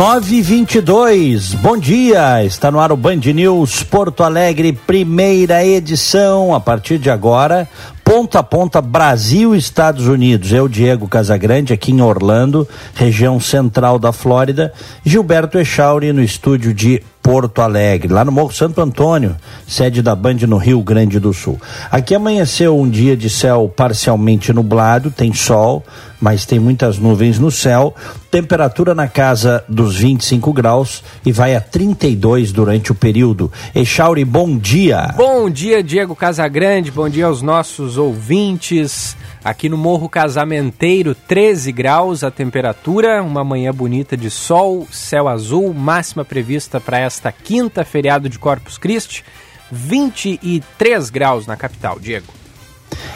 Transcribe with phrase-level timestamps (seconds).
[0.00, 6.96] 922, bom dia, está no ar o Band News Porto Alegre, primeira edição, a partir
[6.96, 7.68] de agora,
[8.10, 10.50] ponta a ponta Brasil Estados Unidos.
[10.50, 14.72] O Diego Casagrande aqui em Orlando, região central da Flórida,
[15.04, 19.36] Gilberto Echauri no estúdio de Porto Alegre, lá no Morro Santo Antônio,
[19.66, 21.60] sede da Band no Rio Grande do Sul.
[21.90, 25.84] Aqui amanheceu um dia de céu parcialmente nublado, tem sol,
[26.18, 27.94] mas tem muitas nuvens no céu.
[28.30, 33.52] Temperatura na casa dos 25 graus e vai a 32 durante o período.
[33.74, 35.14] Echauri, bom dia.
[35.16, 39.16] Bom dia, Diego Casagrande, bom dia aos nossos ouvintes.
[39.44, 45.72] Aqui no Morro Casamenteiro, 13 graus a temperatura, uma manhã bonita de sol, céu azul,
[45.72, 49.24] máxima prevista para esta quinta, feriado de Corpus Christi,
[49.70, 52.26] 23 graus na capital, Diego.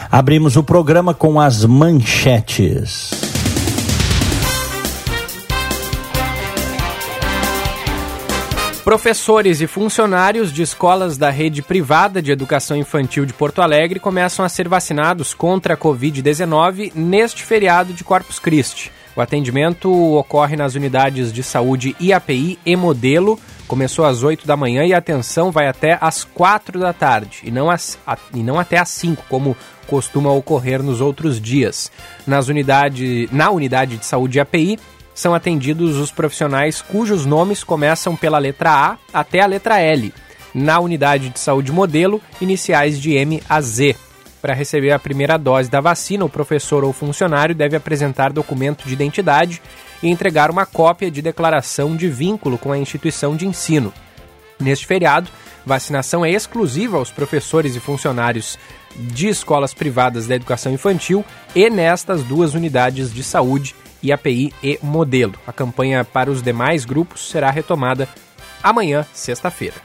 [0.09, 3.24] Abrimos o programa com as manchetes.
[8.85, 14.45] Professores e funcionários de escolas da rede privada de educação infantil de Porto Alegre começam
[14.45, 18.91] a ser vacinados contra a Covid-19 neste feriado de Corpus Christi.
[19.15, 23.39] O atendimento ocorre nas unidades de saúde IAPI e Modelo.
[23.67, 27.49] Começou às 8 da manhã e a atenção vai até às 4 da tarde e
[27.49, 27.77] não, a,
[28.35, 31.91] e não até às 5, como costuma ocorrer nos outros dias.
[32.27, 34.77] Nas unidade, na unidade de saúde IAPI,
[35.15, 40.13] são atendidos os profissionais cujos nomes começam pela letra A até a letra L.
[40.53, 43.95] Na unidade de saúde modelo, iniciais de M a Z.
[44.41, 48.93] Para receber a primeira dose da vacina, o professor ou funcionário deve apresentar documento de
[48.93, 49.61] identidade
[50.03, 53.91] e entregar uma cópia de declaração de vínculo com a instituição de ensino.
[54.59, 55.29] Neste feriado,
[55.65, 58.59] vacinação é exclusiva aos professores e funcionários
[58.95, 61.25] de escolas privadas da educação infantil
[61.55, 65.33] e nestas duas unidades de saúde IAPI e Modelo.
[65.45, 68.07] A campanha para os demais grupos será retomada
[68.61, 69.75] amanhã, sexta-feira.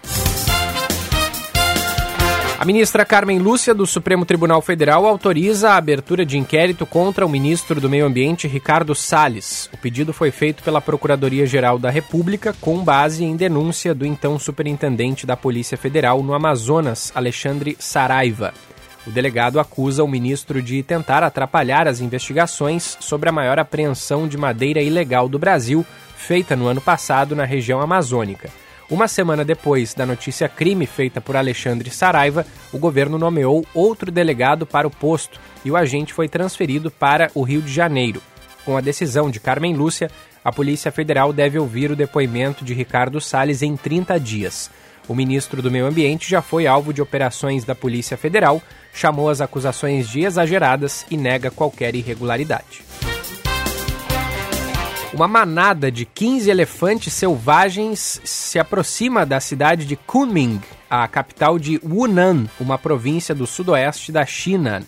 [2.60, 7.28] A ministra Carmen Lúcia, do Supremo Tribunal Federal, autoriza a abertura de inquérito contra o
[7.28, 9.70] ministro do Meio Ambiente, Ricardo Salles.
[9.72, 15.24] O pedido foi feito pela Procuradoria-Geral da República com base em denúncia do então superintendente
[15.24, 18.52] da Polícia Federal no Amazonas, Alexandre Saraiva.
[19.06, 24.36] O delegado acusa o ministro de tentar atrapalhar as investigações sobre a maior apreensão de
[24.36, 25.84] madeira ilegal do Brasil,
[26.16, 28.50] feita no ano passado na região amazônica.
[28.90, 34.66] Uma semana depois da notícia crime feita por Alexandre Saraiva, o governo nomeou outro delegado
[34.66, 38.20] para o posto e o agente foi transferido para o Rio de Janeiro.
[38.64, 40.10] Com a decisão de Carmen Lúcia,
[40.44, 44.70] a Polícia Federal deve ouvir o depoimento de Ricardo Salles em 30 dias.
[45.08, 48.62] O ministro do Meio Ambiente já foi alvo de operações da Polícia Federal,
[48.92, 52.82] chamou as acusações de exageradas e nega qualquer irregularidade.
[55.12, 61.80] Uma manada de 15 elefantes selvagens se aproxima da cidade de Kunming, a capital de
[61.82, 64.82] Hunan, uma província do sudoeste da China,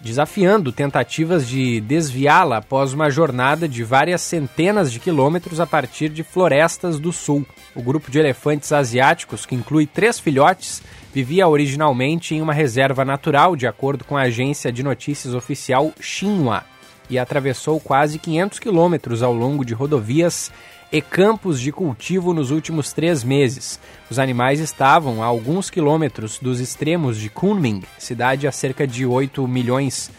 [0.00, 6.22] desafiando tentativas de desviá-la após uma jornada de várias centenas de quilômetros a partir de
[6.22, 7.46] florestas do sul.
[7.74, 10.82] O grupo de elefantes asiáticos, que inclui três filhotes,
[11.12, 16.64] vivia originalmente em uma reserva natural, de acordo com a agência de notícias oficial Xinhua,
[17.08, 20.50] e atravessou quase 500 quilômetros ao longo de rodovias
[20.92, 23.80] e campos de cultivo nos últimos três meses.
[24.10, 29.46] Os animais estavam a alguns quilômetros dos extremos de Kunming, cidade a cerca de 8
[29.48, 30.10] milhões,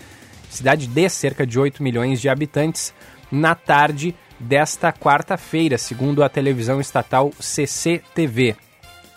[0.49, 2.93] cidade de cerca de 8 milhões de habitantes,
[3.31, 8.55] na tarde desta quarta-feira, segundo a televisão estatal CCTV.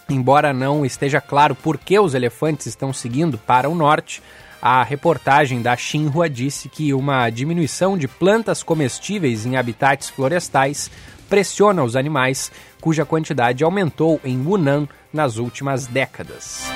[0.09, 4.23] Embora não esteja claro por que os elefantes estão seguindo para o norte,
[4.61, 10.91] a reportagem da Xinhua disse que uma diminuição de plantas comestíveis em habitats florestais
[11.29, 16.69] pressiona os animais, cuja quantidade aumentou em Hunan nas últimas décadas.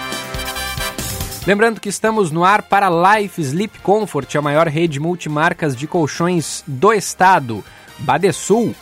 [1.45, 6.63] Lembrando que estamos no ar para Life Sleep Comfort, a maior rede multimarcas de colchões
[6.67, 7.65] do estado.
[7.99, 8.73] Badesul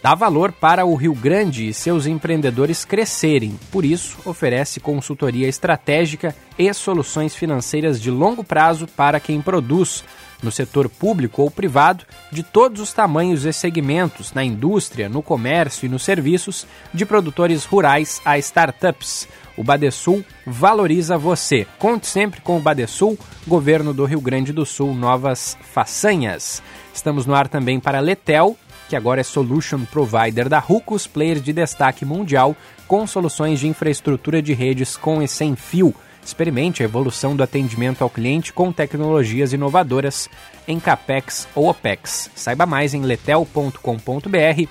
[0.00, 3.58] dá valor para o Rio Grande e seus empreendedores crescerem.
[3.72, 10.04] Por isso, oferece consultoria estratégica e soluções financeiras de longo prazo para quem produz
[10.42, 15.86] no setor público ou privado, de todos os tamanhos e segmentos, na indústria, no comércio
[15.86, 19.28] e nos serviços, de produtores rurais a startups.
[19.56, 21.66] O Badesul valoriza você.
[21.78, 26.62] Conte sempre com o Badesul, governo do Rio Grande do Sul, novas façanhas.
[26.92, 28.56] Estamos no ar também para Letel,
[28.88, 32.54] que agora é Solution Provider da Rucos, player de destaque mundial,
[32.86, 35.94] com soluções de infraestrutura de redes com e sem fio.
[36.26, 40.28] Experimente a evolução do atendimento ao cliente com tecnologias inovadoras
[40.66, 42.28] em CAPEX ou OPEX.
[42.34, 44.68] Saiba mais em letel.com.br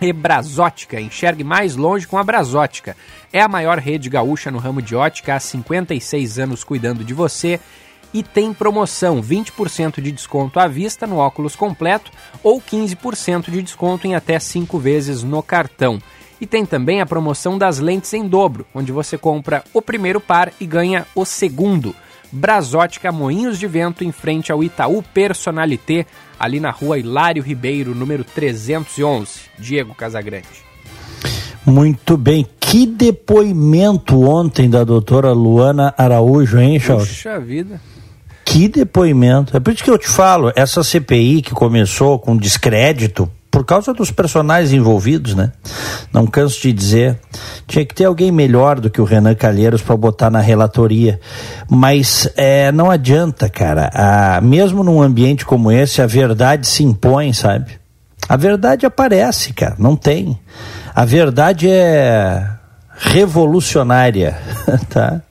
[0.00, 0.98] e Brasótica.
[0.98, 2.96] Enxergue mais longe com a Brasótica.
[3.30, 7.60] É a maior rede gaúcha no ramo de ótica há 56 anos cuidando de você
[8.14, 12.10] e tem promoção 20% de desconto à vista no óculos completo
[12.42, 16.00] ou 15% de desconto em até 5 vezes no cartão.
[16.40, 20.52] E tem também a promoção das lentes em dobro, onde você compra o primeiro par
[20.60, 21.94] e ganha o segundo.
[22.30, 26.06] Brasótica Moinhos de Vento em frente ao Itaú Personalité,
[26.38, 29.40] ali na rua Hilário Ribeiro, número 311.
[29.58, 30.46] Diego Casagrande.
[31.64, 32.46] Muito bem.
[32.58, 37.08] Que depoimento ontem da doutora Luana Araújo, hein, Charles?
[37.08, 37.80] Puxa vida.
[38.44, 39.56] Que depoimento.
[39.56, 43.92] É por isso que eu te falo, essa CPI que começou com descrédito, por causa
[43.92, 45.52] dos personagens envolvidos, né?
[46.12, 47.18] Não canso de dizer.
[47.66, 51.20] Tinha que ter alguém melhor do que o Renan Calheiros para botar na relatoria.
[51.68, 53.90] Mas é, não adianta, cara.
[53.92, 57.78] A, mesmo num ambiente como esse, a verdade se impõe, sabe?
[58.28, 59.76] A verdade aparece, cara.
[59.78, 60.38] Não tem.
[60.94, 62.58] A verdade é
[62.98, 64.36] revolucionária,
[64.90, 65.22] tá?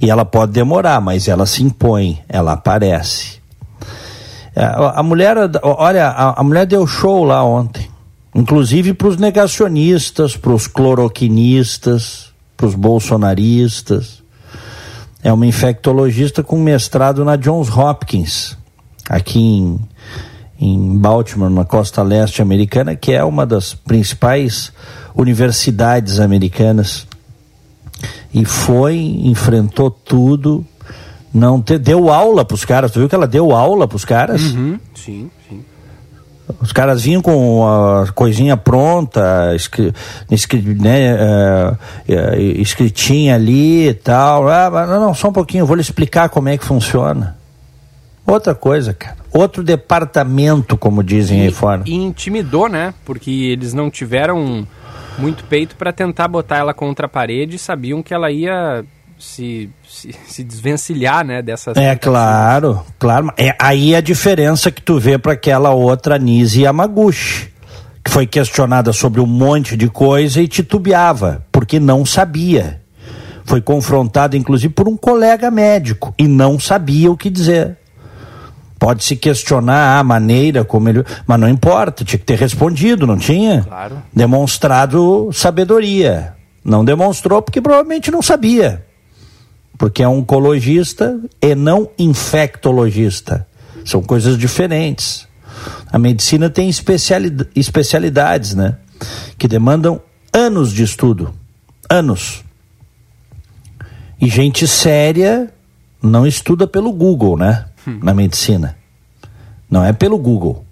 [0.00, 3.38] E ela pode demorar, mas ela se impõe, ela aparece.
[4.54, 7.87] É, a mulher, olha, a, a mulher deu show lá ontem,
[8.38, 14.22] inclusive para os negacionistas, para os cloroquinistas, para os bolsonaristas.
[15.24, 18.56] É uma infectologista com mestrado na Johns Hopkins,
[19.08, 19.80] aqui em,
[20.60, 24.72] em Baltimore, na costa leste americana, que é uma das principais
[25.16, 27.08] universidades americanas.
[28.32, 30.64] E foi, enfrentou tudo,
[31.34, 32.92] não te, deu aula para os caras.
[32.92, 34.42] Tu viu que ela deu aula para os caras?
[34.52, 35.64] Uhum, sim, sim.
[36.60, 39.92] Os caras vinham com a coisinha pronta, escri,
[40.30, 41.78] escri, né, uh,
[42.56, 44.48] escritinha ali e tal.
[44.48, 47.36] Ah, não, não, só um pouquinho, vou lhe explicar como é que funciona.
[48.26, 49.16] Outra coisa, cara.
[49.32, 51.82] Outro departamento, como dizem e, aí fora.
[51.84, 52.94] E intimidou, né?
[53.04, 54.66] Porque eles não tiveram
[55.18, 58.84] muito peito para tentar botar ela contra a parede e sabiam que ela ia
[59.18, 61.76] se, se, se, desvencilhar, né, dessas...
[61.76, 63.32] É, claro, claro.
[63.36, 67.50] É aí a diferença que tu vê para aquela outra Nise Yamaguchi,
[68.04, 72.80] que foi questionada sobre um monte de coisa e titubeava, porque não sabia.
[73.44, 77.76] Foi confrontada, inclusive, por um colega médico e não sabia o que dizer.
[78.78, 81.04] Pode se questionar a maneira como ele.
[81.26, 83.64] Mas não importa, tinha que ter respondido, não tinha?
[83.64, 84.00] Claro.
[84.12, 86.34] Demonstrado sabedoria.
[86.64, 88.86] Não demonstrou porque provavelmente não sabia
[89.78, 93.46] porque é oncologista e não infectologista.
[93.84, 95.26] São coisas diferentes.
[95.90, 98.76] A medicina tem especialidades, né?
[99.38, 100.00] Que demandam
[100.32, 101.32] anos de estudo.
[101.88, 102.44] Anos.
[104.20, 105.48] E gente séria
[106.02, 107.66] não estuda pelo Google, né?
[107.86, 108.00] Hum.
[108.02, 108.76] Na medicina.
[109.70, 110.64] Não é pelo Google.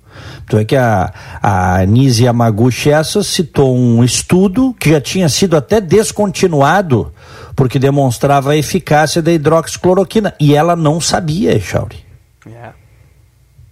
[0.44, 1.12] Então é que a,
[1.42, 7.12] a Nise Yamaguchi essa citou um estudo que já tinha sido até descontinuado
[7.56, 10.34] porque demonstrava a eficácia da hidroxicloroquina.
[10.38, 12.04] E ela não sabia, Chauri.
[12.46, 12.68] Yeah.
[12.68, 12.72] É.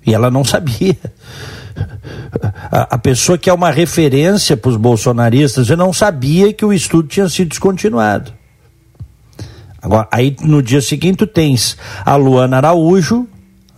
[0.06, 0.96] E ela não sabia.
[2.70, 6.72] A, a, pessoa que é uma referência para os bolsonaristas, eu não sabia que o
[6.72, 8.32] estudo tinha sido descontinuado.
[9.80, 13.28] Agora, aí no dia seguinte tens a Luana Araújo,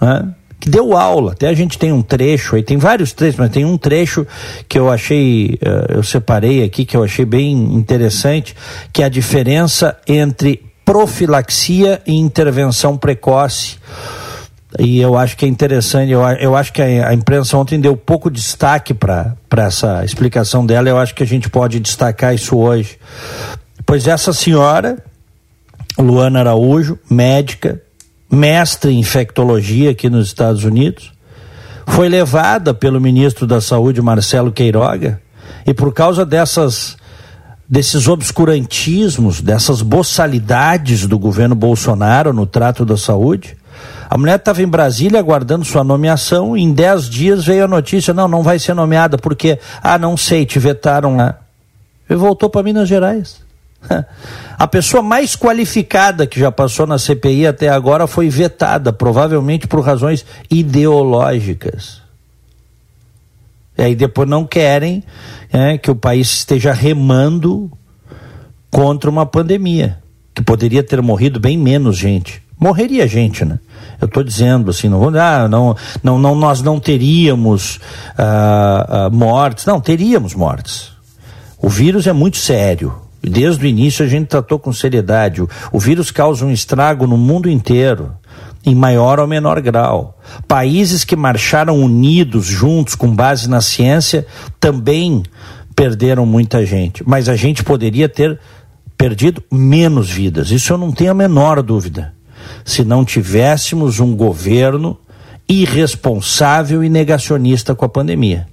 [0.00, 0.28] né,
[0.58, 1.32] que deu aula.
[1.32, 4.26] Até a gente tem um trecho aí, tem vários trechos, mas tem um trecho
[4.68, 8.54] que eu achei, uh, eu separei aqui, que eu achei bem interessante,
[8.92, 13.78] que é a diferença entre profilaxia e intervenção precoce.
[14.78, 17.96] E eu acho que é interessante, eu, eu acho que a, a imprensa ontem deu
[17.96, 22.98] pouco destaque para essa explicação dela, eu acho que a gente pode destacar isso hoje.
[23.86, 24.98] Pois essa senhora,
[25.98, 27.80] Luana Araújo, médica,
[28.30, 31.12] mestre em infectologia aqui nos Estados Unidos,
[31.86, 35.20] foi levada pelo ministro da Saúde, Marcelo Queiroga,
[35.66, 36.96] e por causa dessas
[37.68, 43.56] desses obscurantismos, dessas boçalidades do governo Bolsonaro no trato da saúde,
[44.08, 48.14] a mulher estava em Brasília aguardando sua nomeação e em dez dias veio a notícia,
[48.14, 51.38] não, não vai ser nomeada porque, ah, não sei, te vetaram lá.
[52.08, 53.45] E voltou para Minas Gerais.
[54.58, 59.80] A pessoa mais qualificada que já passou na CPI até agora foi vetada, provavelmente por
[59.80, 62.00] razões ideológicas.
[63.76, 65.04] E aí depois não querem
[65.52, 67.70] é, que o país esteja remando
[68.70, 69.98] contra uma pandemia,
[70.34, 72.42] que poderia ter morrido bem menos gente.
[72.58, 73.58] Morreria gente, né?
[74.00, 77.78] Eu estou dizendo assim, não, ah, não, não, não, nós não teríamos
[78.16, 79.66] ah, ah, mortes.
[79.66, 80.90] Não, teríamos mortes.
[81.58, 83.05] O vírus é muito sério.
[83.22, 85.42] Desde o início a gente tratou com seriedade.
[85.72, 88.12] O, vírus causa um estrago no mundo inteiro
[88.64, 90.18] em maior ou menor grau.
[90.46, 94.26] Países que marcharam unidos, juntos, com base na ciência,
[94.58, 95.22] também
[95.74, 97.02] perderam muita gente.
[97.06, 98.38] Mas a gente poderia ter
[98.96, 100.50] perdido menos vidas.
[100.50, 102.14] Isso eu não tenho a menor dúvida
[102.64, 104.98] se não tivéssemos um governo
[105.48, 108.48] irresponsável e negacionista com a pandemia.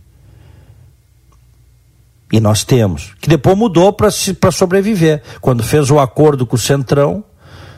[2.34, 3.14] E nós temos.
[3.22, 4.10] Que depois mudou para
[4.52, 5.22] sobreviver.
[5.40, 7.24] Quando fez o acordo com o Centrão,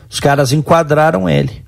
[0.08, 1.62] os caras enquadraram ele.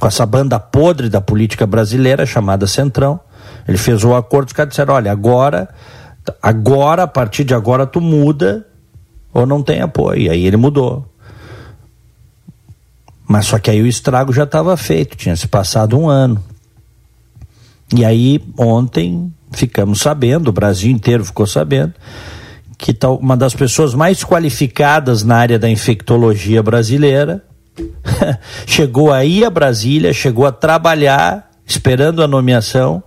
[0.00, 3.20] Com essa banda podre da política brasileira chamada Centrão.
[3.68, 5.68] Ele fez o acordo, os caras disseram: olha, agora,
[6.42, 8.66] agora, a partir de agora, tu muda
[9.32, 10.22] ou não tem apoio.
[10.22, 11.06] E aí ele mudou.
[13.28, 16.42] Mas só que aí o estrago já estava feito, tinha se passado um ano.
[17.94, 21.94] E aí, ontem, ficamos sabendo, o Brasil inteiro ficou sabendo,
[22.76, 27.42] que tá uma das pessoas mais qualificadas na área da infectologia brasileira
[28.66, 33.02] chegou aí a Brasília, chegou a trabalhar, esperando a nomeação,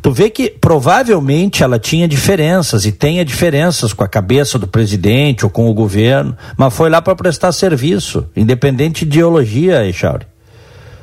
[0.00, 5.44] Tu vê que provavelmente ela tinha diferenças e tenha diferenças com a cabeça do presidente
[5.44, 10.24] ou com o governo, mas foi lá para prestar serviço, independente de ideologia, Echauri.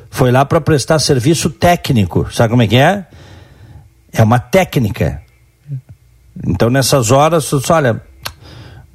[0.08, 2.26] Foi lá para prestar serviço técnico.
[2.32, 3.04] Sabe como é que é?
[4.16, 5.20] É uma técnica.
[6.46, 8.00] Então nessas horas, olha,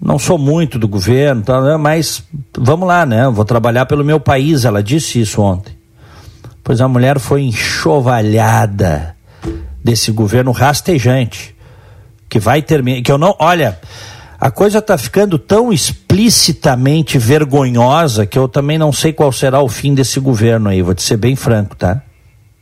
[0.02, 2.24] não sou muito do governo, né, mas
[2.58, 3.30] vamos lá, né?
[3.30, 4.66] Vou trabalhar pelo meu país.
[4.66, 5.78] Ela disse isso ontem.
[6.64, 9.16] Pois a mulher foi enxovalhada
[9.84, 11.56] desse governo rastejante,
[12.30, 13.80] que vai terminar, que eu não, olha,
[14.40, 19.68] a coisa está ficando tão explicitamente vergonhosa que eu também não sei qual será o
[19.68, 22.02] fim desse governo aí, vou te ser bem franco, tá?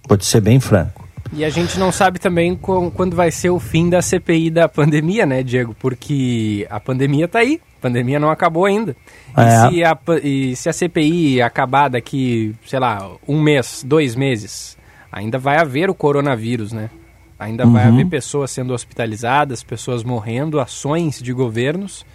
[0.07, 1.08] Vou te ser bem franco.
[1.31, 5.25] E a gente não sabe também quando vai ser o fim da CPI da pandemia,
[5.25, 5.75] né, Diego?
[5.79, 8.95] Porque a pandemia está aí, a pandemia não acabou ainda.
[9.37, 9.43] É.
[9.43, 14.75] E, se a, e se a CPI acabar daqui, sei lá, um mês, dois meses,
[15.11, 16.89] ainda vai haver o coronavírus, né?
[17.37, 17.73] Ainda uhum.
[17.73, 22.05] vai haver pessoas sendo hospitalizadas, pessoas morrendo, ações de governos.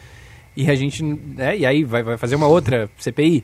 [0.57, 1.03] E a gente.
[1.39, 3.43] É, e aí vai, vai fazer uma outra CPI.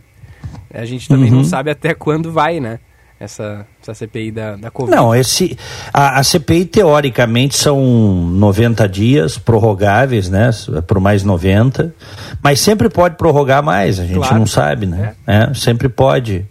[0.75, 1.39] A gente também uhum.
[1.39, 2.81] não sabe até quando vai, né?
[3.21, 4.97] Essa, essa CPI da, da Covid.
[4.97, 5.55] Não, esse,
[5.93, 10.49] a, a CPI teoricamente são 90 dias prorrogáveis, né?
[10.87, 11.95] Por mais 90.
[12.43, 14.39] Mas sempre pode prorrogar mais, a gente claro.
[14.39, 15.13] não sabe, né?
[15.27, 15.37] É.
[15.37, 16.47] É, sempre pode.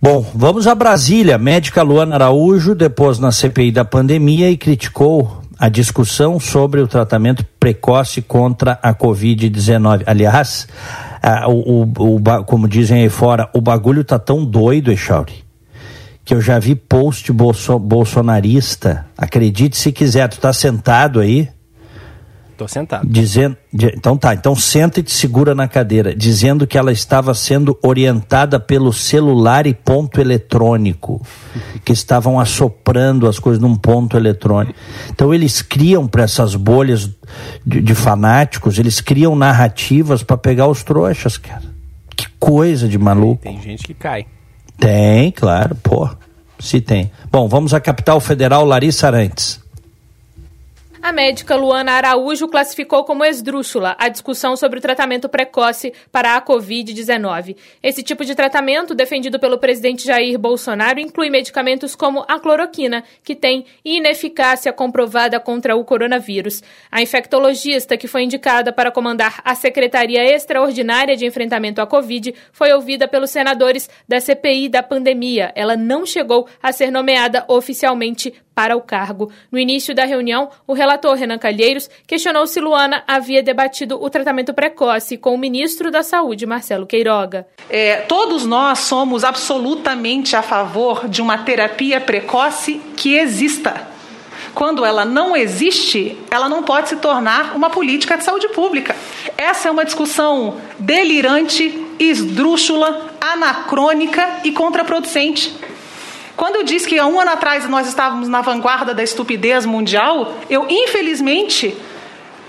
[0.00, 1.36] Bom, vamos a Brasília.
[1.38, 7.44] Médica Luana Araújo depôs na CPI da pandemia e criticou a discussão sobre o tratamento
[7.58, 10.04] precoce contra a Covid-19.
[10.06, 10.66] Aliás,
[11.46, 15.44] o, o, o, como dizem aí fora, o bagulho tá tão doido, Echauri,
[16.24, 19.06] que eu já vi post bolso, bolsonarista.
[19.16, 21.48] Acredite se quiser, tu tá sentado aí
[22.60, 23.08] Estou sentado.
[23.08, 27.78] Dizendo, então tá, então senta e te segura na cadeira, dizendo que ela estava sendo
[27.82, 31.22] orientada pelo celular e ponto eletrônico,
[31.82, 34.78] que estavam assoprando as coisas num ponto eletrônico.
[35.08, 37.08] Então eles criam para essas bolhas
[37.64, 41.64] de, de, fanáticos, eles criam narrativas para pegar os trouxas, cara.
[42.14, 43.42] Que coisa de maluco.
[43.42, 44.26] Tem, tem gente que cai.
[44.76, 46.10] Tem, claro, pô.
[46.58, 47.10] Se tem.
[47.32, 49.59] Bom, vamos à capital federal, Larissa Arantes.
[51.02, 56.42] A médica Luana Araújo classificou como esdrúxula a discussão sobre o tratamento precoce para a
[56.42, 57.56] Covid-19.
[57.82, 63.34] Esse tipo de tratamento, defendido pelo presidente Jair Bolsonaro, inclui medicamentos como a cloroquina, que
[63.34, 66.62] tem ineficácia comprovada contra o coronavírus.
[66.90, 72.74] A infectologista, que foi indicada para comandar a Secretaria Extraordinária de Enfrentamento à Covid, foi
[72.74, 75.50] ouvida pelos senadores da CPI da pandemia.
[75.56, 79.30] Ela não chegou a ser nomeada oficialmente para o cargo.
[79.50, 84.52] No início da reunião, o relator Renan Calheiros questionou se Luana havia debatido o tratamento
[84.52, 87.46] precoce com o ministro da Saúde, Marcelo Queiroga.
[87.68, 93.88] É, todos nós somos absolutamente a favor de uma terapia precoce que exista.
[94.54, 98.96] Quando ela não existe, ela não pode se tornar uma política de saúde pública.
[99.36, 105.54] Essa é uma discussão delirante, esdrúxula, anacrônica e contraproducente.
[106.40, 110.38] Quando eu disse que há um ano atrás nós estávamos na vanguarda da estupidez mundial,
[110.48, 111.76] eu, infelizmente,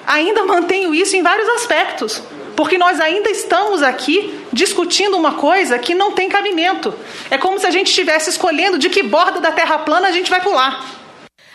[0.07, 2.23] ainda mantenho isso em vários aspectos.
[2.55, 6.93] Porque nós ainda estamos aqui discutindo uma coisa que não tem cabimento.
[7.29, 10.31] É como se a gente estivesse escolhendo de que borda da terra plana a gente
[10.31, 11.00] vai pular.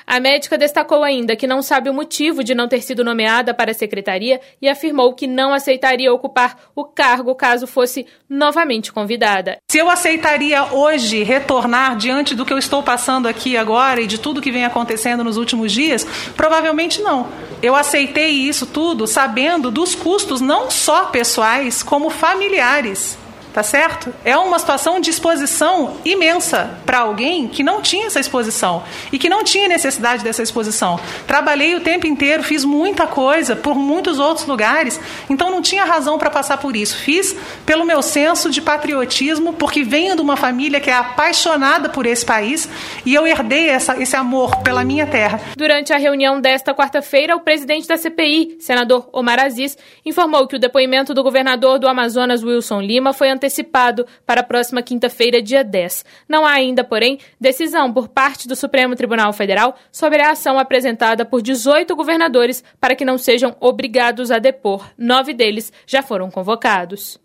[0.06, 3.72] A médica destacou ainda que não sabe o motivo de não ter sido nomeada para
[3.72, 9.58] a secretaria e afirmou que não aceitaria ocupar o cargo caso fosse novamente convidada.
[9.68, 14.20] Se eu aceitaria hoje retornar diante do que eu estou passando aqui agora e de
[14.20, 17.26] tudo que vem acontecendo nos últimos dias, provavelmente não.
[17.60, 23.18] Eu aceitei isso tudo sabendo dos custos não só pessoais, como familiares
[23.56, 24.12] tá certo?
[24.22, 29.30] É uma situação de exposição imensa para alguém que não tinha essa exposição e que
[29.30, 31.00] não tinha necessidade dessa exposição.
[31.26, 36.18] Trabalhei o tempo inteiro, fiz muita coisa por muitos outros lugares, então não tinha razão
[36.18, 36.98] para passar por isso.
[36.98, 37.34] Fiz
[37.64, 42.26] pelo meu senso de patriotismo, porque venho de uma família que é apaixonada por esse
[42.26, 42.68] país
[43.06, 45.40] e eu herdei essa, esse amor pela minha terra.
[45.56, 50.58] Durante a reunião desta quarta-feira, o presidente da CPI, senador Omar Aziz, informou que o
[50.58, 55.62] depoimento do governador do Amazonas, Wilson Lima, foi antecipado antecipado para a próxima quinta-feira, dia
[55.62, 56.04] 10.
[56.28, 61.24] Não há ainda, porém, decisão por parte do Supremo Tribunal Federal sobre a ação apresentada
[61.24, 64.84] por 18 governadores para que não sejam obrigados a depor.
[64.98, 67.18] Nove deles já foram convocados.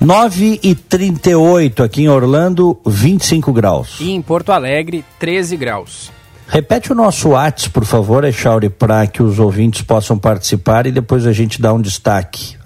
[0.00, 3.98] Nove e trinta e oito aqui em Orlando, 25 graus.
[4.00, 6.17] E em Porto Alegre, 13 graus.
[6.50, 11.26] Repete o nosso WhatsApp, por favor, Echauri, para que os ouvintes possam participar e depois
[11.26, 12.56] a gente dá um destaque.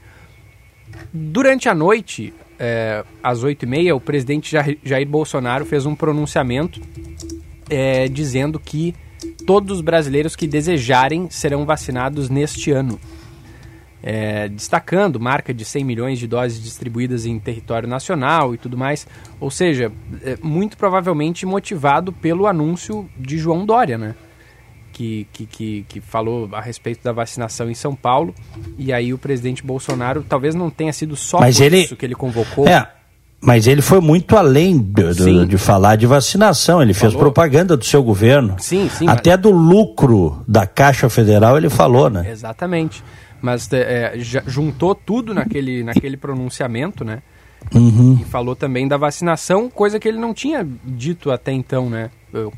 [1.13, 6.81] Durante a noite, é, às oito e meia, o presidente Jair Bolsonaro fez um pronunciamento
[7.71, 8.95] é, dizendo que
[9.47, 12.99] todos os brasileiros que desejarem serão vacinados neste ano
[14.03, 19.07] é, destacando marca de 100 milhões de doses distribuídas em território nacional e tudo mais.
[19.41, 19.91] Ou seja,
[20.23, 24.15] é, muito provavelmente motivado pelo anúncio de João Dória, né?
[24.93, 28.35] Que, que, que, que, falou a respeito da vacinação em São Paulo.
[28.79, 31.81] E aí o presidente Bolsonaro talvez não tenha sido só Mas por ele...
[31.81, 32.67] isso que ele convocou.
[32.67, 32.93] É.
[33.39, 36.81] Mas ele foi muito além de, de, de falar de vacinação.
[36.81, 37.11] Ele falou.
[37.11, 38.57] fez propaganda do seu governo.
[38.59, 39.07] Sim, sim.
[39.07, 39.41] Até mas...
[39.41, 42.31] do lucro da Caixa Federal ele falou, né?
[42.31, 43.05] Exatamente
[43.47, 47.23] mas é, juntou tudo naquele, naquele pronunciamento, né?
[47.73, 48.19] Uhum.
[48.21, 52.11] E falou também da vacinação, coisa que ele não tinha dito até então, né?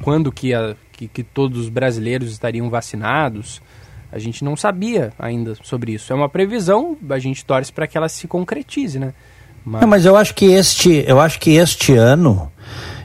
[0.02, 3.60] Quando que, a, que, que todos os brasileiros estariam vacinados,
[4.10, 6.10] a gente não sabia ainda sobre isso.
[6.10, 9.12] É uma previsão, a gente torce para que ela se concretize, né?
[9.66, 9.82] Mas...
[9.82, 12.50] Não, mas eu acho que este, eu acho que este ano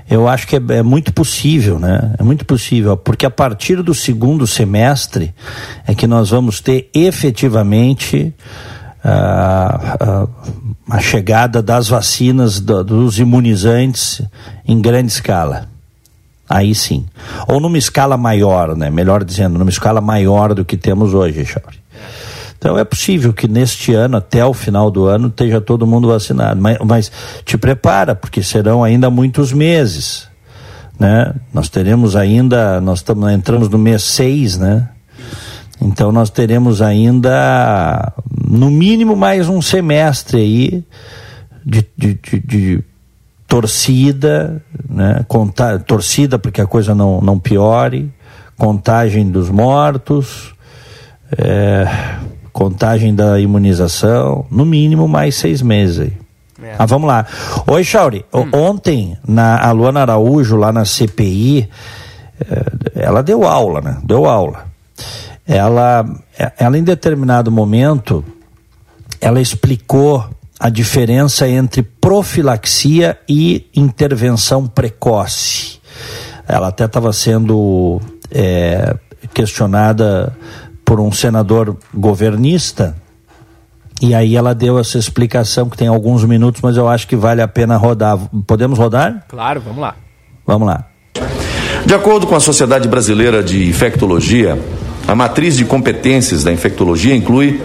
[0.09, 2.13] eu acho que é, é, muito possível, né?
[2.17, 5.33] É muito possível, porque a partir do segundo semestre
[5.87, 8.33] é que nós vamos ter efetivamente
[9.03, 10.29] uh, uh,
[10.89, 14.21] a chegada das vacinas, do, dos imunizantes
[14.67, 15.67] em grande escala.
[16.49, 17.05] Aí sim.
[17.47, 18.89] Ou numa escala maior, né?
[18.89, 21.81] Melhor dizendo, numa escala maior do que temos hoje, Chauri.
[22.63, 26.61] Então é possível que neste ano, até o final do ano, esteja todo mundo vacinado.
[26.61, 27.11] Mas, mas
[27.43, 30.29] te prepara, porque serão ainda muitos meses.
[30.97, 31.35] Né?
[31.53, 34.87] Nós teremos ainda, nós tamo, entramos no mês 6, né?
[35.81, 38.13] Então nós teremos ainda,
[38.47, 40.85] no mínimo, mais um semestre aí
[41.65, 42.83] de, de, de, de
[43.45, 45.25] torcida, né?
[45.27, 48.09] Conta, torcida porque a coisa não, não piore,
[48.57, 50.55] contagem dos mortos,
[51.37, 51.85] é,
[52.53, 56.13] contagem da imunização, no mínimo mais seis meses aí.
[56.63, 56.75] É.
[56.77, 57.25] Ah, vamos lá.
[57.67, 58.23] Oi, Chauri.
[58.33, 58.47] Hum.
[58.53, 61.67] Ontem, na, a Luana Araújo, lá na CPI,
[62.39, 63.97] eh, ela deu aula, né?
[64.03, 64.65] Deu aula.
[65.45, 66.05] Ela,
[66.57, 68.23] ela, em determinado momento,
[69.19, 70.25] ela explicou
[70.57, 75.81] a diferença entre profilaxia e intervenção precoce.
[76.47, 77.99] Ela até estava sendo
[78.31, 78.95] é,
[79.33, 80.33] questionada
[80.93, 82.95] por um senador governista
[83.99, 87.41] E aí ela deu essa explicação que tem alguns minutos, mas eu acho que vale
[87.41, 88.19] a pena rodar.
[88.45, 89.25] Podemos rodar?
[89.27, 89.95] Claro, vamos lá.
[90.45, 90.85] Vamos lá.
[91.83, 94.61] De acordo com a Sociedade Brasileira de Infectologia,
[95.07, 97.59] a matriz de competências da infectologia inclui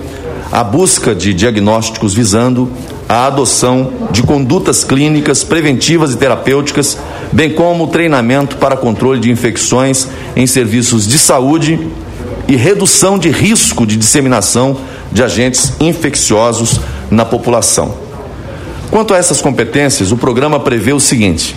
[0.50, 2.72] a busca de diagnósticos visando
[3.06, 6.96] a adoção de condutas clínicas preventivas e terapêuticas,
[7.30, 11.78] bem como o treinamento para controle de infecções em serviços de saúde
[12.48, 14.78] e redução de risco de disseminação
[15.12, 16.80] de agentes infecciosos
[17.10, 17.94] na população.
[18.90, 21.54] Quanto a essas competências, o programa prevê o seguinte: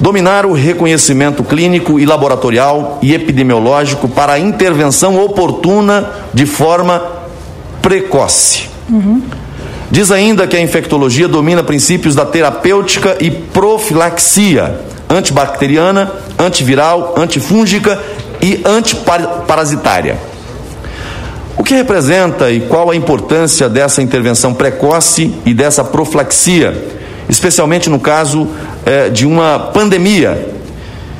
[0.00, 7.02] dominar o reconhecimento clínico e laboratorial e epidemiológico para a intervenção oportuna de forma
[7.82, 8.68] precoce.
[8.88, 9.22] Uhum.
[9.90, 17.98] Diz ainda que a infectologia domina princípios da terapêutica e profilaxia antibacteriana, antiviral, antifúngica
[18.40, 20.18] e antiparasitária.
[21.56, 26.72] O que representa e qual a importância dessa intervenção precoce e dessa profilaxia,
[27.28, 28.48] especialmente no caso
[28.86, 30.54] eh, de uma pandemia?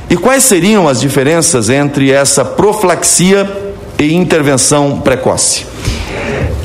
[0.08, 3.50] E quais seriam as diferenças entre essa profilaxia
[3.98, 5.66] e intervenção precoce?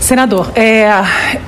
[0.04, 0.86] Senador, é,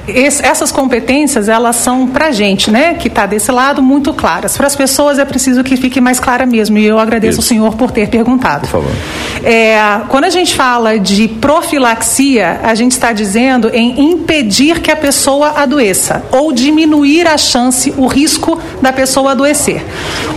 [0.08, 4.56] essas competências elas são para a gente, né, que está desse lado, muito claras.
[4.56, 6.78] Para as pessoas é preciso que fique mais clara mesmo.
[6.78, 7.42] E eu agradeço Isso.
[7.42, 8.62] o senhor por ter perguntado.
[8.62, 8.92] Por favor.
[9.44, 14.96] É, quando a gente fala de profilaxia, a gente está dizendo em impedir que a
[14.96, 19.84] pessoa adoeça ou diminuir a chance, o risco da pessoa adoecer.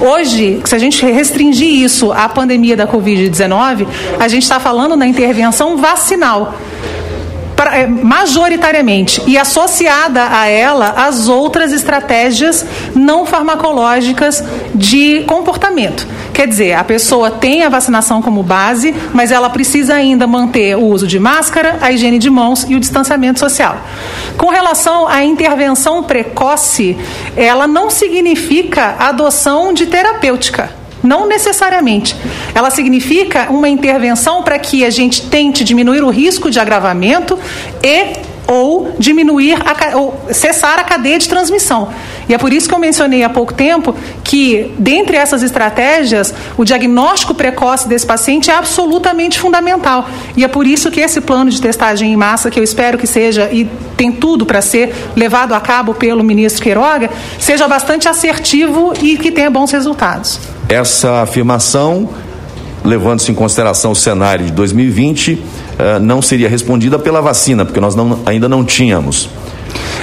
[0.01, 3.87] Hoje, se a gente restringir isso à pandemia da Covid-19,
[4.19, 6.55] a gente está falando na intervenção vacinal
[7.59, 16.07] pra, é, majoritariamente e associada a ela as outras estratégias não farmacológicas de comportamento.
[16.33, 20.85] Quer dizer, a pessoa tem a vacinação como base, mas ela precisa ainda manter o
[20.85, 23.77] uso de máscara, a higiene de mãos e o distanciamento social.
[24.37, 26.97] Com relação à intervenção precoce,
[27.37, 30.71] ela não significa adoção de terapêutica.
[31.03, 32.17] Não necessariamente.
[32.55, 37.39] Ela significa uma intervenção para que a gente tente diminuir o risco de agravamento
[37.83, 41.91] e ou diminuir a, ou cessar a cadeia de transmissão.
[42.27, 46.65] E é por isso que eu mencionei há pouco tempo que, dentre essas estratégias, o
[46.65, 50.09] diagnóstico precoce desse paciente é absolutamente fundamental.
[50.35, 53.07] E é por isso que esse plano de testagem em massa, que eu espero que
[53.07, 53.67] seja, e
[53.99, 59.31] tem tudo para ser levado a cabo pelo ministro Queiroga, seja bastante assertivo e que
[59.31, 60.41] tenha bons resultados.
[60.71, 62.09] Essa afirmação,
[62.89, 65.45] levando-se em consideração o cenário de 2020,
[65.79, 69.29] eh, não seria respondida pela vacina, porque nós não, ainda não tínhamos.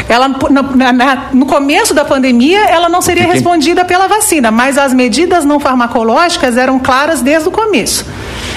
[0.08, 4.94] Ela, na, na, no começo da pandemia, ela não seria respondida pela vacina, mas as
[4.94, 8.06] medidas não farmacológicas eram claras desde o começo.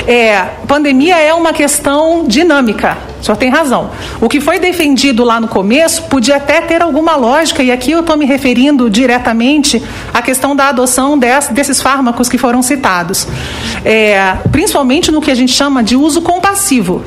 [0.07, 3.91] É, pandemia é uma questão dinâmica, o senhor tem razão.
[4.21, 8.01] O que foi defendido lá no começo podia até ter alguma lógica, e aqui eu
[8.01, 9.83] estou me referindo diretamente
[10.15, 13.27] à questão da adoção des, desses fármacos que foram citados,
[13.85, 17.03] é, principalmente no que a gente chama de uso compassivo.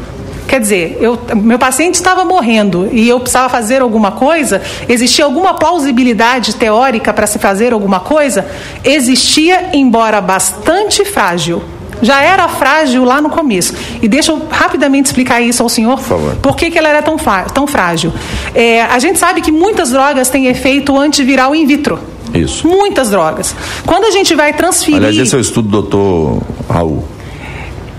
[0.47, 5.53] Quer dizer, eu, meu paciente estava morrendo e eu precisava fazer alguma coisa, existia alguma
[5.53, 8.45] plausibilidade teórica para se fazer alguma coisa?
[8.83, 11.63] Existia, embora bastante frágil
[12.01, 13.73] já era frágil lá no começo.
[14.01, 15.97] E deixa eu rapidamente explicar isso ao senhor.
[15.97, 16.35] Por favor.
[16.41, 17.15] Por que, que ela era tão,
[17.53, 18.13] tão frágil?
[18.53, 21.99] É, a gente sabe que muitas drogas têm efeito antiviral in vitro.
[22.33, 22.67] Isso.
[22.67, 23.55] Muitas drogas.
[23.85, 24.97] Quando a gente vai transferir.
[24.97, 27.03] Aliás, esse é o estudo do doutor Raul.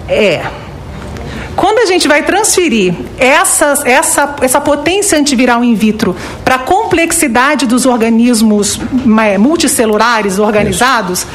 [0.09, 0.43] É.
[1.55, 7.67] Quando a gente vai transferir essa, essa, essa potência antiviral in vitro para a complexidade
[7.67, 8.79] dos organismos
[9.39, 11.29] multicelulares organizados, Isso.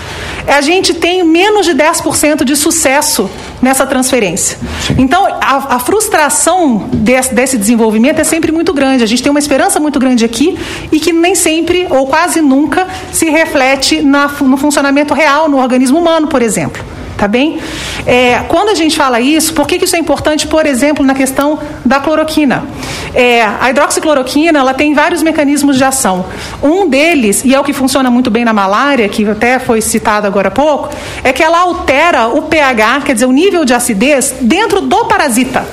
[0.47, 3.29] a gente tem menos de 10% de sucesso
[3.61, 4.57] nessa transferência.
[4.85, 4.95] Sim.
[4.97, 9.03] Então, a, a frustração desse, desse desenvolvimento é sempre muito grande.
[9.03, 10.57] A gente tem uma esperança muito grande aqui
[10.91, 15.99] e que nem sempre, ou quase nunca, se reflete na, no funcionamento real no organismo
[15.99, 17.59] humano, por exemplo tá bem?
[18.05, 21.15] É, quando a gente fala isso, por que, que isso é importante, por exemplo, na
[21.15, 22.65] questão da cloroquina?
[23.13, 26.25] É, a hidroxicloroquina, ela tem vários mecanismos de ação.
[26.61, 30.27] Um deles, e é o que funciona muito bem na malária, que até foi citado
[30.27, 30.89] agora há pouco,
[31.23, 35.65] é que ela altera o pH, quer dizer, o nível de acidez, dentro do parasita.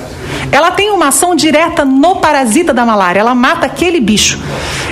[0.51, 4.39] Ela tem uma ação direta no parasita da malária, ela mata aquele bicho.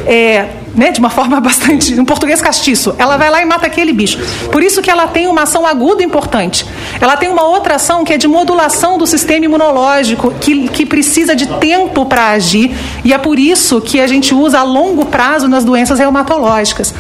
[0.05, 2.95] É, né, de uma forma bastante, um português castiço.
[2.97, 4.19] Ela vai lá e mata aquele bicho.
[4.51, 6.65] Por isso que ela tem uma ação aguda importante.
[6.99, 11.35] Ela tem uma outra ação que é de modulação do sistema imunológico, que, que precisa
[11.35, 15.47] de tempo para agir, e é por isso que a gente usa a longo prazo
[15.47, 16.93] nas doenças reumatológicas.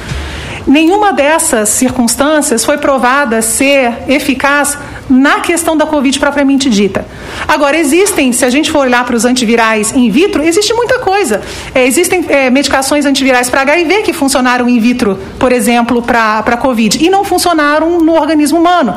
[0.65, 4.77] Nenhuma dessas circunstâncias foi provada ser eficaz
[5.09, 7.05] na questão da Covid propriamente dita.
[7.47, 11.41] Agora, existem, se a gente for olhar para os antivirais in vitro, existe muita coisa.
[11.75, 16.57] É, existem é, medicações antivirais para HIV que funcionaram in vitro, por exemplo, para a
[16.57, 18.95] Covid, e não funcionaram no organismo humano.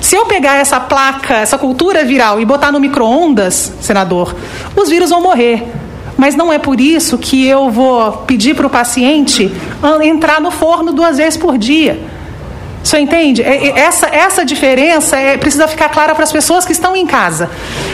[0.00, 4.34] Se eu pegar essa placa, essa cultura viral e botar no micro-ondas, senador,
[4.76, 5.66] os vírus vão morrer.
[6.18, 9.50] Mas não é por isso que eu vou pedir para o paciente
[10.02, 12.18] entrar no forno duas vezes por dia.
[12.82, 13.42] Você entende?
[13.42, 17.06] É, é, essa, essa diferença é, precisa ficar clara para as pessoas que estão em
[17.06, 17.50] casa.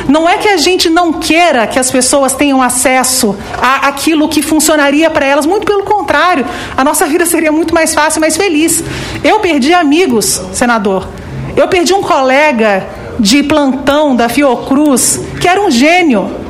[0.08, 4.40] Não é que a gente não queira que as pessoas tenham acesso a aquilo que
[4.40, 8.82] funcionaria para elas, muito pelo contrário, a nossa vida seria muito mais fácil, mais feliz.
[9.22, 11.08] Eu perdi amigos, senador.
[11.56, 12.86] Eu perdi um colega
[13.18, 16.43] de plantão da Fiocruz que era um gênio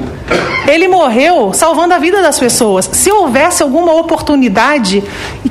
[0.66, 2.88] ele morreu salvando a vida das pessoas.
[2.92, 5.02] Se houvesse alguma oportunidade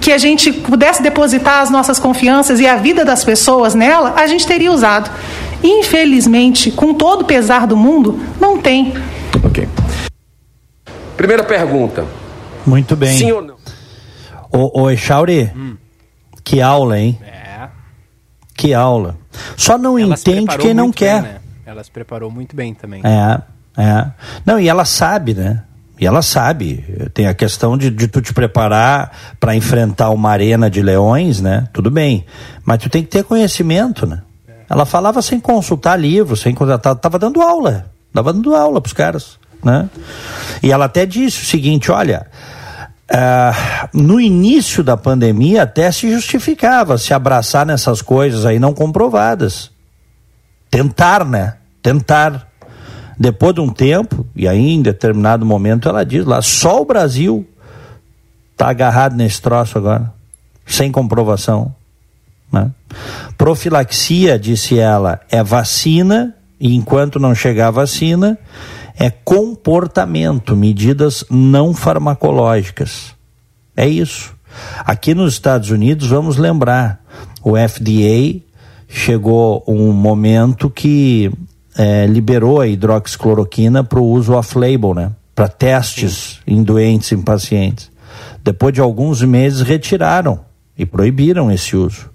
[0.01, 4.27] que a gente pudesse depositar as nossas confianças e a vida das pessoas nela, a
[4.27, 5.09] gente teria usado.
[5.63, 8.93] Infelizmente, com todo o pesar do mundo, não tem.
[9.45, 9.67] Ok.
[11.15, 12.05] Primeira pergunta.
[12.65, 13.17] Muito bem.
[13.17, 13.55] Sim ou não?
[14.51, 15.77] Ô, ô Echauri, hum.
[16.43, 17.19] que aula, hein?
[17.25, 17.69] É.
[18.55, 19.17] Que aula.
[19.55, 21.21] Só não Ela entende quem não quer.
[21.21, 21.39] Bem, né?
[21.65, 23.01] Ela se preparou muito bem também.
[23.03, 23.41] É.
[23.77, 24.05] É.
[24.45, 25.63] Não, e ela sabe, né?
[25.99, 27.09] E ela sabe.
[27.13, 31.67] Tem a questão de, de tu te preparar para enfrentar uma arena de leões, né?
[31.71, 32.25] Tudo bem.
[32.65, 34.21] Mas tu tem que ter conhecimento, né?
[34.69, 36.95] Ela falava sem consultar livro, sem consultar.
[36.95, 37.86] Tava dando aula.
[38.13, 39.89] Tava dando aula pros caras, né?
[40.62, 42.27] E ela até disse o seguinte: olha.
[43.03, 49.69] Uh, no início da pandemia até se justificava se abraçar nessas coisas aí não comprovadas.
[50.71, 51.55] Tentar, né?
[51.81, 52.47] Tentar.
[53.23, 57.47] Depois de um tempo, e aí em determinado momento ela diz lá, só o Brasil
[58.51, 60.13] está agarrado nesse troço agora,
[60.65, 61.73] sem comprovação.
[62.51, 62.69] Né?
[63.38, 68.38] Profilaxia, disse ela, é vacina, e enquanto não chegar a vacina,
[68.99, 73.15] é comportamento, medidas não farmacológicas.
[73.73, 74.36] É isso.
[74.79, 77.01] Aqui nos Estados Unidos, vamos lembrar,
[77.41, 78.41] o FDA
[78.89, 81.31] chegou um momento que
[81.77, 85.12] é, liberou a hidroxicloroquina para o uso off-label, né?
[85.36, 86.55] Para testes Sim.
[86.55, 87.91] em doentes, em pacientes.
[88.43, 90.41] Depois de alguns meses, retiraram
[90.77, 92.09] e proibiram esse uso.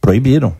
[0.00, 0.54] Proibiram.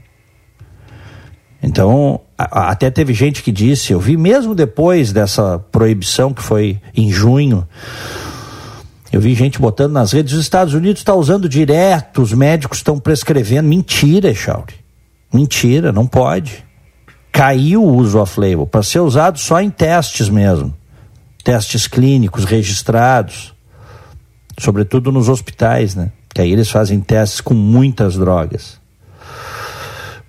[1.62, 6.80] Então, a, até teve gente que disse, eu vi mesmo depois dessa proibição, que foi
[6.96, 7.68] em junho,
[9.12, 12.98] eu vi gente botando nas redes, os Estados Unidos está usando direto, os médicos estão
[12.98, 13.68] prescrevendo.
[13.68, 14.74] Mentira, Chauri.
[15.32, 16.69] Mentira, não pode
[17.32, 20.74] caiu o uso off-label para ser usado só em testes mesmo,
[21.44, 23.54] testes clínicos registrados,
[24.58, 26.10] sobretudo nos hospitais, né?
[26.34, 28.78] Que aí eles fazem testes com muitas drogas.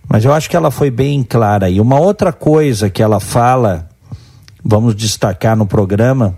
[0.08, 1.70] Mas eu acho que ela foi bem clara.
[1.70, 3.88] E uma outra coisa que ela fala,
[4.64, 6.36] vamos destacar no programa,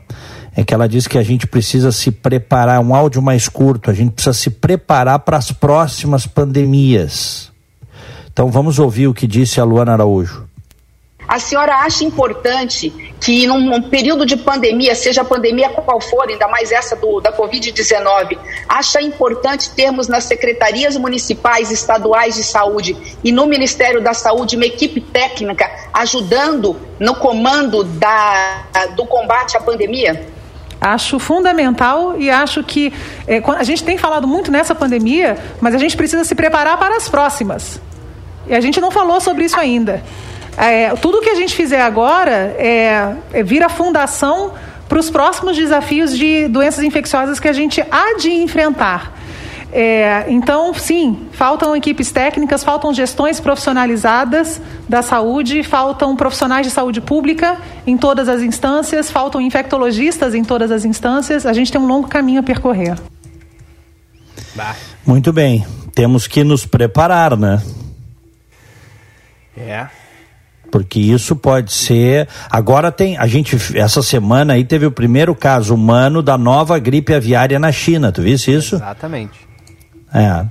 [0.55, 3.93] é que ela diz que a gente precisa se preparar, um áudio mais curto, a
[3.93, 7.51] gente precisa se preparar para as próximas pandemias.
[8.31, 10.52] Então vamos ouvir o que disse a Luana Araújo.
[11.27, 16.47] A senhora acha importante que num período de pandemia, seja a pandemia qual for, ainda
[16.47, 23.31] mais essa do, da Covid-19, acha importante termos nas secretarias municipais, estaduais de saúde e
[23.31, 28.63] no Ministério da Saúde uma equipe técnica ajudando no comando da,
[28.95, 30.27] do combate à pandemia?
[30.81, 32.91] Acho fundamental e acho que
[33.25, 36.97] é, a gente tem falado muito nessa pandemia, mas a gente precisa se preparar para
[36.97, 37.79] as próximas.
[38.47, 40.03] E a gente não falou sobre isso ainda.
[40.57, 44.53] É, tudo que a gente fizer agora é, é vira fundação
[44.87, 49.17] para os próximos desafios de doenças infecciosas que a gente há de enfrentar.
[49.71, 57.01] É, então, sim, faltam equipes técnicas, faltam gestões profissionalizadas da saúde, faltam profissionais de saúde
[57.01, 61.47] pública em todas as instâncias, faltam infectologistas em todas as instâncias.
[61.47, 62.95] A gente tem um longo caminho a percorrer.
[65.03, 67.59] Muito bem, temos que nos preparar, né?
[69.57, 70.02] É
[70.73, 72.27] porque isso pode ser.
[72.49, 73.15] Agora tem.
[73.15, 77.71] A gente, essa semana aí, teve o primeiro caso humano da nova gripe aviária na
[77.71, 78.11] China.
[78.11, 78.77] Tu viste isso?
[78.77, 79.39] Exatamente.
[80.11, 80.47] É.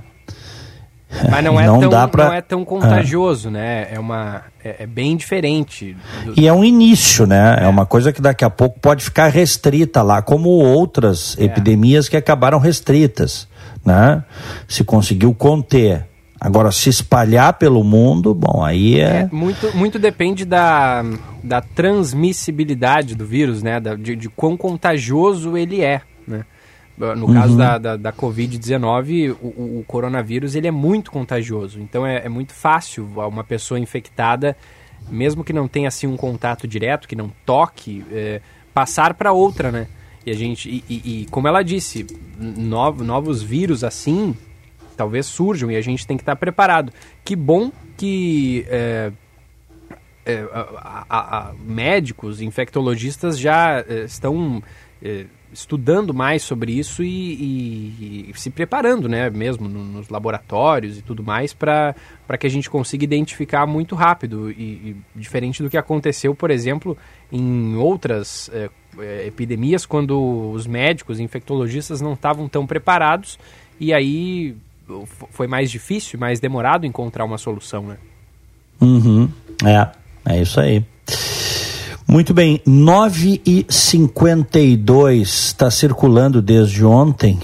[1.29, 2.25] Mas não é, não tão, pra...
[2.27, 3.51] não é tão contagioso, é.
[3.51, 3.87] né?
[3.91, 5.97] É, uma, é, é bem diferente.
[6.23, 6.39] Do...
[6.39, 7.57] E é um início, né?
[7.59, 7.65] É.
[7.65, 7.67] é.
[7.67, 11.43] uma coisa que daqui a pouco pode ficar restrita lá, como outras é.
[11.43, 13.45] epidemias que acabaram restritas,
[13.85, 14.23] né?
[14.69, 16.12] Se conseguiu conter.
[16.43, 19.21] Agora, se espalhar pelo mundo, bom, aí é.
[19.21, 21.01] é muito, muito depende da,
[21.41, 23.79] da transmissibilidade do vírus, né?
[23.79, 26.43] Da, de, de quão contagioso ele é, né?
[26.97, 27.33] No uhum.
[27.33, 31.79] caso da, da, da Covid-19, o, o, coronavírus ele é muito contagioso.
[31.79, 34.55] Então é, é, muito fácil uma pessoa infectada,
[35.09, 38.41] mesmo que não tenha assim um contato direto, que não toque, é,
[38.73, 39.87] passar para outra, né?
[40.25, 42.05] E a gente, e, e, e como ela disse,
[42.37, 44.35] novos, novos vírus assim
[44.95, 46.91] talvez surjam e a gente tem que estar preparado.
[47.23, 49.11] Que bom que é,
[50.25, 54.61] é, a, a, a, médicos, infectologistas já é, estão
[55.01, 60.97] é, estudando mais sobre isso e, e, e, se preparando, né, mesmo no, nos laboratórios
[60.97, 61.93] e tudo mais, para
[62.39, 66.97] que a gente consiga identificar muito rápido e, e, diferente do que aconteceu, por exemplo,
[67.31, 68.69] em outras é,
[69.27, 73.37] epidemias, quando os médicos, infectologistas não estavam tão preparados
[73.79, 74.55] e aí
[75.31, 77.97] foi mais difícil, mais demorado encontrar uma solução, né?
[78.81, 79.29] Uhum,
[79.63, 79.87] é,
[80.25, 80.85] é isso aí.
[82.07, 87.39] Muito bem, 9 e 52 está circulando desde ontem,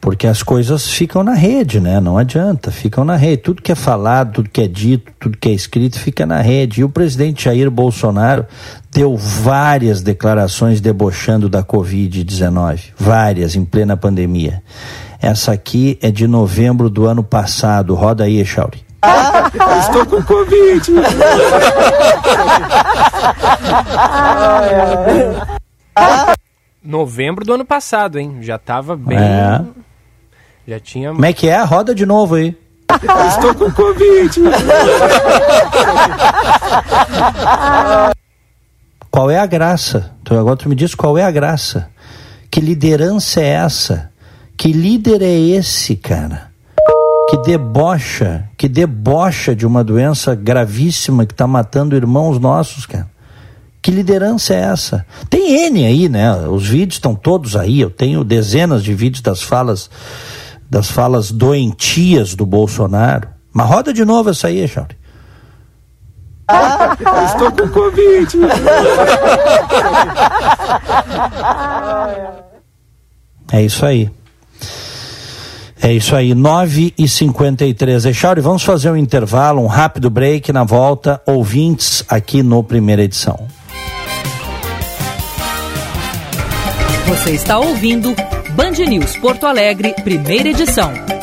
[0.00, 1.98] porque as coisas ficam na rede, né?
[1.98, 3.42] Não adianta, ficam na rede.
[3.42, 6.80] Tudo que é falado, tudo que é dito, tudo que é escrito fica na rede.
[6.80, 8.46] E o presidente Jair Bolsonaro
[8.92, 14.62] deu várias declarações debochando da Covid-19, várias em plena pandemia.
[15.20, 17.94] Essa aqui é de novembro do ano passado.
[17.94, 18.82] Roda aí, Echauri.
[19.02, 20.92] Ah, estou com Covid.
[26.82, 28.38] Novembro do ano passado, hein?
[28.40, 29.18] Já tava bem.
[29.18, 29.60] É.
[30.66, 31.12] Já tinha.
[31.12, 31.62] Como é que é?
[31.62, 32.56] Roda de novo aí.
[33.28, 34.40] Estou com Covid.
[39.10, 40.12] qual é a graça?
[40.22, 41.88] Então, agora tu me diz qual é a graça.
[42.50, 44.09] Que liderança é essa?
[44.60, 46.50] Que líder é esse, cara?
[47.30, 53.08] Que debocha, que debocha de uma doença gravíssima que está matando irmãos nossos, cara.
[53.80, 55.06] Que liderança é essa?
[55.30, 56.46] Tem N aí, né?
[56.46, 57.80] Os vídeos estão todos aí.
[57.80, 59.88] Eu tenho dezenas de vídeos das falas
[60.68, 63.30] das falas doentias do Bolsonaro.
[63.54, 64.94] Mas roda de novo essa aí, Chauri.
[66.48, 68.36] Ah, estou com Covid.
[73.52, 74.19] É isso aí.
[75.82, 80.62] É isso aí, 9 e 53 Echauri, vamos fazer um intervalo, um rápido break na
[80.62, 83.46] volta, ouvintes aqui no Primeira Edição.
[87.08, 88.14] Você está ouvindo
[88.50, 91.19] Band News Porto Alegre, Primeira Edição.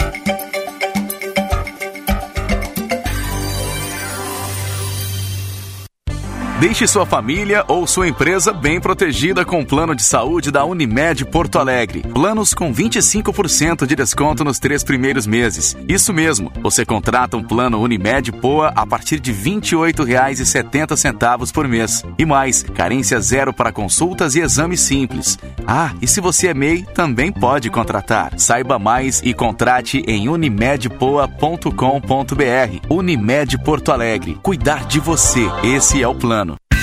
[6.60, 11.24] Deixe sua família ou sua empresa bem protegida com o plano de saúde da Unimed
[11.26, 12.02] Porto Alegre.
[12.02, 15.78] Planos com 25% de desconto nos três primeiros meses.
[15.88, 22.04] Isso mesmo, você contrata um plano Unimed Poa a partir de R$ 28,70 por mês.
[22.18, 25.38] E mais, carência zero para consultas e exames simples.
[25.68, 28.34] Ah, e se você é MEI, também pode contratar.
[28.36, 32.88] Saiba mais e contrate em unimedpoa.com.br.
[32.90, 34.40] Unimed Porto Alegre.
[34.42, 35.48] Cuidar de você.
[35.64, 36.47] Esse é o plano.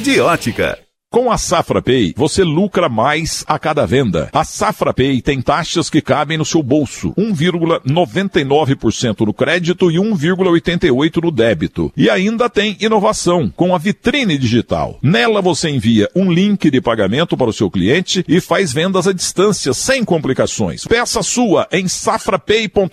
[0.00, 0.85] de ótica.
[1.08, 4.28] Com a Safra Pay, você lucra mais a cada venda.
[4.32, 7.14] A Safra Pay tem taxas que cabem no seu bolso.
[7.16, 11.92] 1,99% no crédito e 1,88% no débito.
[11.96, 14.98] E ainda tem inovação com a vitrine digital.
[15.00, 19.12] Nela você envia um link de pagamento para o seu cliente e faz vendas à
[19.12, 20.84] distância sem complicações.
[20.84, 22.90] Peça sua em safrapay.com.br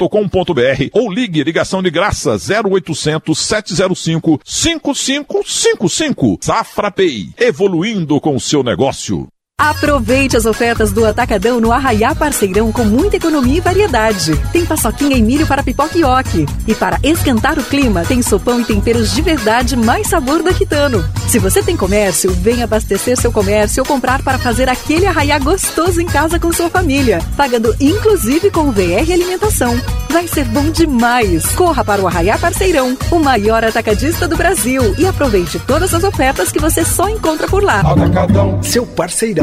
[0.93, 6.37] ou ligue ligação de graça 0800 705 5555.
[6.41, 9.27] Safra Pay, evoluindo com o seu negócio.
[9.59, 14.35] Aproveite as ofertas do Atacadão no Arraiá Parceirão com muita economia e variedade.
[14.51, 16.45] Tem paçoquinha e milho para pipoca e oque.
[16.67, 21.05] E para esquentar o clima, tem sopão e temperos de verdade mais sabor da Quitano.
[21.27, 26.01] Se você tem comércio, vem abastecer seu comércio ou comprar para fazer aquele arraiá gostoso
[26.01, 29.79] em casa com sua família, pagando inclusive com VR Alimentação.
[30.09, 31.45] Vai ser bom demais!
[31.55, 36.51] Corra para o Arraiá Parceirão, o maior atacadista do Brasil e aproveite todas as ofertas
[36.51, 37.79] que você só encontra por lá.
[37.79, 39.42] Atacadão, seu parceirão.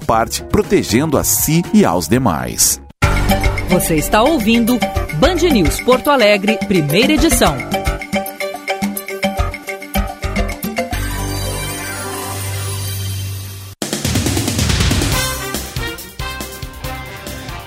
[0.00, 2.80] parte protegendo a si e aos demais.
[3.68, 4.78] Você está ouvindo
[5.20, 7.56] Band News Porto Alegre, primeira edição.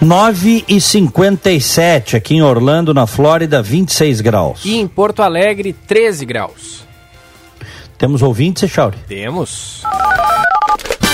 [0.01, 4.65] Nove e cinquenta e sete aqui em Orlando, na Flórida, 26 graus.
[4.65, 6.83] E em Porto Alegre, 13 graus.
[7.97, 8.97] Temos ouvintes, Chauri?
[9.07, 9.81] Temos.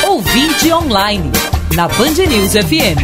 [0.10, 1.32] Ouvinte online,
[1.76, 2.98] na Band News FM.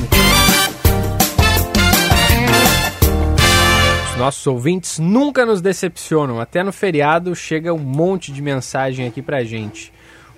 [4.11, 6.41] Os nossos ouvintes nunca nos decepcionam.
[6.41, 9.93] Até no feriado chega um monte de mensagem aqui pra gente.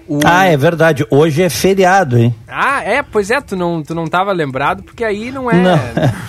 [0.09, 0.19] O...
[0.25, 1.07] Ah, é verdade.
[1.09, 2.35] Hoje é feriado, hein?
[2.45, 3.01] Ah, é?
[3.01, 5.53] Pois é, tu não, tu não tava lembrado, porque aí não é.
[5.55, 5.79] Não,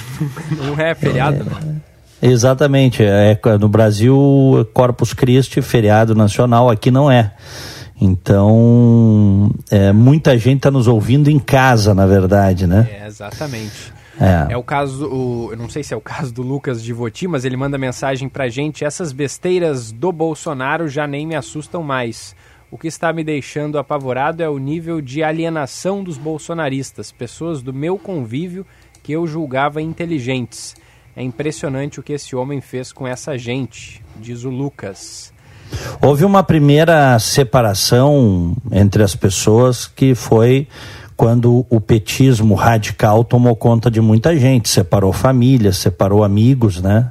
[0.66, 1.80] não é feriado, né?
[2.22, 3.02] Exatamente.
[3.02, 4.14] É, no Brasil,
[4.72, 7.32] Corpus Christi, feriado nacional, aqui não é.
[8.00, 12.88] Então, é, muita gente está nos ouvindo em casa, na verdade, né?
[13.00, 13.92] É, exatamente.
[14.20, 14.52] É.
[14.52, 17.44] é o caso, o, eu não sei se é o caso do Lucas Divoti, mas
[17.44, 22.34] ele manda mensagem pra gente: essas besteiras do Bolsonaro já nem me assustam mais.
[22.70, 27.72] O que está me deixando apavorado é o nível de alienação dos bolsonaristas, pessoas do
[27.72, 28.66] meu convívio
[29.02, 30.76] que eu julgava inteligentes.
[31.16, 35.32] É impressionante o que esse homem fez com essa gente, diz o Lucas.
[36.00, 40.68] Houve uma primeira separação entre as pessoas que foi
[41.16, 47.10] quando o petismo radical tomou conta de muita gente, separou famílias, separou amigos, né?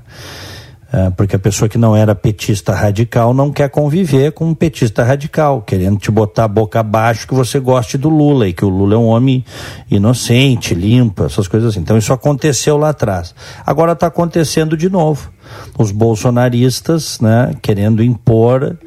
[0.92, 5.04] É, porque a pessoa que não era petista radical não quer conviver com um petista
[5.04, 8.70] radical, querendo te botar a boca abaixo que você goste do Lula e que o
[8.70, 9.44] Lula é um homem
[9.92, 11.82] inocente, limpo, essas coisas assim.
[11.82, 13.36] Então isso aconteceu lá atrás.
[13.66, 15.30] Agora está acontecendo de novo.
[15.78, 18.78] Os bolsonaristas, né, querendo impor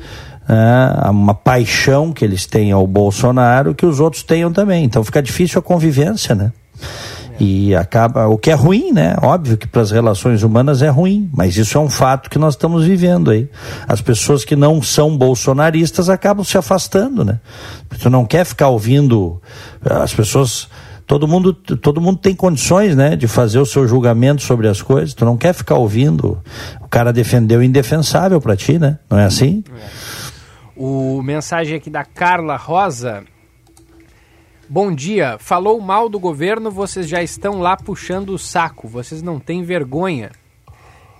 [0.49, 4.85] né, uma paixão que eles têm ao Bolsonaro que os outros tenham também.
[4.85, 6.51] Então fica difícil a convivência, né?
[7.41, 9.17] E acaba, o que é ruim, né?
[9.23, 12.53] Óbvio que para as relações humanas é ruim, mas isso é um fato que nós
[12.53, 13.49] estamos vivendo aí.
[13.89, 17.41] As pessoas que não são bolsonaristas acabam se afastando, né?
[17.99, 19.41] Tu não quer ficar ouvindo
[19.83, 20.69] as pessoas
[21.07, 25.13] todo mundo todo mundo tem condições né de fazer o seu julgamento sobre as coisas
[25.13, 26.41] tu não quer ficar ouvindo
[26.81, 29.65] o cara defendeu o indefensável para ti né não é assim
[30.77, 33.25] o mensagem aqui da Carla Rosa
[34.73, 35.37] Bom dia.
[35.41, 38.87] Falou mal do governo, vocês já estão lá puxando o saco.
[38.87, 40.31] Vocês não têm vergonha.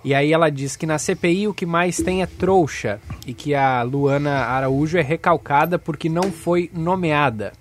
[0.05, 3.53] E aí ela diz que na CPI o que mais tem é trouxa e que
[3.53, 7.51] a Luana Araújo é recalcada porque não foi nomeada.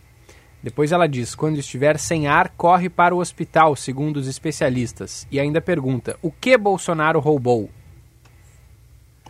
[0.63, 5.27] Depois ela diz: quando estiver sem ar, corre para o hospital, segundo os especialistas.
[5.29, 7.69] E ainda pergunta: o que Bolsonaro roubou?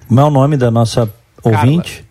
[0.07, 1.11] Qual é o nome da nossa
[1.43, 2.07] ouvinte?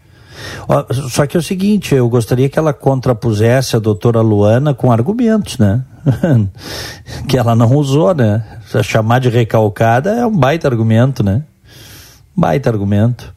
[1.10, 5.58] Só que é o seguinte, eu gostaria que ela contrapusesse a doutora Luana com argumentos,
[5.58, 5.84] né?
[7.28, 8.60] que ela não usou, né?
[8.84, 11.44] Chamar de recalcada é um baita argumento, né?
[12.36, 13.34] Baita argumento.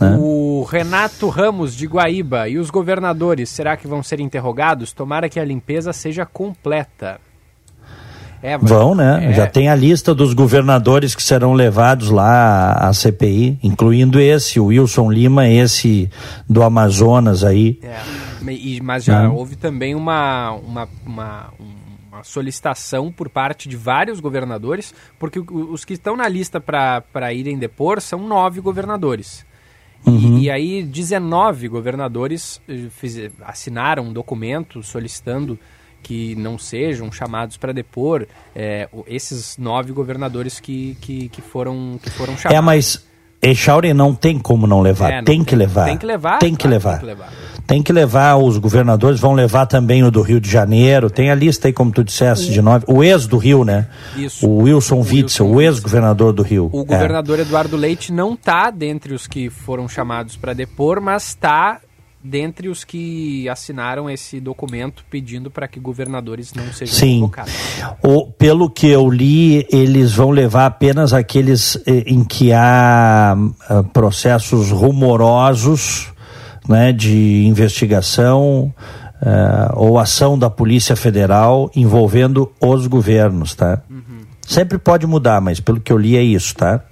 [0.00, 0.16] Né?
[0.18, 4.92] O Renato Ramos de Guaíba e os governadores, será que vão ser interrogados?
[4.92, 7.20] Tomara que a limpeza seja completa.
[8.42, 9.30] É, Vão, né?
[9.30, 9.32] É...
[9.34, 14.66] Já tem a lista dos governadores que serão levados lá à CPI, incluindo esse, o
[14.66, 16.10] Wilson Lima, esse
[16.48, 17.78] do Amazonas aí.
[17.82, 18.00] É,
[18.82, 21.52] mas já houve também uma, uma, uma,
[22.10, 27.58] uma, solicitação por parte de vários governadores, porque os que estão na lista para irem
[27.58, 29.44] depor são nove governadores.
[30.06, 30.38] Uhum.
[30.38, 35.58] E, e, aí 19 governadores eh, fiz, assinaram um documento solicitando
[36.02, 42.10] que não sejam chamados para depor é, esses nove governadores que, que, que, foram, que
[42.10, 42.58] foram chamados.
[42.58, 43.10] É, mas
[43.42, 45.86] Echauri não tem como não levar, é, não tem, tem, que levar.
[45.86, 46.38] Tem que levar.
[46.38, 46.90] Tem que, levar.
[46.90, 47.32] tem que levar.
[47.66, 51.34] Tem que levar, os governadores vão levar também o do Rio de Janeiro, tem a
[51.34, 53.86] lista aí, como tu disseste, de nove, o ex do Rio, né?
[54.16, 54.46] Isso.
[54.46, 56.68] O Wilson Witzel, o ex-governador do Rio.
[56.72, 57.42] O governador é.
[57.42, 61.80] Eduardo Leite não está dentre os que foram chamados para depor, mas está
[62.22, 67.20] dentre os que assinaram esse documento pedindo para que governadores não sejam Sim.
[67.20, 67.52] convocados.
[68.02, 73.84] O, pelo que eu li, eles vão levar apenas aqueles eh, em que há uh,
[73.84, 76.12] processos rumorosos
[76.68, 78.72] né, de investigação
[79.22, 83.82] uh, ou ação da Polícia Federal envolvendo os governos, tá?
[83.88, 83.99] Uhum.
[84.50, 86.82] Sempre pode mudar, mas pelo que eu li é isso, tá?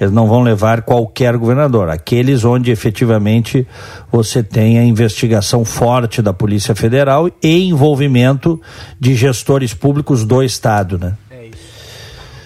[0.00, 1.88] Eles não vão levar qualquer governador.
[1.88, 3.64] Aqueles onde efetivamente
[4.10, 8.60] você tem a investigação forte da Polícia Federal e envolvimento
[8.98, 11.16] de gestores públicos do Estado, né?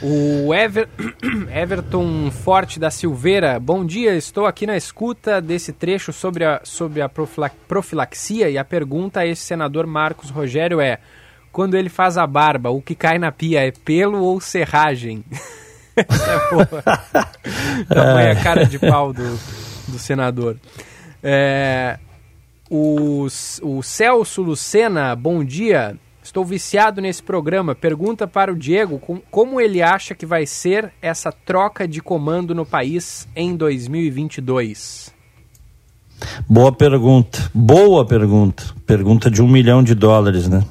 [0.03, 0.87] O Ever...
[1.51, 7.01] Everton Forte da Silveira, bom dia, estou aqui na escuta desse trecho sobre a, sobre
[7.01, 10.99] a profilaxia e a pergunta a esse senador Marcos Rogério é:
[11.53, 15.25] quando ele faz a barba, o que cai na pia é pelo ou serragem?
[15.97, 16.69] é boa.
[17.89, 19.39] Tamanha cara de pau do,
[19.89, 20.57] do senador.
[21.23, 21.99] É,
[22.71, 23.27] o,
[23.63, 25.97] o Celso Lucena, bom dia.
[26.23, 27.75] Estou viciado nesse programa.
[27.75, 32.55] Pergunta para o Diego com, como ele acha que vai ser essa troca de comando
[32.55, 35.17] no país em 2022.
[36.47, 37.51] Boa pergunta.
[37.55, 38.63] Boa pergunta.
[38.85, 40.63] Pergunta de um milhão de dólares, né?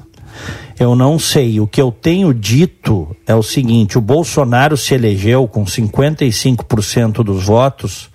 [0.78, 1.60] Eu não sei.
[1.60, 7.44] O que eu tenho dito é o seguinte: o Bolsonaro se elegeu com 55% dos
[7.44, 8.10] votos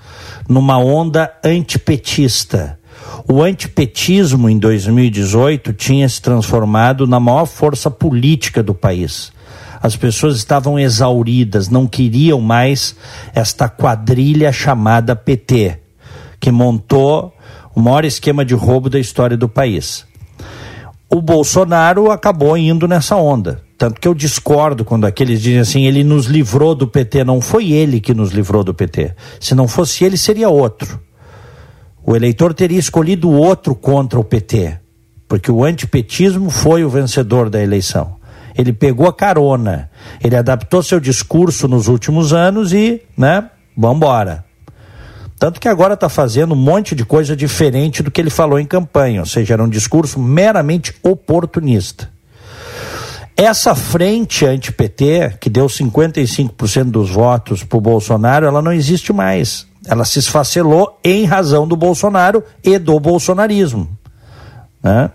[0.47, 2.77] numa onda antipetista
[3.27, 9.31] o antipetismo em 2018 tinha se transformado na maior força política do país.
[9.81, 12.95] As pessoas estavam exauridas, não queriam mais
[13.33, 15.79] esta quadrilha chamada PT,
[16.39, 17.33] que montou
[17.75, 20.05] o maior esquema de roubo da história do país.
[21.09, 23.61] O Bolsonaro acabou indo nessa onda.
[23.77, 27.23] Tanto que eu discordo quando aqueles dizem assim: ele nos livrou do PT.
[27.23, 29.13] Não foi ele que nos livrou do PT.
[29.39, 30.99] Se não fosse ele, seria outro.
[32.05, 34.77] O eleitor teria escolhido outro contra o PT,
[35.27, 38.17] porque o antipetismo foi o vencedor da eleição.
[38.57, 39.89] Ele pegou a carona,
[40.23, 44.45] ele adaptou seu discurso nos últimos anos e, né, vambora.
[45.43, 48.65] Tanto que agora está fazendo um monte de coisa diferente do que ele falou em
[48.65, 52.09] campanha, ou seja, era um discurso meramente oportunista.
[53.35, 59.67] Essa frente anti-PT, que deu 55% dos votos para o Bolsonaro, ela não existe mais.
[59.85, 63.89] Ela se esfacelou em razão do Bolsonaro e do bolsonarismo.
[64.81, 65.11] Né?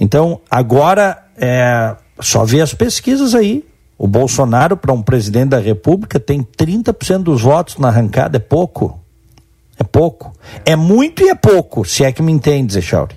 [0.00, 3.64] Então, agora, é, só ver as pesquisas aí.
[3.96, 8.38] O Bolsonaro, para um presidente da República, tem 30% dos votos na arrancada.
[8.38, 9.03] É pouco.
[9.78, 10.32] É pouco.
[10.64, 13.16] É muito e é pouco, se é que me entende, Zé Chauri.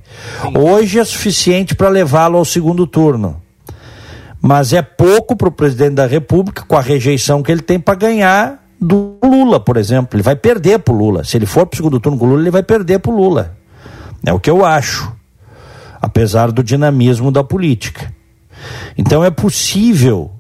[0.58, 3.42] Hoje é suficiente para levá-lo ao segundo turno.
[4.42, 7.96] Mas é pouco para o presidente da República, com a rejeição que ele tem para
[7.96, 10.16] ganhar do Lula, por exemplo.
[10.16, 11.24] Ele vai perder pro Lula.
[11.24, 13.56] Se ele for pro segundo turno com o Lula, ele vai perder pro Lula.
[14.26, 15.12] É o que eu acho.
[16.02, 18.14] Apesar do dinamismo da política.
[18.98, 20.32] Então é possível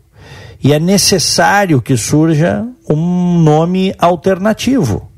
[0.63, 5.09] e é necessário que surja um nome alternativo.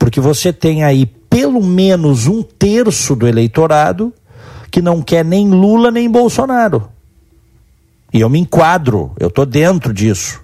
[0.00, 4.14] Porque você tem aí pelo menos um terço do eleitorado
[4.70, 6.88] que não quer nem Lula nem Bolsonaro.
[8.10, 10.40] E eu me enquadro, eu estou dentro disso.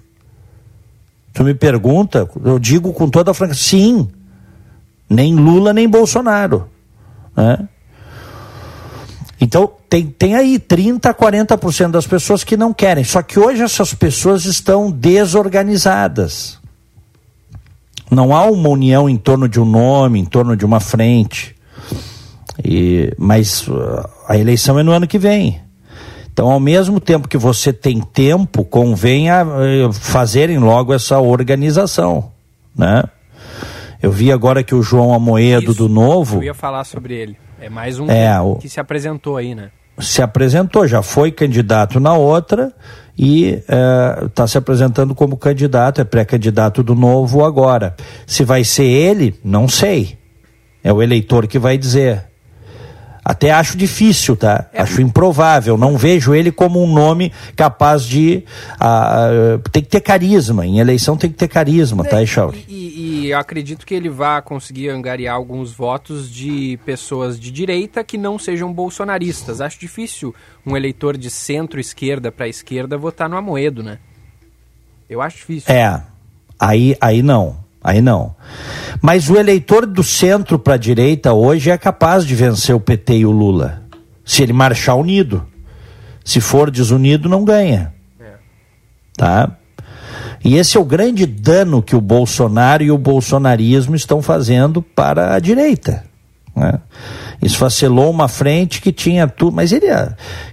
[1.33, 4.07] Tu me pergunta, eu digo com toda a franqueza, sim.
[5.09, 6.69] Nem Lula, nem Bolsonaro.
[7.35, 7.67] Né?
[9.41, 13.03] Então, tem, tem aí 30% a 40% das pessoas que não querem.
[13.03, 16.56] Só que hoje essas pessoas estão desorganizadas.
[18.09, 21.55] Não há uma união em torno de um nome, em torno de uma frente.
[22.63, 25.61] E, mas uh, a eleição é no ano que vem.
[26.31, 32.31] Então, ao mesmo tempo que você tem tempo, convém a, eh, fazerem logo essa organização,
[32.77, 33.03] né?
[33.99, 36.37] Eu vi agora que o João Amoedo Isso, do Novo.
[36.37, 37.37] Eu ia falar sobre ele.
[37.59, 39.71] É mais um é, o, que se apresentou aí, né?
[39.99, 42.71] Se apresentou, já foi candidato na outra
[43.17, 43.63] e
[44.23, 47.95] está eh, se apresentando como candidato, é pré-candidato do Novo agora.
[48.25, 50.17] Se vai ser ele, não sei.
[50.83, 52.25] É o eleitor que vai dizer.
[53.29, 54.69] Até acho difícil, tá?
[54.71, 54.81] É.
[54.81, 55.77] Acho improvável.
[55.77, 58.45] Não vejo ele como um nome capaz de.
[58.75, 60.65] Uh, tem que ter carisma.
[60.65, 62.63] Em eleição tem que ter carisma, tá, Echauri?
[62.69, 67.51] E, e, e eu acredito que ele vá conseguir angariar alguns votos de pessoas de
[67.51, 69.59] direita que não sejam bolsonaristas.
[69.59, 70.33] Acho difícil
[70.65, 73.99] um eleitor de centro-esquerda para esquerda votar no Amoedo, né?
[75.09, 75.75] Eu acho difícil.
[75.75, 76.01] É.
[76.57, 77.66] Aí, aí não.
[77.87, 78.35] Aí não.
[79.01, 83.19] Mas o eleitor do centro para a direita hoje é capaz de vencer o PT
[83.19, 83.81] e o Lula.
[84.25, 85.47] Se ele marchar unido.
[86.21, 87.93] Se for desunido, não ganha.
[89.15, 89.55] Tá?
[90.43, 95.33] E esse é o grande dano que o Bolsonaro e o bolsonarismo estão fazendo para
[95.33, 96.03] a direita.
[96.53, 96.73] Né?
[97.41, 99.87] Esfacelou uma frente que tinha tudo, mas ele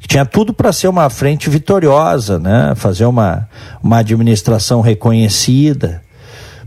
[0.00, 2.74] que tinha tudo para ser uma frente vitoriosa, né?
[2.76, 3.48] fazer uma,
[3.82, 6.03] uma administração reconhecida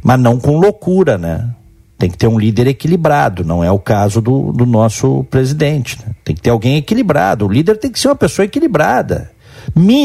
[0.08, 1.50] mas não com loucura, né?
[1.98, 6.00] Tem que ter um líder equilibrado, não é o caso do, do nosso presidente.
[6.00, 6.16] Né?
[6.24, 7.46] Tem que ter alguém equilibrado.
[7.46, 9.30] O líder tem que ser uma pessoa equilibrada.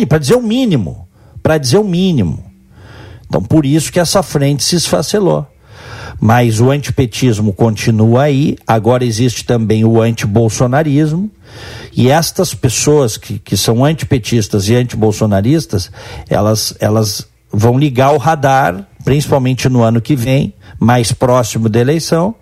[0.09, 1.07] Para dizer o mínimo.
[1.41, 2.43] Para dizer o mínimo.
[3.29, 5.47] Então, por isso que essa frente se esfacelou.
[6.21, 11.31] Mas o antipetismo continua aí, agora existe também o antibolsonarismo,
[11.97, 15.93] e estas pessoas que, que são antipetistas e antibolsonaristas,
[16.29, 22.35] elas, elas vão ligar o radar, principalmente no ano que vem, mais próximo da eleição,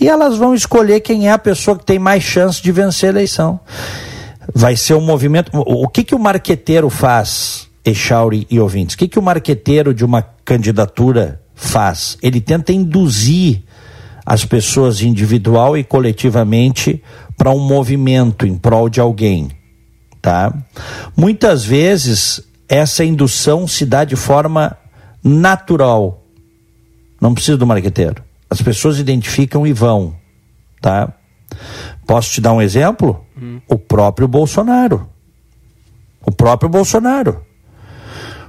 [0.00, 3.12] e elas vão escolher quem é a pessoa que tem mais chance de vencer a
[3.12, 3.60] eleição.
[4.54, 5.50] Vai ser um movimento.
[5.54, 8.94] O que, que o marqueteiro faz, Echauri e ouvintes?
[8.94, 12.18] O que, que o marqueteiro de uma candidatura faz?
[12.22, 13.62] Ele tenta induzir
[14.24, 17.02] as pessoas individual e coletivamente
[17.36, 19.50] para um movimento em prol de alguém,
[20.22, 20.54] tá?
[21.16, 24.76] Muitas vezes essa indução se dá de forma
[25.24, 26.22] natural.
[27.20, 28.22] Não precisa do marqueteiro.
[28.50, 30.14] As pessoas identificam e vão,
[30.80, 31.12] tá?
[32.06, 33.24] Posso te dar um exemplo?
[33.40, 33.60] Hum.
[33.66, 35.08] O próprio Bolsonaro.
[36.24, 37.42] O próprio Bolsonaro.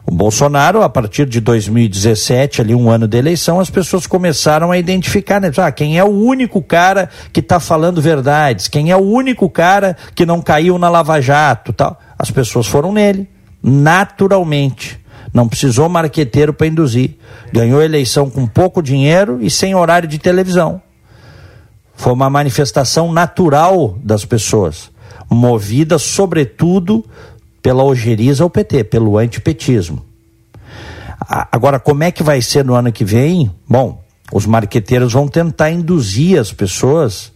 [0.07, 4.78] O Bolsonaro, a partir de 2017, ali um ano de eleição, as pessoas começaram a
[4.78, 5.51] identificar, né?
[5.57, 9.97] Ah, quem é o único cara que está falando verdades, quem é o único cara
[10.13, 11.99] que não caiu na Lava Jato, tal.
[12.19, 13.28] As pessoas foram nele,
[13.63, 15.03] naturalmente.
[15.36, 17.18] Não precisou marqueteiro para induzir.
[17.52, 20.82] Ganhou eleição com pouco dinheiro e sem horário de televisão.
[21.94, 24.90] Foi uma manifestação natural das pessoas,
[25.30, 27.04] movida sobretudo
[27.62, 30.06] pela ojeriza ao PT, pelo antipetismo.
[31.52, 33.52] Agora, como é que vai ser no ano que vem?
[33.68, 37.34] Bom, os marqueteiros vão tentar induzir as pessoas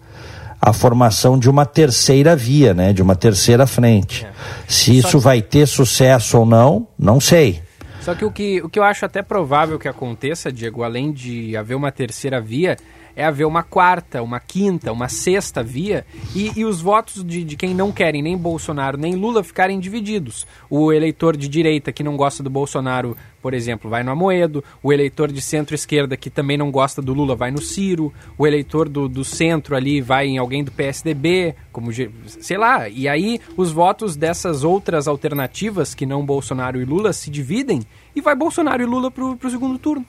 [0.61, 2.93] à formação de uma terceira via, né?
[2.93, 4.25] De uma terceira frente.
[4.25, 4.31] É.
[4.69, 7.67] Se isso vai ter sucesso ou não, não sei.
[8.09, 11.55] Só que o, que o que eu acho até provável que aconteça, Diego, além de
[11.55, 12.75] haver uma terceira via,
[13.15, 17.57] é haver uma quarta, uma quinta, uma sexta via e, e os votos de, de
[17.57, 20.47] quem não querem nem Bolsonaro nem Lula ficarem divididos.
[20.69, 24.93] O eleitor de direita que não gosta do Bolsonaro, por exemplo, vai no Amoedo, o
[24.93, 29.09] eleitor de centro-esquerda que também não gosta do Lula vai no Ciro, o eleitor do,
[29.09, 31.91] do centro ali vai em alguém do PSDB, como
[32.25, 37.29] sei lá, e aí os votos dessas outras alternativas que não Bolsonaro e Lula se
[37.29, 37.81] dividem
[38.15, 40.05] e vai Bolsonaro e Lula para o segundo turno.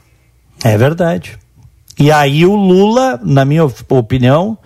[0.65, 1.39] É verdade.
[1.99, 4.57] E aí o Lula, na minha opinião,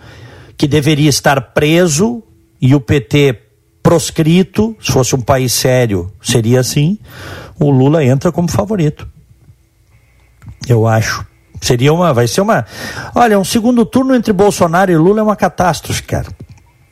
[0.57, 2.23] que deveria estar preso
[2.61, 3.41] e o PT
[3.83, 6.97] proscrito, se fosse um país sério, seria assim,
[7.59, 9.07] o Lula entra como favorito.
[10.67, 11.25] Eu acho.
[11.61, 12.65] Seria uma, vai ser uma,
[13.13, 16.27] olha, um segundo turno entre Bolsonaro e Lula é uma catástrofe, cara.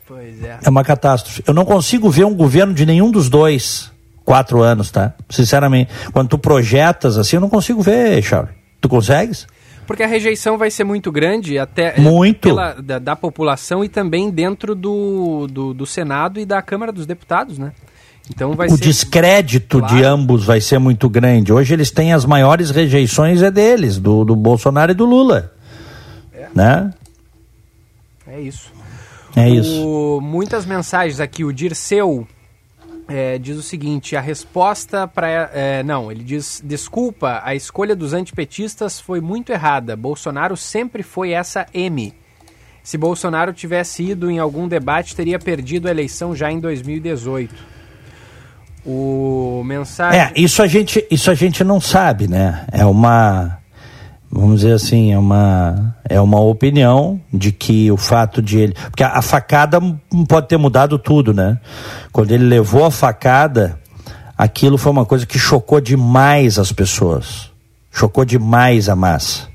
[0.06, 0.60] Pois é.
[0.62, 1.44] É uma catástrofe.
[1.48, 3.93] Eu não consigo ver um governo de nenhum dos dois
[4.24, 5.13] quatro anos, tá?
[5.30, 8.53] Sinceramente, quando tu projetas assim, eu não consigo ver, Charlie.
[8.80, 9.47] Tu consegues?
[9.86, 12.41] Porque a rejeição vai ser muito grande, até é, muito.
[12.41, 17.05] Pela, da, da, população e também dentro do, do, do, Senado e da Câmara dos
[17.05, 17.74] Deputados, né?
[18.30, 18.84] Então vai o ser...
[18.84, 19.95] descrédito claro.
[19.95, 21.51] de ambos vai ser muito grande.
[21.51, 25.51] Hoje eles têm as maiores rejeições é deles, do, do Bolsonaro e do Lula.
[26.34, 26.47] É.
[26.55, 26.93] Né?
[28.28, 28.71] É isso.
[29.36, 30.19] É o, isso.
[30.21, 31.43] Muitas mensagens aqui.
[31.43, 32.26] O Dirceu
[33.14, 35.51] é, diz o seguinte: a resposta para.
[35.53, 39.95] É, não, ele diz: desculpa, a escolha dos antipetistas foi muito errada.
[39.95, 42.11] Bolsonaro sempre foi essa M.
[42.82, 47.53] Se Bolsonaro tivesse ido em algum debate, teria perdido a eleição já em 2018.
[48.84, 50.20] O mensagem.
[50.20, 52.66] É, isso a gente, isso a gente não sabe, né?
[52.72, 53.59] É uma
[54.36, 58.74] vamos dizer assim, é uma, é uma opinião de que o fato de ele.
[58.74, 59.80] Porque a, a, facada
[60.28, 61.60] pode ter mudado tudo, né?
[62.12, 63.80] Quando ele levou a facada,
[64.36, 67.52] aquilo foi uma coisa que chocou demais as pessoas.
[67.92, 69.48] Chocou demais a massa.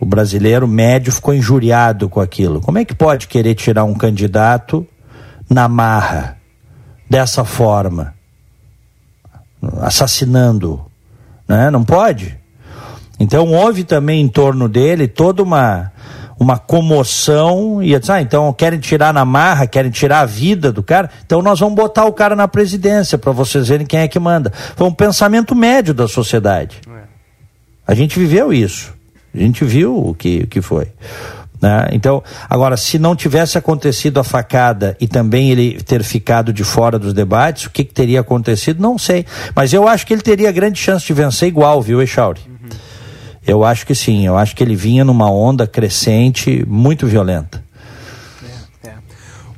[0.00, 2.60] O brasileiro médio ficou injuriado com aquilo.
[2.60, 4.84] Como é que pode querer tirar um candidato
[5.48, 6.36] na marra,
[7.08, 8.12] dessa forma?
[9.80, 10.84] Assassinando.
[11.46, 11.70] Né?
[11.70, 12.43] Não pode.
[13.18, 15.92] Então houve também em torno dele toda uma
[16.38, 21.08] uma comoção e ah, então querem tirar na marra, querem tirar a vida do cara,
[21.24, 24.52] então nós vamos botar o cara na presidência para vocês verem quem é que manda.
[24.76, 26.80] Foi um pensamento médio da sociedade.
[26.88, 27.04] É.
[27.86, 28.92] A gente viveu isso.
[29.34, 30.88] A gente viu o que, o que foi.
[31.60, 31.88] Né?
[31.92, 36.98] Então, agora, se não tivesse acontecido a facada e também ele ter ficado de fora
[36.98, 38.80] dos debates, o que, que teria acontecido?
[38.80, 39.24] Não sei.
[39.54, 42.53] Mas eu acho que ele teria grande chance de vencer igual, viu, Echauri?
[43.46, 47.62] Eu acho que sim, eu acho que ele vinha numa onda crescente muito violenta.
[48.82, 48.94] É, é.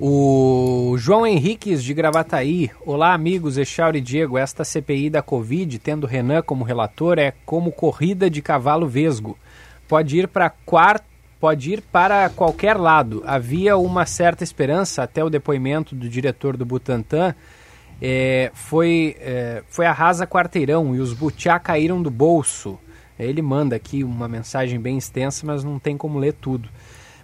[0.00, 2.70] O João Henriques de Gravataí.
[2.84, 4.36] Olá, amigos, Echauri e Diego.
[4.36, 9.38] Esta CPI da Covid, tendo Renan como relator, é como corrida de cavalo vesgo.
[9.88, 13.22] Pode ir para quarto pode ir para qualquer lado.
[13.26, 17.34] Havia uma certa esperança, até o depoimento do diretor do Butantan,
[18.00, 22.78] é, foi, é, foi a rasa quarteirão e os butiá caíram do bolso.
[23.18, 26.68] Ele manda aqui uma mensagem bem extensa, mas não tem como ler tudo.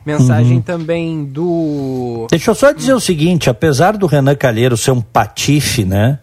[0.05, 0.63] Mensagem uhum.
[0.63, 2.27] também do.
[2.29, 6.19] Deixa eu só dizer o seguinte: apesar do Renan Calheiro ser um patife, né?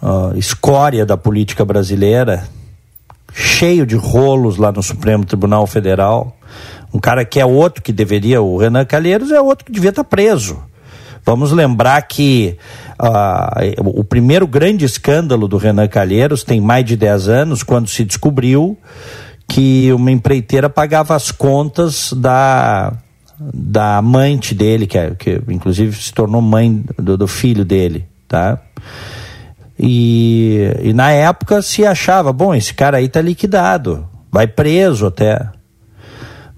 [0.00, 2.44] Uh, escória da política brasileira,
[3.32, 6.36] cheio de rolos lá no Supremo Tribunal Federal,
[6.92, 10.04] um cara que é outro que deveria, o Renan Calheiros é outro que devia estar
[10.04, 10.62] preso.
[11.24, 12.56] Vamos lembrar que
[13.78, 18.78] o primeiro grande escândalo do Renan Calheiros tem mais de 10 anos, quando se descobriu
[19.48, 22.92] que uma empreiteira pagava as contas da,
[23.38, 28.58] da amante dele, que, é, que inclusive se tornou mãe do, do filho dele, tá?
[29.78, 35.48] E, e na época se achava, bom, esse cara aí tá liquidado, vai preso até.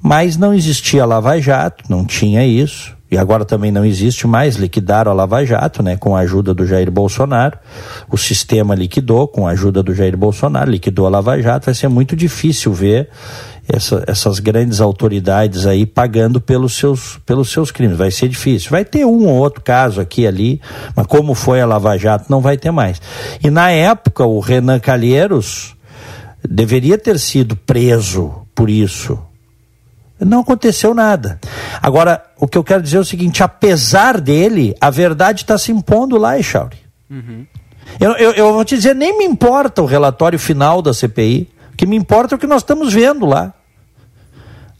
[0.02, 5.12] Mas não existia Lava Jato, não tinha isso e agora também não existe mais, liquidaram
[5.12, 7.58] a Lava Jato, né, com a ajuda do Jair Bolsonaro.
[8.10, 11.66] O sistema liquidou com a ajuda do Jair Bolsonaro, liquidou a Lava Jato.
[11.66, 13.08] Vai ser muito difícil ver
[13.68, 17.96] essa, essas grandes autoridades aí pagando pelos seus, pelos seus crimes.
[17.96, 18.70] Vai ser difícil.
[18.70, 20.60] Vai ter um ou outro caso aqui e ali,
[20.96, 23.00] mas como foi a Lava Jato, não vai ter mais.
[23.42, 25.76] E na época, o Renan Calheiros
[26.42, 29.18] deveria ter sido preso por isso
[30.24, 31.38] não aconteceu nada.
[31.82, 35.72] Agora, o que eu quero dizer é o seguinte: apesar dele, a verdade está se
[35.72, 36.78] impondo lá, Echauri.
[37.10, 37.46] Uhum.
[38.00, 41.48] Eu, eu, eu, vou te dizer, nem me importa o relatório final da CPI.
[41.72, 43.52] O que me importa é o que nós estamos vendo lá.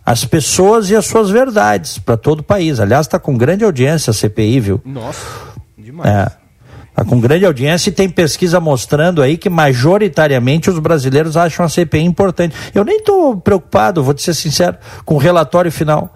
[0.05, 2.79] As pessoas e as suas verdades para todo o país.
[2.79, 4.83] Aliás, está com grande audiência a CPI, viu?
[4.85, 5.27] Nossa,
[5.79, 6.11] demais.
[6.11, 6.44] É.
[6.95, 11.69] Está com grande audiência e tem pesquisa mostrando aí que majoritariamente os brasileiros acham a
[11.69, 12.55] CPI importante.
[12.73, 16.15] Eu nem estou preocupado, vou te ser sincero, com o relatório final.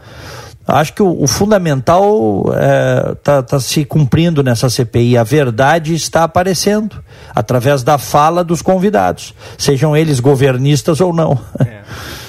[0.64, 5.16] Acho que o, o fundamental está é, tá, tá se cumprindo nessa CPI.
[5.16, 7.02] A verdade está aparecendo
[7.34, 11.36] através da fala dos convidados, sejam eles governistas ou não.
[11.58, 11.78] É.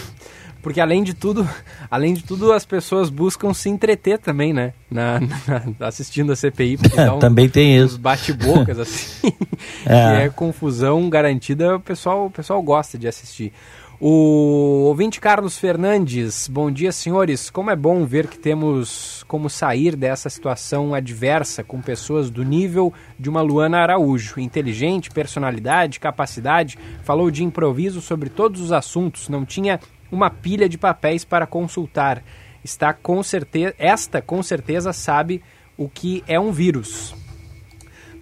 [0.61, 1.47] Porque além de tudo,
[1.89, 4.73] além de tudo, as pessoas buscam se entreter também, né?
[4.89, 6.77] Na, na assistindo a CPI.
[6.97, 7.97] É, um, também tem isso.
[7.97, 9.31] bate-bocas, assim.
[9.85, 10.17] é.
[10.17, 13.53] que é confusão garantida, o pessoal, o pessoal gosta de assistir.
[14.01, 17.49] O ouvinte Carlos Fernandes, bom dia senhores.
[17.49, 22.93] Como é bom ver que temos como sair dessa situação adversa com pessoas do nível
[23.19, 24.39] de uma Luana Araújo.
[24.39, 29.81] Inteligente, personalidade, capacidade, falou de improviso sobre todos os assuntos, não tinha
[30.11, 32.23] uma pilha de papéis para consultar.
[32.63, 35.41] Está com certeza, esta com certeza sabe
[35.77, 37.15] o que é um vírus.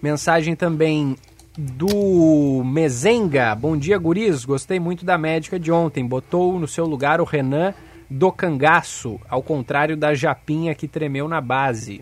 [0.00, 1.16] Mensagem também
[1.58, 3.54] do Mezenga.
[3.54, 4.44] Bom dia, guris.
[4.44, 6.06] Gostei muito da médica de ontem.
[6.06, 7.74] Botou no seu lugar o Renan
[8.08, 12.00] do cangaço, ao contrário da Japinha que tremeu na base.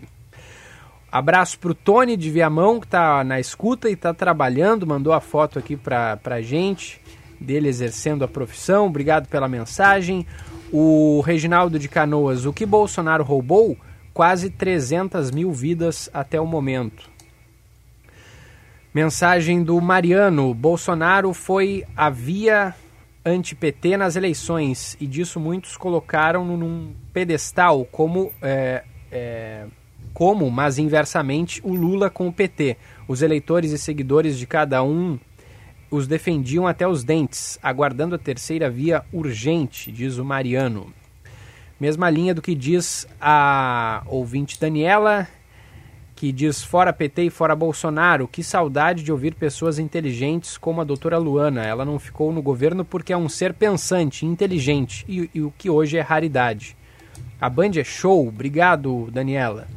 [1.11, 5.57] Abraço pro Tony de Viamão, que está na escuta e está trabalhando, mandou a foto
[5.57, 7.01] aqui para a gente
[7.39, 8.87] dele exercendo a profissão.
[8.87, 10.25] Obrigado pela mensagem.
[10.71, 13.77] O Reginaldo de Canoas, o que Bolsonaro roubou?
[14.13, 17.09] Quase 300 mil vidas até o momento.
[18.93, 22.73] Mensagem do Mariano: Bolsonaro foi a via
[23.23, 29.65] anti-PT nas eleições e disso muitos colocaram num pedestal como, é, é,
[30.13, 32.77] como, mas inversamente, o Lula com o PT.
[33.07, 35.19] Os eleitores e seguidores de cada um
[35.89, 40.93] os defendiam até os dentes, aguardando a terceira via urgente, diz o Mariano.
[41.79, 45.27] Mesma linha do que diz a ouvinte Daniela,
[46.15, 48.27] que diz fora PT e fora Bolsonaro.
[48.27, 51.63] Que saudade de ouvir pessoas inteligentes como a doutora Luana.
[51.63, 55.69] Ela não ficou no governo porque é um ser pensante, inteligente, e, e o que
[55.69, 56.75] hoje é raridade.
[57.39, 58.27] A Band é show.
[58.27, 59.67] Obrigado, Daniela.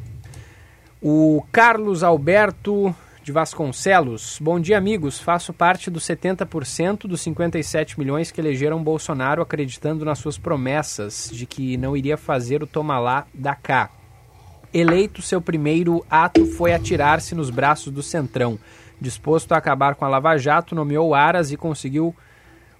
[0.99, 2.93] O Carlos Alberto
[3.23, 4.39] de Vasconcelos.
[4.41, 5.19] Bom dia, amigos.
[5.19, 11.45] Faço parte dos 70% dos 57 milhões que elegeram Bolsonaro acreditando nas suas promessas de
[11.45, 13.89] que não iria fazer o toma lá da cá.
[14.73, 18.57] Eleito, seu primeiro ato foi atirar-se nos braços do Centrão.
[18.99, 22.15] Disposto a acabar com a Lava Jato, nomeou Aras e conseguiu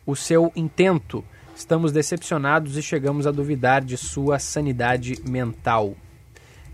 [0.06, 1.24] o seu intento.
[1.56, 5.96] Estamos decepcionados e chegamos a duvidar de sua sanidade mental,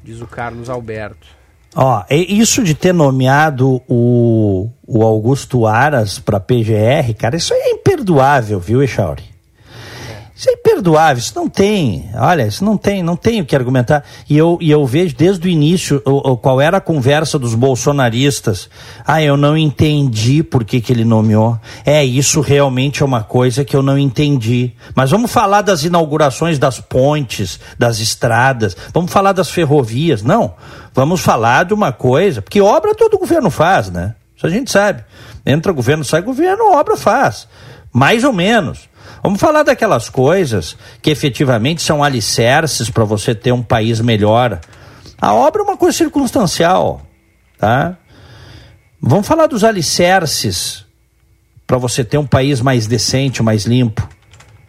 [0.04, 1.37] diz o Carlos Alberto.
[1.76, 8.60] Ó, isso de ter nomeado o, o Augusto Aras para PGR, cara, isso é imperdoável,
[8.60, 9.37] viu, Echauri?
[10.38, 12.12] Isso é imperdoável, isso não tem.
[12.14, 14.04] Olha, isso não tem, não tem o que argumentar.
[14.30, 17.56] E eu, e eu vejo desde o início o, o, qual era a conversa dos
[17.56, 18.70] bolsonaristas.
[19.04, 21.60] Ah, eu não entendi por que, que ele nomeou.
[21.84, 24.74] É, isso realmente é uma coisa que eu não entendi.
[24.94, 30.22] Mas vamos falar das inaugurações das pontes, das estradas, vamos falar das ferrovias.
[30.22, 30.54] Não,
[30.94, 34.14] vamos falar de uma coisa, porque obra todo governo faz, né?
[34.36, 35.04] Isso a gente sabe.
[35.44, 37.48] Entra governo, sai governo, obra faz.
[37.92, 38.88] Mais ou menos.
[39.24, 44.60] Vamos falar daquelas coisas que efetivamente são alicerces para você ter um país melhor.
[45.20, 47.02] A obra é uma coisa circunstancial,
[47.58, 47.98] tá?
[49.02, 50.86] Vamos falar dos alicerces
[51.66, 54.08] para você ter um país mais decente, mais limpo.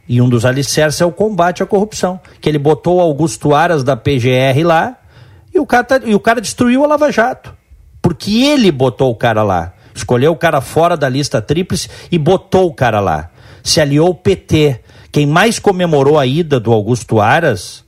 [0.09, 3.97] E um dos alicerces é o combate à corrupção, que ele botou Augusto Aras da
[3.97, 4.97] PGR lá
[5.55, 7.55] e o cara, tá, e o cara destruiu a Lava Jato.
[8.01, 9.75] Porque ele botou o cara lá.
[9.95, 13.31] Escolheu o cara fora da lista tríplice e botou o cara lá
[13.69, 14.81] se aliou o PT.
[15.13, 17.85] Quem mais comemorou a ida do Augusto Aras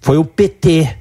[0.00, 0.96] foi o PT.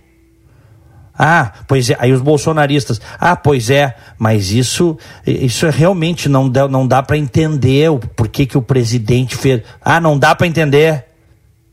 [1.17, 1.97] Ah, pois é.
[1.99, 3.01] Aí os bolsonaristas.
[3.19, 3.95] Ah, pois é.
[4.17, 8.61] Mas isso, isso é realmente não dá, não dá para entender o porquê que o
[8.61, 9.61] presidente fez.
[9.81, 11.05] Ah, não dá para entender.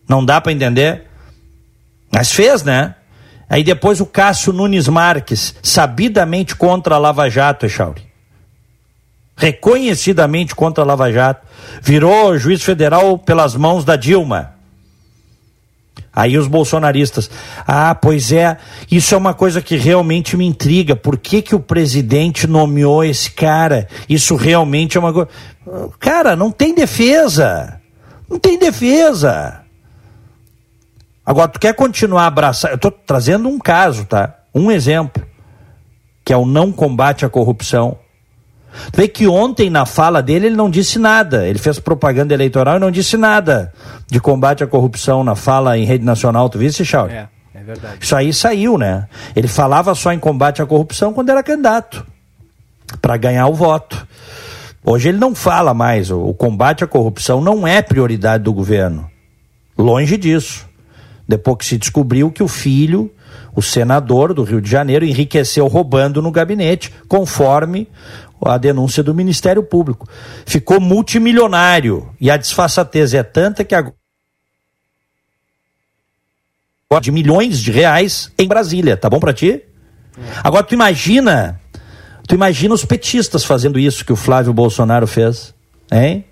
[0.08, 1.04] Não dá para entender.
[2.12, 2.94] Mas fez, né?
[3.48, 8.05] Aí depois o Cássio Nunes Marques, sabidamente contra a Lava Jato, Echauri
[9.36, 11.46] reconhecidamente contra a Lava Jato,
[11.82, 14.56] virou juiz federal pelas mãos da Dilma.
[16.12, 17.30] Aí os bolsonaristas,
[17.66, 18.56] ah, pois é,
[18.90, 20.96] isso é uma coisa que realmente me intriga.
[20.96, 23.86] Por que, que o presidente nomeou esse cara?
[24.08, 25.28] Isso realmente é uma coisa.
[26.00, 27.78] Cara, não tem defesa.
[28.30, 29.60] Não tem defesa.
[31.24, 32.70] Agora, tu quer continuar a abraçar.
[32.70, 34.36] Eu estou trazendo um caso, tá?
[34.54, 35.22] Um exemplo,
[36.24, 37.98] que é o não combate à corrupção.
[38.94, 41.46] Vê que ontem, na fala dele, ele não disse nada.
[41.46, 43.72] Ele fez propaganda eleitoral e não disse nada
[44.06, 46.48] de combate à corrupção na fala em rede nacional.
[46.48, 47.14] Tu viste, Charles?
[47.14, 47.96] É, é verdade.
[48.00, 49.06] Isso aí saiu, né?
[49.34, 52.06] Ele falava só em combate à corrupção quando era candidato
[53.00, 54.06] para ganhar o voto.
[54.84, 56.10] Hoje ele não fala mais.
[56.10, 59.10] O, o combate à corrupção não é prioridade do governo.
[59.76, 60.66] Longe disso.
[61.28, 63.10] Depois que se descobriu que o filho
[63.56, 67.88] o senador do Rio de Janeiro enriqueceu roubando no gabinete, conforme
[68.42, 70.08] a denúncia do Ministério Público.
[70.44, 73.94] Ficou multimilionário e a disfarçatez é tanta que agora
[77.00, 79.62] de milhões de reais em Brasília, tá bom para ti?
[80.42, 81.60] Agora tu imagina,
[82.26, 85.54] tu imagina os petistas fazendo isso que o Flávio Bolsonaro fez,
[85.90, 86.24] hein?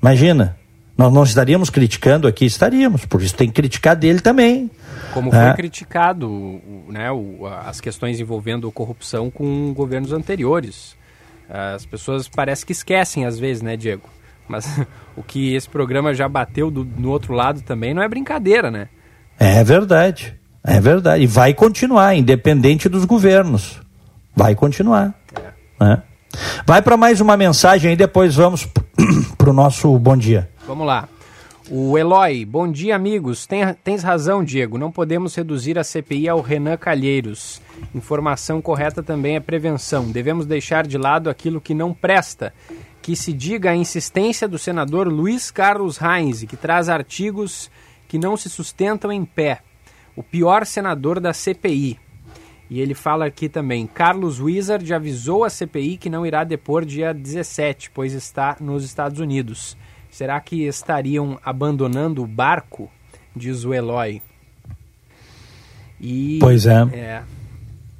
[0.00, 0.56] Imagina.
[0.98, 4.68] Nós não estaríamos criticando aqui, estaríamos, por isso tem que criticar dele também.
[5.14, 5.54] Como foi é.
[5.54, 10.96] criticado né, o, as questões envolvendo corrupção com governos anteriores.
[11.48, 14.08] As pessoas parece que esquecem às vezes, né, Diego?
[14.48, 14.66] Mas
[15.16, 18.88] o que esse programa já bateu do, no outro lado também não é brincadeira, né?
[19.38, 20.34] É verdade.
[20.64, 21.22] É verdade.
[21.22, 23.80] E vai continuar, independente dos governos.
[24.34, 25.14] Vai continuar.
[25.80, 25.84] É.
[25.84, 26.02] Né?
[26.66, 28.68] Vai para mais uma mensagem e depois vamos
[29.38, 30.50] para o nosso bom dia.
[30.68, 31.08] Vamos lá.
[31.70, 33.46] O Eloy, bom dia, amigos.
[33.46, 34.76] Tem, tens razão, Diego.
[34.76, 37.62] Não podemos reduzir a CPI ao Renan Calheiros.
[37.94, 40.10] Informação correta também é prevenção.
[40.10, 42.52] Devemos deixar de lado aquilo que não presta.
[43.00, 47.70] Que se diga a insistência do senador Luiz Carlos Reis, que traz artigos
[48.06, 49.62] que não se sustentam em pé.
[50.14, 51.98] O pior senador da CPI.
[52.68, 57.14] E ele fala aqui também: Carlos Wizard avisou a CPI que não irá depor dia
[57.14, 59.74] 17, pois está nos Estados Unidos.
[60.10, 62.90] Será que estariam abandonando o barco?
[63.34, 64.22] Diz o Eloy.
[66.00, 66.82] E, pois é.
[66.92, 67.22] é.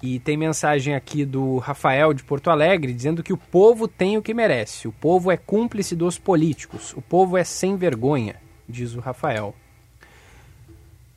[0.02, 4.22] E tem mensagem aqui do Rafael de Porto Alegre dizendo que o povo tem o
[4.22, 4.86] que merece.
[4.86, 6.94] O povo é cúmplice dos políticos.
[6.96, 8.36] O povo é sem vergonha,
[8.68, 9.54] diz o Rafael.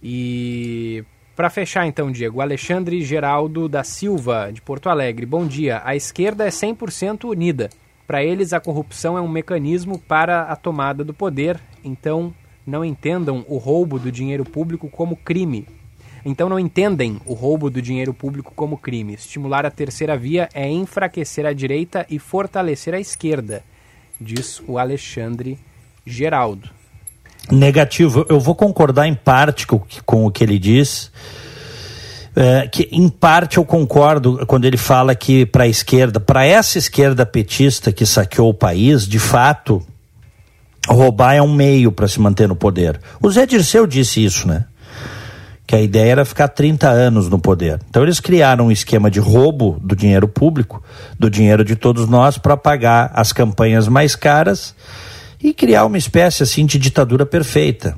[0.02, 1.04] E
[1.36, 5.28] para fechar então, Diego, Alexandre Geraldo da Silva de Porto Alegre.
[5.28, 5.82] Bom dia.
[5.86, 7.70] A esquerda é 100% unida.
[8.12, 12.34] Para eles, a corrupção é um mecanismo para a tomada do poder, então
[12.68, 15.66] não entendam o roubo do dinheiro público como crime.
[16.26, 19.14] Então não entendem o roubo do dinheiro público como crime.
[19.14, 23.64] Estimular a terceira via é enfraquecer a direita e fortalecer a esquerda,
[24.20, 25.57] diz o Alexandre
[26.05, 26.70] Geraldo.
[27.49, 28.26] Negativo.
[28.28, 31.14] Eu vou concordar em parte com, o que ele diz
[32.36, 36.77] é, que em parte eu concordo quando ele fala que para a esquerda, para essa
[36.77, 39.86] esquerda petista que saqueou o país, de fato,
[40.88, 42.99] roubar é um meio para se manter no poder.
[43.21, 44.65] O Zé Dirceu disse isso, né?
[45.67, 47.79] Que a ideia era ficar 30 anos no poder.
[47.89, 50.84] Então eles criaram um esquema de roubo do dinheiro público,
[51.19, 54.75] do dinheiro de todos nós, para pagar as campanhas mais caras
[55.41, 57.97] e criar uma espécie assim de ditadura perfeita.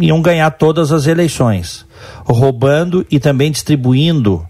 [0.00, 1.84] Iam ganhar todas as eleições,
[2.24, 4.46] roubando e também distribuindo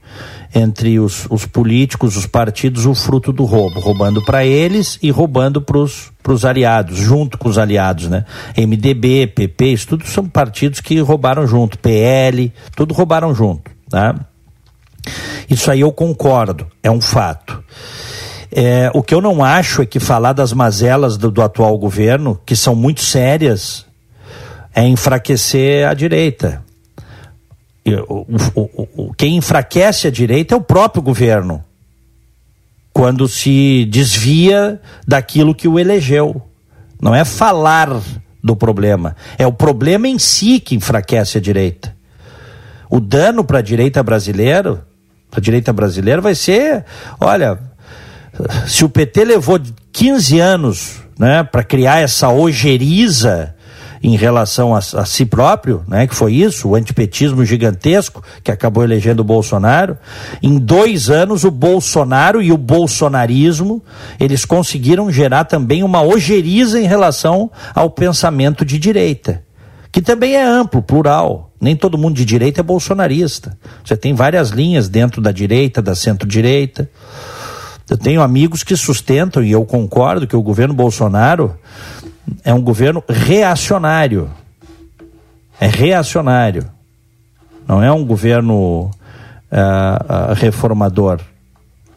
[0.55, 5.63] entre os, os políticos, os partidos, o fruto do roubo, roubando para eles e roubando
[5.63, 8.25] para os aliados, junto com os aliados, né?
[8.57, 14.15] MDB, PP, isso tudo são partidos que roubaram junto, PL, tudo roubaram junto, tá?
[15.49, 17.63] Isso aí eu concordo, é um fato.
[18.55, 22.39] É, o que eu não acho é que falar das mazelas do, do atual governo,
[22.45, 23.87] que são muito sérias,
[24.75, 26.63] é enfraquecer a direita.
[27.85, 31.65] O, o, o, quem enfraquece a direita é o próprio governo,
[32.93, 36.41] quando se desvia daquilo que o elegeu.
[37.01, 37.89] Não é falar
[38.43, 41.97] do problema, é o problema em si que enfraquece a direita.
[42.89, 44.87] O dano para a direita brasileira,
[45.31, 46.85] para a direita brasileira vai ser,
[47.19, 47.59] olha,
[48.67, 49.61] se o PT levou
[49.93, 53.55] 15 anos né, para criar essa ojeriza
[54.03, 58.83] em relação a, a, si próprio, né, que foi isso, o antipetismo gigantesco que acabou
[58.83, 59.97] elegendo o Bolsonaro.
[60.43, 63.83] Em dois anos, o Bolsonaro e o bolsonarismo
[64.19, 69.43] eles conseguiram gerar também uma ojeriza em relação ao pensamento de direita,
[69.93, 71.51] que também é amplo, plural.
[71.61, 73.57] Nem todo mundo de direita é bolsonarista.
[73.85, 76.91] Você tem várias linhas dentro da direita, da centro-direita.
[77.89, 81.55] Eu tenho amigos que sustentam, e eu concordo, que o governo Bolsonaro
[82.45, 84.31] é um governo reacionário.
[85.61, 86.67] É reacionário.
[87.67, 91.21] Não é um governo uh, uh, reformador,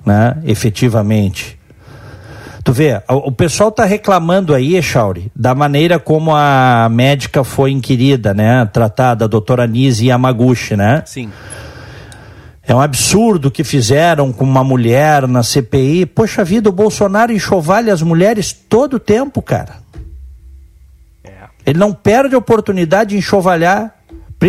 [0.06, 0.38] né?
[0.44, 1.58] efetivamente.
[2.64, 7.72] Tu vê, o, o pessoal está reclamando aí, Echauri, da maneira como a médica foi
[7.72, 8.66] inquirida, né?
[8.66, 11.04] Tratada, a doutora Nise Yamaguchi, né?
[11.06, 11.32] Sim.
[12.68, 16.08] É um absurdo o que fizeram com uma mulher na CPI.
[16.08, 19.85] Poxa vida, o Bolsonaro enxovalha as mulheres todo o tempo, cara.
[21.66, 21.70] É.
[21.70, 23.96] Ele não perde a oportunidade de enxovalhar.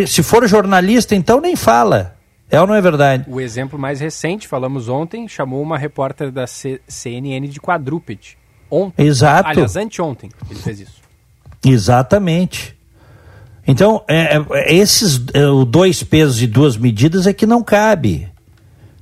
[0.06, 2.16] Se for jornalista, então nem fala.
[2.50, 3.24] É ou não é verdade?
[3.28, 8.38] O exemplo mais recente, falamos ontem, chamou uma repórter da C CNN de quadrúpede.
[8.70, 9.04] Ontem.
[9.04, 9.48] Exato.
[9.48, 11.00] Aliás, anteontem ele fez isso.
[11.64, 12.76] Exatamente.
[13.66, 18.28] Então, é, é, esses é, dois pesos e duas medidas é que não cabe.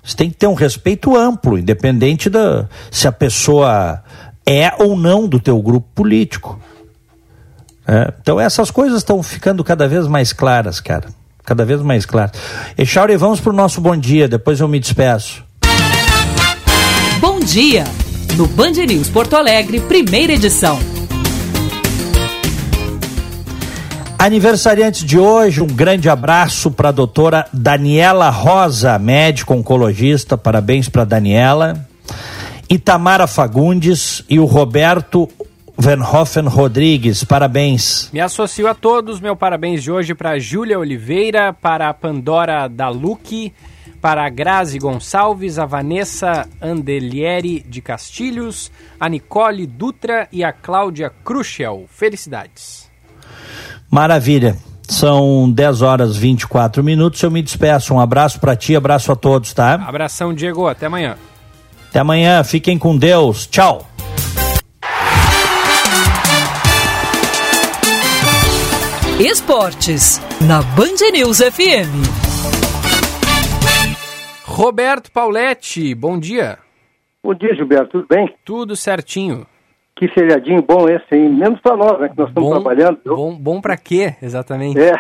[0.03, 4.03] Você tem que ter um respeito amplo, independente da se a pessoa
[4.47, 6.61] é ou não do teu grupo político.
[7.87, 11.09] É, então essas coisas estão ficando cada vez mais claras, cara.
[11.45, 12.33] Cada vez mais claras.
[12.77, 15.45] Echauri, vamos para o nosso bom dia, depois eu me despeço.
[17.21, 17.85] Bom dia!
[18.37, 20.79] No Band News Porto Alegre, primeira edição.
[24.19, 31.05] Aniversariantes de hoje, um grande abraço para a doutora Daniela Rosa, médico oncologista, parabéns para
[31.05, 31.87] Daniela.
[32.71, 35.29] Itamara Fagundes e o Roberto
[35.77, 38.09] Venhofen Rodrigues, parabéns.
[38.13, 43.53] Me associo a todos, meu parabéns de hoje para Júlia Oliveira, para a Pandora Daluque,
[44.01, 48.71] para a Grazi Gonçalves, a Vanessa Andelieri de Castilhos,
[49.01, 51.87] a Nicole Dutra e a Cláudia Cruschel.
[51.89, 52.89] Felicidades.
[53.91, 54.57] Maravilha.
[54.89, 57.23] São 10 horas 24 minutos.
[57.23, 57.95] Eu me despeço.
[57.95, 59.75] Um abraço para ti, abraço a todos, tá?
[59.75, 60.69] Abração, Diego.
[60.69, 61.17] Até amanhã.
[61.89, 62.45] Até amanhã.
[62.45, 63.47] Fiquem com Deus.
[63.47, 63.94] Tchau.
[69.21, 71.87] Esportes, na Band News FM.
[74.45, 76.59] Roberto Pauletti, bom dia.
[77.23, 78.35] Bom dia, Gilberto, tudo bem?
[78.45, 79.47] Tudo certinho.
[79.95, 82.99] Que feriadinho bom esse aí, menos para nós, né, que nós estamos bom, trabalhando.
[83.07, 84.81] Bom, bom para quê, exatamente?
[84.81, 84.95] É,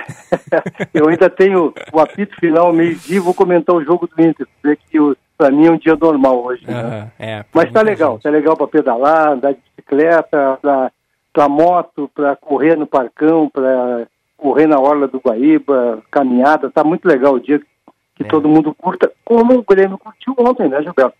[0.94, 4.96] eu ainda tenho o apito final, meio-dia, vou comentar o jogo do Inter, ver que
[5.36, 6.64] para mim é um dia normal hoje.
[6.64, 7.10] Né?
[7.18, 8.22] é, Mas tá legal, gente.
[8.22, 10.60] tá legal para pedalar, andar de bicicleta,
[11.34, 14.06] para moto, para correr no parcão, para
[14.36, 17.60] correr na orla do Guaíba, caminhada, tá muito legal o dia
[18.14, 18.28] que é.
[18.28, 21.16] todo mundo curta, como o Grêmio curtiu ontem, né, Gilberto?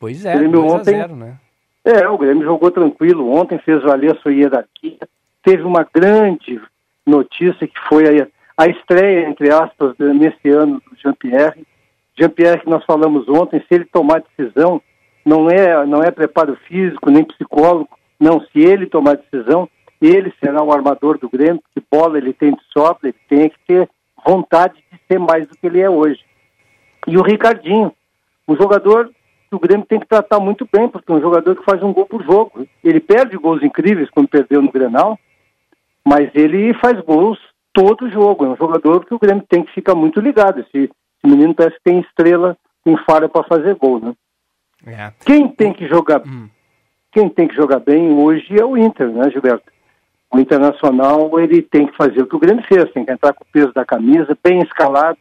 [0.00, 1.36] Pois é, o Grêmio ontem, zero, né?
[1.84, 4.98] É, o Grêmio jogou tranquilo ontem, fez valer a sua hierarquia.
[5.44, 6.60] Teve uma grande
[7.06, 11.64] notícia que foi a, a estreia, entre aspas, nesse ano do Jean-Pierre.
[12.18, 14.82] Jean-Pierre, que nós falamos ontem, se ele tomar decisão,
[15.24, 17.88] não é, não é preparo físico, nem psicólogo,
[18.22, 19.68] não, se ele tomar decisão,
[20.00, 23.58] ele será o armador do Grêmio, que bola ele tem de sobra, ele tem que
[23.66, 23.90] ter
[24.24, 26.20] vontade de ser mais do que ele é hoje.
[27.08, 27.92] E o Ricardinho,
[28.46, 29.10] um jogador
[29.50, 31.92] que o Grêmio tem que tratar muito bem, porque é um jogador que faz um
[31.92, 32.64] gol por jogo.
[32.84, 35.18] Ele perde gols incríveis quando perdeu no Grenal,
[36.06, 37.40] mas ele faz gols
[37.72, 38.44] todo jogo.
[38.44, 40.60] É um jogador que o Grêmio tem que ficar muito ligado.
[40.60, 44.14] Esse, esse menino parece que tem estrela, tem falha para fazer gol, né?
[44.86, 45.12] É.
[45.26, 46.48] Quem tem que jogar, hum.
[47.12, 49.70] Quem tem que jogar bem hoje é o Inter, né, Gilberto?
[50.32, 53.44] O Internacional ele tem que fazer o que o Grêmio fez, tem que entrar com
[53.44, 55.18] o peso da camisa, bem escalado.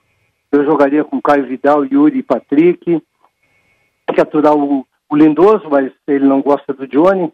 [0.50, 2.86] Eu jogaria com Caio Vidal, Yuri e Patrick.
[2.86, 7.32] Tem que aturar o, o Lindoso, mas ele não gosta do Johnny.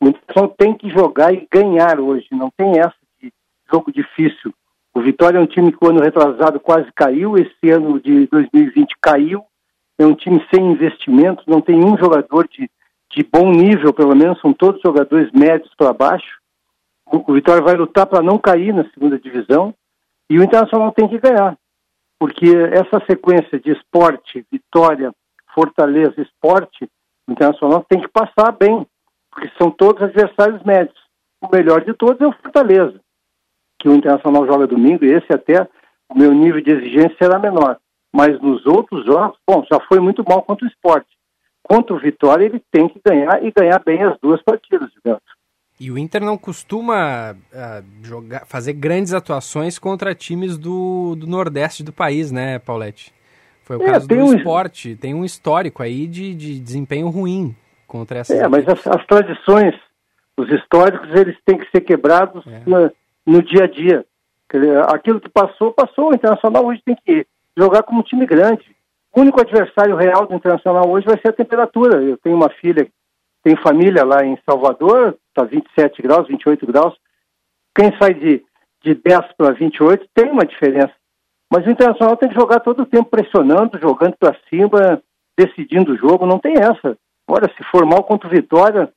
[0.00, 2.26] O Internacional tem que jogar e ganhar hoje.
[2.32, 3.32] Não tem essa de
[3.72, 4.52] jogo difícil.
[4.92, 8.92] O Vitória é um time que o ano retrasado quase caiu, esse ano de 2020
[9.00, 9.44] caiu.
[9.96, 12.68] É um time sem investimentos, não tem um jogador de,
[13.10, 16.38] de bom nível, pelo menos, são todos jogadores médios para baixo.
[17.06, 19.74] O, Vitória vai lutar para não cair na segunda divisão
[20.28, 21.58] e o Internacional tem que ganhar,
[22.18, 25.12] porque essa sequência de esporte, Vitória,
[25.52, 26.88] Fortaleza, esporte,
[27.26, 28.86] o Internacional tem que passar bem,
[29.28, 30.96] porque são todos adversários médios.
[31.40, 33.00] O melhor de todos é o Fortaleza,
[33.80, 35.68] que o Internacional joga domingo, e esse até
[36.08, 37.76] o meu nível de exigência será menor.
[38.14, 41.08] Mas nos outros jogos, bom, já foi muito mal contra o esporte.
[41.70, 45.22] Contra o Vitória, ele tem que ganhar e ganhar bem as duas partidas, Gilberto.
[45.78, 51.84] E o Inter não costuma uh, jogar, fazer grandes atuações contra times do, do Nordeste
[51.84, 53.14] do país, né, Paulette?
[53.62, 54.34] Foi o é, caso do um...
[54.34, 57.54] esporte, tem um histórico aí de, de desempenho ruim
[57.86, 58.36] contra essas.
[58.36, 59.76] É, mas as, as, tradições,
[60.36, 62.62] os históricos, eles têm que ser quebrados é.
[62.66, 62.92] no,
[63.24, 64.04] no dia a dia.
[64.88, 66.10] Aquilo que passou, passou.
[66.10, 67.24] O Internacional hoje tem que
[67.56, 68.74] jogar como um time grande.
[69.14, 72.02] O único adversário real do Internacional hoje vai ser a temperatura.
[72.02, 72.88] Eu tenho uma filha
[73.42, 76.94] tem família lá em Salvador, está 27 graus, 28 graus.
[77.74, 78.44] Quem sai de,
[78.82, 80.92] de 10 para 28 tem uma diferença.
[81.50, 85.02] Mas o Internacional tem que jogar todo o tempo pressionando, jogando para cima,
[85.36, 86.96] decidindo o jogo, não tem essa.
[87.26, 88.92] Olha, se for mal contra o Vitória,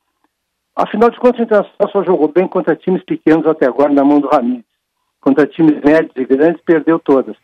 [0.76, 4.20] afinal de contas o Internacional só jogou bem contra times pequenos até agora na mão
[4.20, 4.64] do Ramires.
[5.20, 7.34] Contra times médios e grandes, perdeu todas.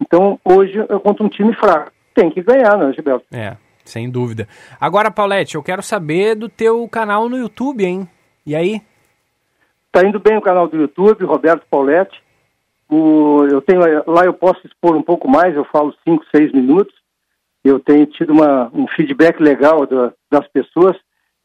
[0.00, 1.92] Então, hoje é contra um time fraco.
[2.18, 3.24] Tem que ganhar, né, Gilberto?
[3.30, 3.56] É.
[3.84, 4.48] Sem dúvida.
[4.80, 8.08] Agora, Paulette, eu quero saber do teu canal no YouTube, hein?
[8.44, 8.82] E aí?
[9.92, 12.20] Tá indo bem o canal do YouTube, Roberto Paulette.
[12.90, 16.92] O, eu tenho lá eu posso expor um pouco mais, eu falo 5, 6 minutos.
[17.62, 20.96] Eu tenho tido uma, um feedback legal da, das pessoas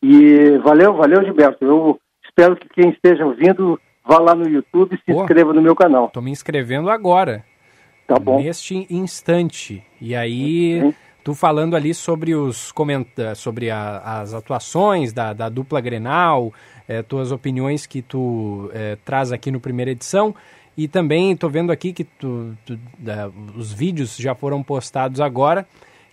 [0.02, 1.64] e valeu, valeu, Gilberto.
[1.64, 5.62] Eu espero que quem esteja ouvindo vá lá no YouTube e se Pô, inscreva no
[5.62, 6.10] meu canal.
[6.10, 7.46] Tô me inscrevendo agora.
[8.08, 8.42] Tá bom.
[8.42, 9.84] Neste instante.
[10.02, 10.94] E aí, Sim.
[11.24, 16.52] Tu falando ali sobre os comenta sobre a, as atuações da, da dupla Grenal,
[16.86, 20.36] é, tuas opiniões que tu é, traz aqui no primeira edição.
[20.76, 25.66] E também estou vendo aqui que tu, tu da, os vídeos já foram postados agora,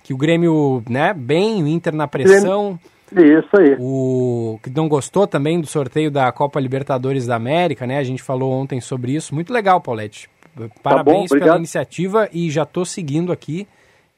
[0.05, 2.79] que o Grêmio, né, bem, o Inter na pressão.
[3.11, 3.77] Isso aí.
[3.81, 7.99] O que não gostou também do sorteio da Copa Libertadores da América, né?
[7.99, 9.35] A gente falou ontem sobre isso.
[9.35, 10.31] Muito legal, Paulette.
[10.83, 13.67] Parabéns tá bom, pela iniciativa e já estou seguindo aqui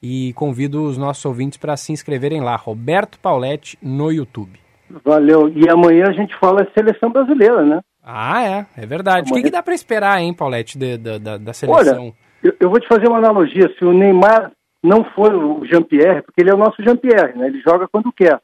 [0.02, 4.58] e convido os nossos ouvintes para se inscreverem lá, Roberto Pauletti no YouTube.
[5.04, 5.48] Valeu.
[5.48, 7.80] E amanhã a gente fala de seleção brasileira, né?
[8.04, 9.28] Ah, é, é verdade.
[9.28, 9.32] Amanhã...
[9.32, 12.06] O que, que dá para esperar, hein, Paulette, de, de, da, da seleção?
[12.06, 13.72] Olha, eu, eu, vou te fazer uma analogia.
[13.78, 14.50] Se o Neymar
[14.82, 17.46] não for o Jean-Pierre, porque ele é o nosso Jean-Pierre, né?
[17.46, 18.40] Ele joga quando quer.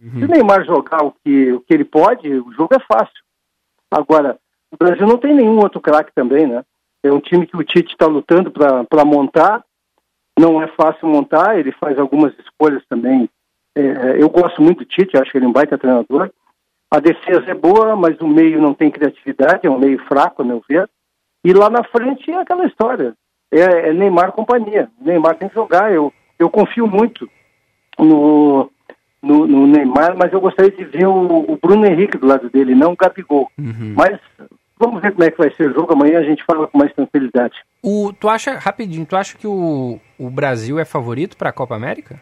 [0.00, 0.18] Uhum.
[0.18, 3.22] Se o Neymar jogar o que, o que ele pode, o jogo é fácil.
[3.90, 4.38] Agora,
[4.70, 6.64] o Brasil não tem nenhum outro craque também, né?
[7.02, 9.64] É um time que o Tite está lutando para montar
[10.38, 13.28] não é fácil montar, ele faz algumas escolhas também.
[13.76, 16.30] É, eu gosto muito do Tite, acho que ele é um baita treinador.
[16.90, 20.44] A defesa é boa, mas o meio não tem criatividade, é um meio fraco, a
[20.44, 20.88] meu ver.
[21.44, 23.14] E lá na frente é aquela história.
[23.50, 24.90] É, é Neymar companhia.
[25.00, 25.92] Neymar tem que jogar.
[25.92, 27.28] Eu, eu confio muito
[27.98, 28.70] no,
[29.22, 32.74] no, no, Neymar, mas eu gostaria de ver o, o, Bruno Henrique do lado dele,
[32.74, 33.50] não o Gabigol.
[33.58, 33.94] Uhum.
[33.96, 34.18] Mas
[34.82, 35.92] Vamos ver como é que vai ser o jogo.
[35.92, 37.54] Amanhã a gente fala com mais tranquilidade.
[37.80, 41.76] O, tu acha, rapidinho, tu acha que o, o Brasil é favorito para a Copa
[41.76, 42.20] América?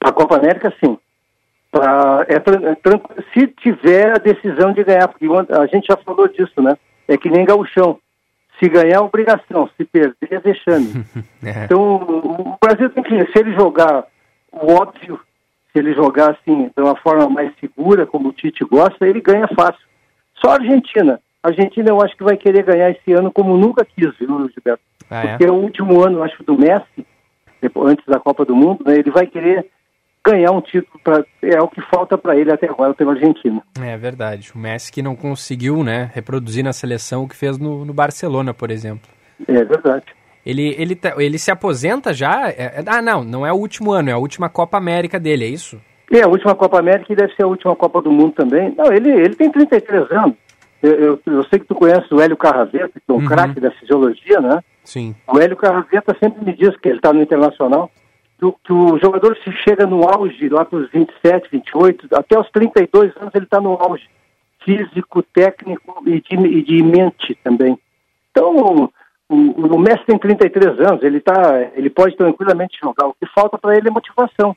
[0.00, 0.96] A Copa América, sim.
[1.70, 6.62] Pra, é, é, se tiver a decisão de ganhar, porque a gente já falou disso,
[6.62, 6.74] né?
[7.06, 7.98] É que nem gauchão.
[8.58, 9.68] Se ganhar, é obrigação.
[9.76, 11.04] Se perder, é vexame.
[11.44, 11.64] é.
[11.66, 14.06] Então, o Brasil tem que, se ele jogar
[14.50, 15.20] o óbvio,
[15.70, 19.48] se ele jogar assim, de uma forma mais segura, como o Tite gosta, ele ganha
[19.48, 19.86] fácil.
[20.40, 23.84] Só a Argentina a Argentina eu acho que vai querer ganhar esse ano como nunca
[23.84, 24.82] quis, viu, Gilberto?
[25.10, 25.28] Ah, é?
[25.28, 27.06] Porque é o último ano, acho, do Messi,
[27.60, 29.66] depois, antes da Copa do Mundo, né, ele vai querer
[30.24, 33.60] ganhar um título, pra, é o que falta para ele até agora pela Argentina.
[33.80, 37.84] É verdade, o Messi que não conseguiu né, reproduzir na seleção o que fez no,
[37.84, 39.10] no Barcelona, por exemplo.
[39.48, 40.06] É verdade.
[40.44, 42.48] Ele, ele, tá, ele se aposenta já?
[42.48, 45.44] É, é, ah, não, não é o último ano, é a última Copa América dele,
[45.44, 45.80] é isso?
[46.12, 48.74] É, a última Copa América e deve ser a última Copa do Mundo também.
[48.76, 50.36] Não, ele, ele tem 33 anos.
[50.82, 53.26] Eu, eu, eu, sei que tu conhece o Hélio Carraveta, que é um uhum.
[53.26, 54.60] craque da fisiologia, né?
[54.82, 55.14] Sim.
[55.32, 57.90] O Hélio Carraveta sempre me diz que ele está no Internacional,
[58.38, 62.50] que, que, o jogador se chega no auge lá para os 27, 28, até os
[62.50, 64.08] 32 anos ele está no auge.
[64.64, 67.78] físico, técnico e de, e de mente também.
[68.30, 68.92] Então, o,
[69.28, 73.06] o, o Messi tem 33 anos, ele, tá, ele pode tranquilamente jogar.
[73.06, 74.56] O que falta para ele é motivação.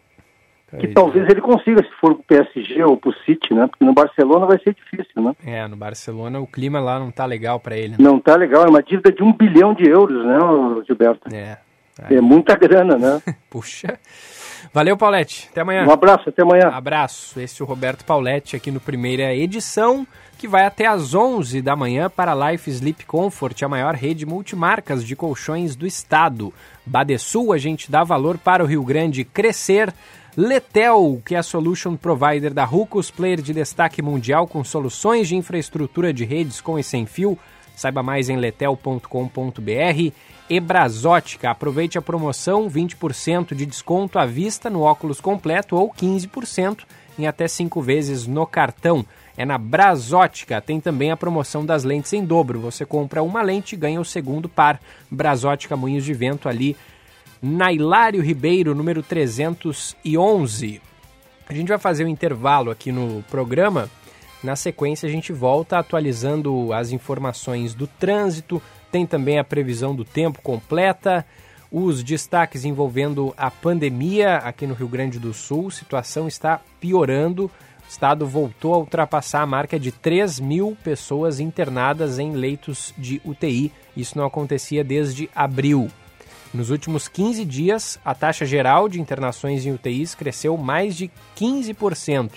[0.80, 3.68] Que talvez ele consiga, se for pro PSG ou pro City, né?
[3.68, 5.34] Porque no Barcelona vai ser difícil, né?
[5.46, 7.90] É, no Barcelona o clima lá não tá legal para ele.
[7.90, 7.98] Né?
[8.00, 10.38] Não tá legal, é uma dívida de um bilhão de euros, né,
[10.88, 11.34] Gilberto?
[11.34, 11.58] É.
[12.10, 13.22] É muita grana, né?
[13.50, 13.98] Puxa.
[14.74, 15.48] Valeu, Paulette.
[15.52, 15.86] Até amanhã.
[15.86, 16.68] Um abraço, até amanhã.
[16.68, 17.40] Abraço.
[17.40, 20.06] Esse é o Roberto Pauletti aqui no primeira edição,
[20.38, 24.26] que vai até às 11 da manhã para a Life Sleep Comfort, a maior rede
[24.26, 26.54] multimarcas de colchões do estado.
[26.86, 29.94] Badesul, a gente dá valor para o Rio Grande crescer.
[30.38, 35.36] Letel, que é a solution provider da Rucos, player de destaque mundial com soluções de
[35.38, 37.40] infraestrutura de redes com e sem fio.
[37.74, 40.12] Saiba mais em letel.com.br.
[40.50, 46.80] Ebrasótica, aproveite a promoção 20% de desconto à vista no óculos completo ou 15%
[47.18, 49.06] em até 5 vezes no cartão.
[49.38, 52.60] É na Brasótica, tem também a promoção das lentes em dobro.
[52.60, 54.82] Você compra uma lente e ganha o segundo par.
[55.10, 56.76] Brasótica Moinhos de Vento ali
[57.42, 60.82] na Hilário Ribeiro, número 311.
[61.48, 63.90] A gente vai fazer um intervalo aqui no programa.
[64.44, 70.06] Na sequência, a gente volta atualizando as informações do trânsito, tem também a previsão do
[70.06, 71.26] tempo completa,
[71.72, 75.68] os destaques envolvendo a pandemia aqui no Rio Grande do Sul.
[75.68, 77.46] A situação está piorando.
[77.46, 83.22] O estado voltou a ultrapassar a marca de 3 mil pessoas internadas em leitos de
[83.26, 83.72] UTI.
[83.96, 85.92] Isso não acontecia desde abril.
[86.56, 92.32] Nos últimos 15 dias, a taxa geral de internações em UTIs cresceu mais de 15%.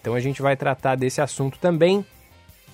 [0.00, 2.04] Então a gente vai tratar desse assunto também.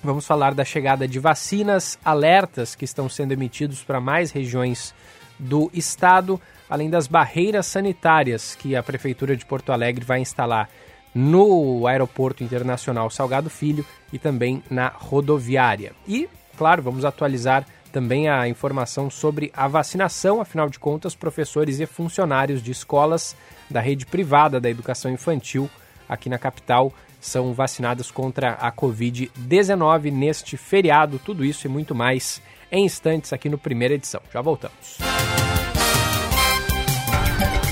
[0.03, 4.91] Vamos falar da chegada de vacinas, alertas que estão sendo emitidos para mais regiões
[5.37, 10.67] do estado, além das barreiras sanitárias que a Prefeitura de Porto Alegre vai instalar
[11.13, 15.93] no Aeroporto Internacional Salgado Filho e também na rodoviária.
[16.07, 16.27] E,
[16.57, 22.63] claro, vamos atualizar também a informação sobre a vacinação, afinal de contas, professores e funcionários
[22.63, 23.35] de escolas
[23.69, 25.69] da rede privada da educação infantil
[26.07, 26.91] aqui na capital
[27.21, 31.19] são vacinadas contra a Covid-19 neste feriado.
[31.23, 32.41] Tudo isso e muito mais
[32.71, 34.21] em instantes aqui no Primeira Edição.
[34.33, 34.97] Já voltamos.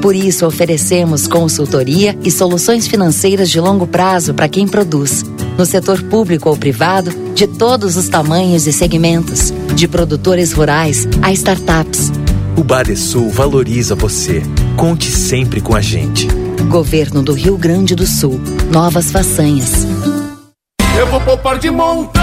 [0.00, 5.24] Por isso, oferecemos consultoria e soluções financeiras de longo prazo para quem produz,
[5.56, 11.32] no setor público ou privado, de todos os tamanhos e segmentos, de produtores rurais a
[11.32, 12.10] startups.
[12.56, 14.42] O Badesul valoriza você.
[14.76, 16.28] Conte sempre com a gente.
[16.68, 18.40] Governo do Rio Grande do Sul.
[18.70, 19.86] Novas façanhas.
[20.98, 22.22] Eu vou poupar de montão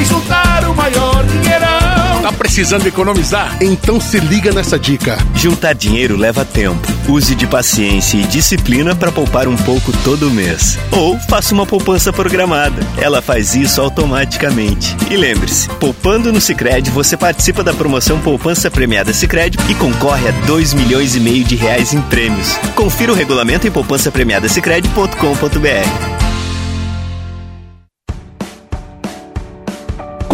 [0.00, 1.85] e juntar o maior dinheirão.
[2.26, 3.56] Tá precisando economizar?
[3.60, 5.16] Então se liga nessa dica.
[5.32, 6.84] Juntar dinheiro leva tempo.
[7.08, 10.76] Use de paciência e disciplina para poupar um pouco todo mês.
[10.90, 12.84] Ou faça uma poupança programada.
[12.98, 14.96] Ela faz isso automaticamente.
[15.08, 20.32] E lembre-se, poupando no Sicredi você participa da promoção Poupança Premiada Sicredi e concorre a
[20.48, 22.56] 2 milhões e meio de reais em prêmios.
[22.74, 26.15] Confira o regulamento em poupancapremiadasicredi.com.br.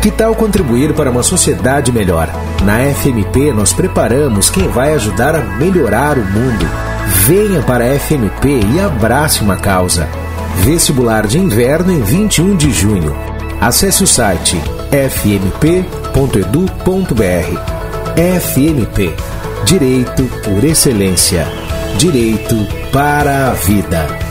[0.00, 2.28] Que tal contribuir para uma sociedade melhor?
[2.64, 6.66] Na FMP, nós preparamos quem vai ajudar a melhorar o mundo.
[7.26, 10.08] Venha para a FMP e abrace uma causa.
[10.64, 13.14] Vestibular de inverno em 21 de junho.
[13.60, 14.56] Acesse o site
[14.90, 15.60] fmp.edu.br.
[18.40, 19.14] FMP
[19.64, 21.46] Direito por Excelência.
[21.98, 22.56] Direito
[22.90, 24.29] para a Vida.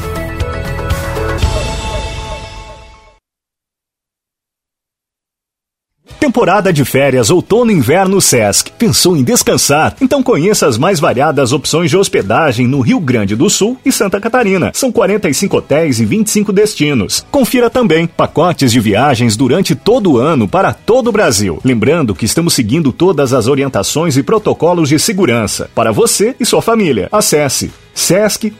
[6.19, 8.73] Temporada de férias outono inverno Sesc.
[8.73, 9.95] Pensou em descansar?
[10.01, 14.19] Então conheça as mais variadas opções de hospedagem no Rio Grande do Sul e Santa
[14.19, 14.71] Catarina.
[14.73, 17.25] São 45 hotéis e 25 destinos.
[17.31, 21.61] Confira também pacotes de viagens durante todo o ano para todo o Brasil.
[21.63, 26.61] Lembrando que estamos seguindo todas as orientações e protocolos de segurança para você e sua
[26.61, 27.07] família.
[27.13, 28.59] Acesse sesc-rs.com.br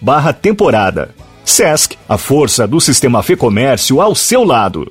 [0.00, 1.10] barra temporada.
[1.44, 4.90] Sesc, a força do sistema Fê Comércio ao seu lado.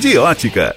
[0.17, 0.75] ótica.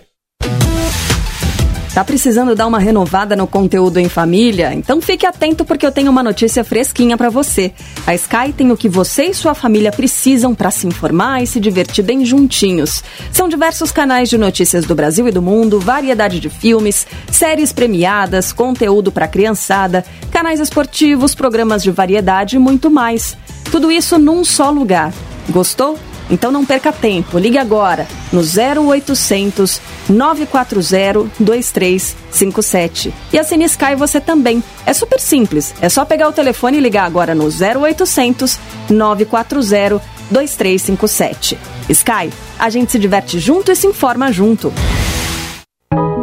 [1.95, 4.75] Tá precisando dar uma renovada no conteúdo em família?
[4.75, 7.73] Então fique atento porque eu tenho uma notícia fresquinha para você.
[8.05, 11.61] A Sky tem o que você e sua família precisam para se informar e se
[11.61, 13.05] divertir bem juntinhos.
[13.31, 18.53] São diversos canais de notícias do Brasil e do mundo, variedade de filmes, séries premiadas,
[18.53, 23.37] conteúdo para criançada, canais esportivos, programas de variedade e muito mais.
[23.71, 25.15] Tudo isso num só lugar.
[25.49, 25.97] Gostou?
[26.31, 33.13] Então não perca tempo, ligue agora no 0800 940 2357.
[33.33, 34.63] E assine Sky você também.
[34.87, 41.59] É super simples, é só pegar o telefone e ligar agora no 0800 940 2357.
[41.89, 44.73] Sky, a gente se diverte junto e se informa junto.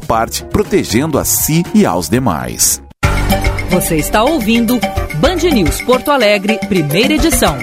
[0.00, 2.82] parte, protegendo a si e aos demais.
[3.70, 4.78] Você está ouvindo
[5.16, 7.56] Band News Porto Alegre, primeira edição.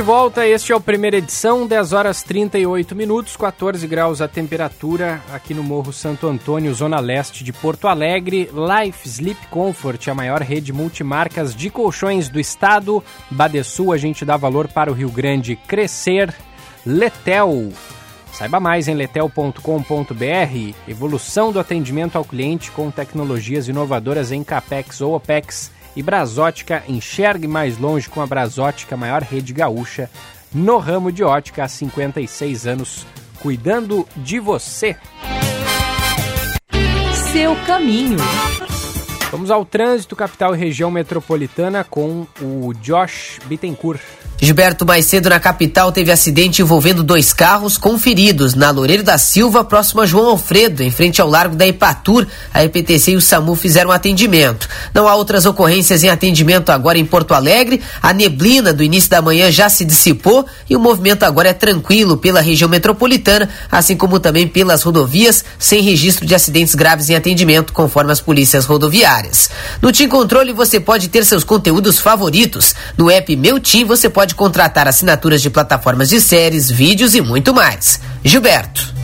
[0.00, 5.20] De volta, este é o primeira edição, 10 horas 38 minutos, 14 graus a temperatura
[5.30, 8.48] aqui no Morro Santo Antônio, zona leste de Porto Alegre.
[8.50, 13.04] Life Sleep Comfort, a maior rede multimarcas de colchões do estado.
[13.30, 16.34] Badesul, a gente dá valor para o Rio Grande crescer.
[16.86, 17.70] Letel,
[18.32, 19.54] Saiba mais em letel.com.br.
[20.88, 25.70] Evolução do atendimento ao cliente com tecnologias inovadoras em CAPEX ou OPEX.
[25.96, 30.08] E Brasótica, enxergue mais longe com a Brasótica, maior rede gaúcha
[30.52, 33.06] no ramo de ótica há 56 anos,
[33.40, 34.96] cuidando de você.
[37.32, 38.18] Seu caminho.
[39.30, 44.00] Vamos ao trânsito capital e região metropolitana com o Josh Bittencourt.
[44.42, 49.18] Gilberto, mais cedo na capital teve acidente envolvendo dois carros com feridos na Loureiro da
[49.18, 52.26] Silva, próximo a João Alfredo, em frente ao Largo da Ipatur.
[52.54, 54.66] A EPTC e o SAMU fizeram atendimento.
[54.94, 57.82] Não há outras ocorrências em atendimento agora em Porto Alegre.
[58.00, 62.16] A neblina do início da manhã já se dissipou e o movimento agora é tranquilo
[62.16, 67.74] pela região metropolitana, assim como também pelas rodovias, sem registro de acidentes graves em atendimento,
[67.74, 69.50] conforme as polícias rodoviárias.
[69.82, 72.74] No Tim Controle você pode ter seus conteúdos favoritos.
[72.96, 77.54] No app Meu Tim você pode contratar assinaturas de plataformas de séries, vídeos e muito
[77.54, 78.00] mais.
[78.24, 79.00] Gilberto.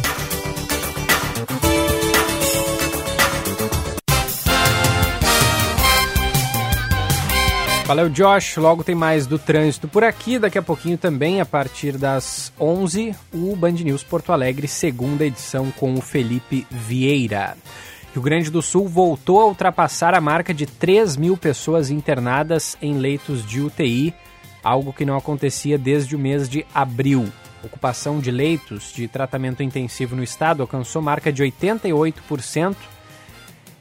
[7.87, 8.57] Valeu, Josh.
[8.57, 10.41] Logo tem mais do trânsito por aqui.
[10.41, 15.71] Daqui a pouquinho também, a partir das 11, o Band News Porto Alegre, segunda edição
[15.71, 17.57] com o Felipe Vieira.
[18.13, 22.99] Rio Grande do Sul voltou a ultrapassar a marca de 3 mil pessoas internadas em
[22.99, 24.13] leitos de UTI,
[24.67, 27.33] algo que não acontecia desde o mês de abril.
[27.63, 32.75] Ocupação de leitos de tratamento intensivo no estado alcançou marca de 88%.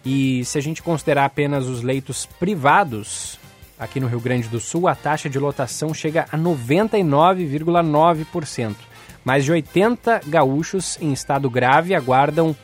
[0.06, 3.40] E se a gente considerar apenas os leitos privados,
[3.80, 8.76] aqui no Rio Grande do Sul, a taxa de lotação chega a 99,9%.
[9.24, 12.56] Mais de 80 gaúchos em estado grave aguardam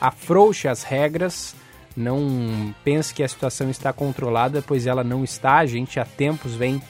[0.00, 1.54] afrouxe as regras,
[1.96, 5.58] não pense que a situação está controlada, pois ela não está.
[5.58, 6.82] A gente há tempos vem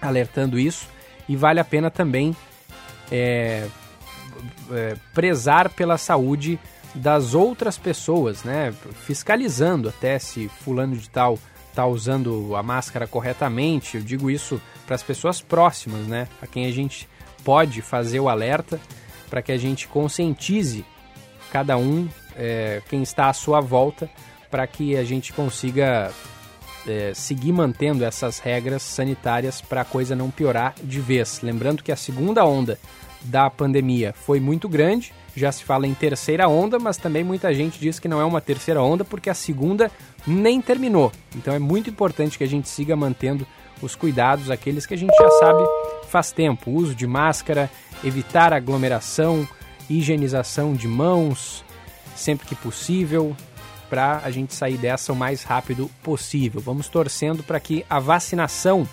[0.00, 0.88] alertando isso
[1.28, 2.36] e vale a pena também
[3.10, 3.66] é,
[4.70, 6.58] é, prezar pela saúde
[6.94, 8.72] das outras pessoas, né?
[9.06, 11.38] Fiscalizando até se fulano de tal
[11.70, 13.96] está usando a máscara corretamente.
[13.96, 16.28] Eu digo isso para as pessoas próximas, né?
[16.40, 17.08] A quem a gente
[17.42, 18.80] pode fazer o alerta
[19.30, 20.84] para que a gente conscientize
[21.50, 24.08] cada um, é, quem está à sua volta,
[24.50, 26.12] para que a gente consiga
[26.86, 31.40] é, seguir mantendo essas regras sanitárias para a coisa não piorar de vez.
[31.42, 32.78] Lembrando que a segunda onda
[33.24, 37.78] da pandemia foi muito grande, já se fala em terceira onda, mas também muita gente
[37.78, 39.90] diz que não é uma terceira onda porque a segunda
[40.26, 41.10] nem terminou.
[41.34, 43.46] Então é muito importante que a gente siga mantendo
[43.80, 45.64] os cuidados, aqueles que a gente já sabe
[46.08, 47.70] faz tempo: uso de máscara,
[48.04, 49.48] evitar aglomeração,
[49.88, 51.64] higienização de mãos
[52.14, 53.36] sempre que possível,
[53.88, 56.60] para a gente sair dessa o mais rápido possível.
[56.60, 58.88] Vamos torcendo para que a vacinação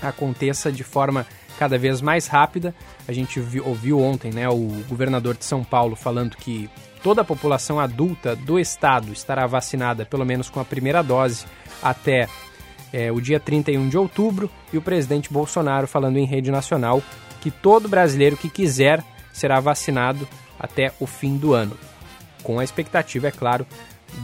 [0.00, 1.26] aconteça de forma
[1.60, 2.74] cada vez mais rápida.
[3.06, 6.70] A gente viu, ouviu ontem né, o governador de São Paulo falando que
[7.02, 11.44] toda a população adulta do estado estará vacinada pelo menos com a primeira dose
[11.82, 12.26] até
[12.94, 17.02] é, o dia 31 de outubro e o presidente Bolsonaro falando em rede nacional
[17.42, 20.26] que todo brasileiro que quiser será vacinado
[20.58, 21.76] até o fim do ano,
[22.42, 23.66] com a expectativa, é claro,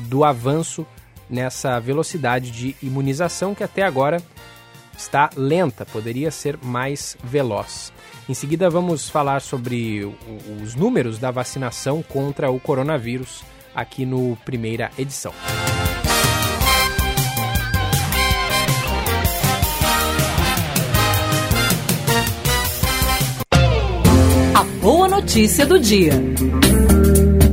[0.08, 0.86] do avanço
[1.28, 4.22] nessa velocidade de imunização que até agora
[4.96, 7.92] está lenta, poderia ser mais veloz.
[8.28, 10.04] Em seguida, vamos falar sobre
[10.62, 13.44] os números da vacinação contra o coronavírus
[13.74, 15.32] aqui no primeira edição.
[24.54, 26.12] A boa notícia do dia.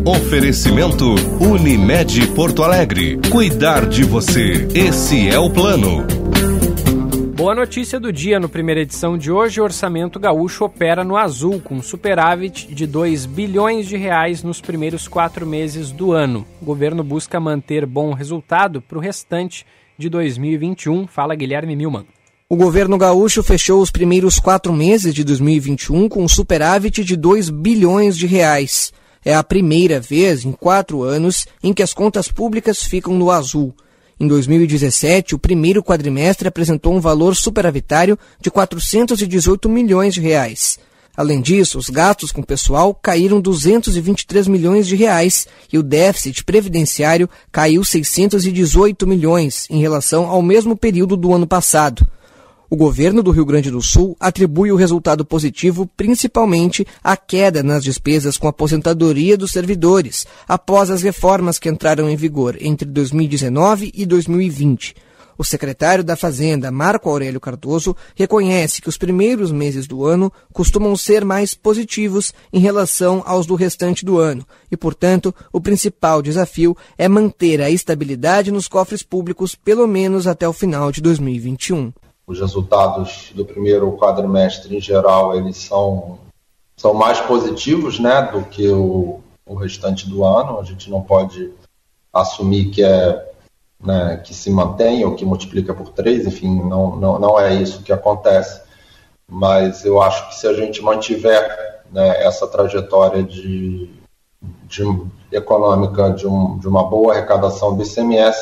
[0.06, 3.20] Oferecimento Unimed Porto Alegre.
[3.30, 4.68] Cuidar de você.
[4.74, 6.23] Esse é o plano.
[7.44, 11.60] Boa notícia do dia no primeira edição de hoje, o orçamento gaúcho opera no azul,
[11.60, 16.48] com superávit de 2 bilhões de reais nos primeiros quatro meses do ano.
[16.62, 19.66] O governo busca manter bom resultado para o restante
[19.98, 21.06] de 2021.
[21.06, 22.06] Fala Guilherme Milman.
[22.48, 27.50] O governo gaúcho fechou os primeiros quatro meses de 2021 com um superávit de 2
[27.50, 28.94] bilhões de reais.
[29.26, 33.76] É a primeira vez em quatro anos em que as contas públicas ficam no azul.
[34.20, 40.80] Em 2017, o primeiro quadrimestre apresentou um valor superavitário de 418 milhões de reais.
[41.16, 47.30] Além disso, os gastos com pessoal caíram 223 milhões de reais e o déficit previdenciário
[47.52, 52.08] caiu 618 milhões em relação ao mesmo período do ano passado.
[52.74, 57.84] O governo do Rio Grande do Sul atribui o resultado positivo principalmente à queda nas
[57.84, 64.08] despesas com aposentadoria dos servidores, após as reformas que entraram em vigor entre 2019 e
[64.08, 64.96] 2020.
[65.38, 70.98] O secretário da Fazenda, Marco Aurélio Cardoso, reconhece que os primeiros meses do ano costumam
[70.98, 76.76] ser mais positivos em relação aos do restante do ano e, portanto, o principal desafio
[76.98, 81.94] é manter a estabilidade nos cofres públicos pelo menos até o final de 2021.
[82.26, 86.20] Os resultados do primeiro quadrimestre, em geral, eles são,
[86.78, 90.60] são mais positivos né, do que o, o restante do ano.
[90.60, 91.52] A gente não pode
[92.14, 93.34] assumir que é
[93.84, 97.84] né, que se mantém ou que multiplica por três, enfim, não, não, não é isso
[97.84, 98.62] que acontece.
[99.28, 103.90] Mas eu acho que se a gente mantiver né, essa trajetória de,
[104.68, 104.84] de
[105.32, 108.38] econômica de, um, de uma boa arrecadação do ICMS,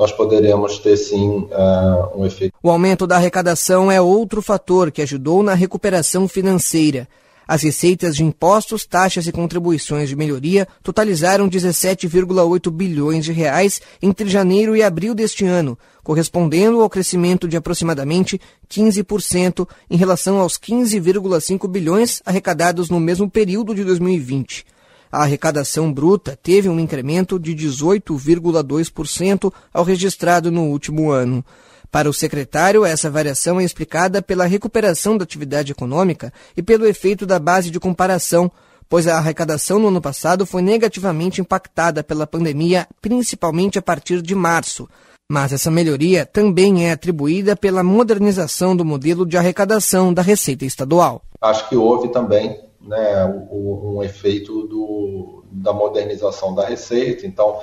[0.00, 2.54] nós poderemos ter sim uh, um efeito.
[2.62, 7.06] O aumento da arrecadação é outro fator que ajudou na recuperação financeira.
[7.46, 14.26] As receitas de impostos, taxas e contribuições de melhoria totalizaram 17,8 bilhões de reais entre
[14.26, 18.40] janeiro e abril deste ano, correspondendo ao crescimento de aproximadamente
[18.70, 24.64] 15% em relação aos 15,5 bilhões arrecadados no mesmo período de 2020.
[25.12, 31.44] A arrecadação bruta teve um incremento de 18,2% ao registrado no último ano.
[31.90, 37.26] Para o secretário, essa variação é explicada pela recuperação da atividade econômica e pelo efeito
[37.26, 38.48] da base de comparação,
[38.88, 44.36] pois a arrecadação no ano passado foi negativamente impactada pela pandemia, principalmente a partir de
[44.36, 44.88] março.
[45.28, 51.22] Mas essa melhoria também é atribuída pela modernização do modelo de arrecadação da Receita Estadual.
[51.40, 57.60] Acho que houve também né, um efeito do, da modernização da Receita, então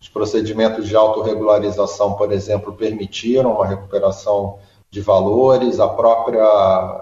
[0.00, 6.44] os procedimentos de autorregularização, por exemplo, permitiram uma recuperação de valores, a própria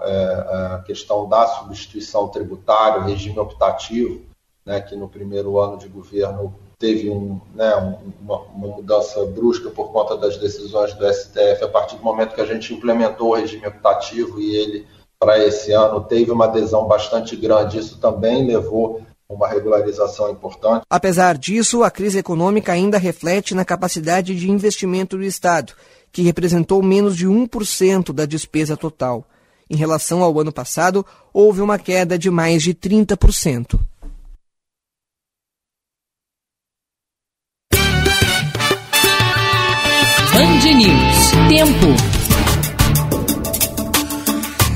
[0.03, 4.25] é, a questão da substituição tributária, o regime optativo,
[4.65, 7.75] né, que no primeiro ano de governo teve um, né,
[8.19, 12.41] uma, uma, mudança brusca por conta das decisões do STF, a partir do momento que
[12.41, 14.87] a gente implementou o regime optativo e ele,
[15.19, 20.85] para esse ano, teve uma adesão bastante grande, isso também levou uma regularização importante.
[20.89, 25.73] Apesar disso, a crise econômica ainda reflete na capacidade de investimento do Estado,
[26.11, 29.25] que representou menos de 1% da despesa total.
[29.69, 33.77] Em relação ao ano passado, houve uma queda de mais de 30%.
[40.33, 41.31] Band News.
[41.49, 42.36] Tempo.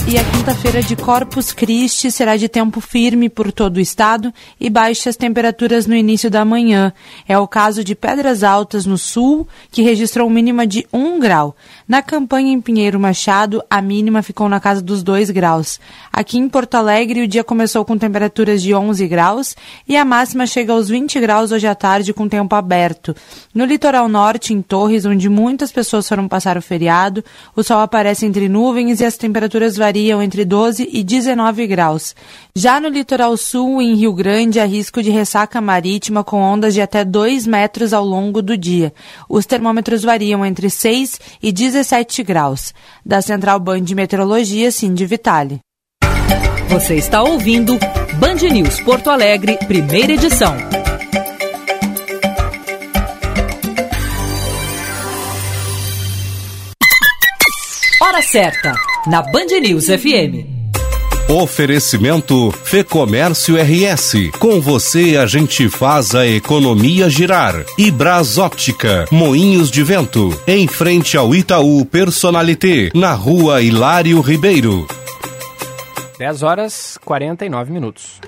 [0.08, 4.70] E a quinta-feira de Corpus Christi será de tempo firme por todo o estado e
[4.70, 6.92] baixas temperaturas no início da manhã.
[7.28, 11.56] É o caso de Pedras Altas, no sul, que registrou mínima de 1 grau.
[11.88, 15.80] Na campanha em Pinheiro Machado, a mínima ficou na casa dos 2 graus.
[16.14, 19.56] Aqui em Porto Alegre, o dia começou com temperaturas de 11 graus
[19.88, 23.16] e a máxima chega aos 20 graus hoje à tarde com tempo aberto.
[23.56, 27.24] No litoral norte, em Torres, onde muitas pessoas foram passar o feriado,
[27.56, 32.14] o sol aparece entre nuvens e as temperaturas variam entre 12 e 19 graus.
[32.54, 36.82] Já no litoral sul, em Rio Grande, há risco de ressaca marítima com ondas de
[36.82, 38.94] até 2 metros ao longo do dia.
[39.30, 42.74] Os termômetros variam entre 6 e 17 graus.
[43.06, 45.62] Da Central Band de Meteorologia, Cindy Vitale.
[46.72, 47.78] Você está ouvindo
[48.18, 50.56] Band News Porto Alegre, primeira edição.
[58.02, 58.74] Hora certa
[59.06, 60.48] na Band News FM.
[61.28, 64.32] Oferecimento Fê Comércio RS.
[64.40, 67.66] Com você a gente faz a economia girar.
[67.78, 74.88] E Bras Óptica, Moinhos de Vento, em frente ao Itaú Personalité, na rua Hilário Ribeiro.
[76.22, 78.22] 10 horas 49 minutos.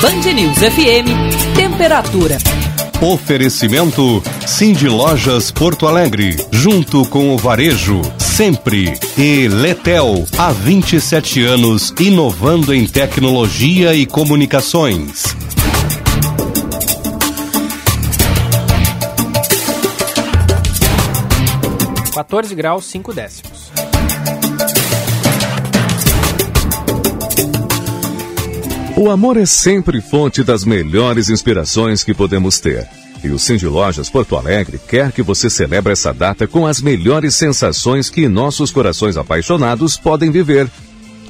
[0.00, 2.38] Band News FM, temperatura.
[3.02, 8.98] Oferecimento Cindy Lojas Porto Alegre, junto com o Varejo, sempre.
[9.18, 15.36] E Letel, há 27 anos, inovando em tecnologia e comunicações.
[22.18, 23.70] Quatorze graus, cinco décimos.
[28.96, 32.88] O amor é sempre fonte das melhores inspirações que podemos ter.
[33.22, 37.36] E o Cindy Lojas Porto Alegre quer que você celebre essa data com as melhores
[37.36, 40.68] sensações que nossos corações apaixonados podem viver.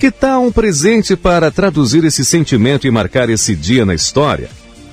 [0.01, 4.48] Que tal um presente para traduzir esse sentimento e marcar esse dia na história?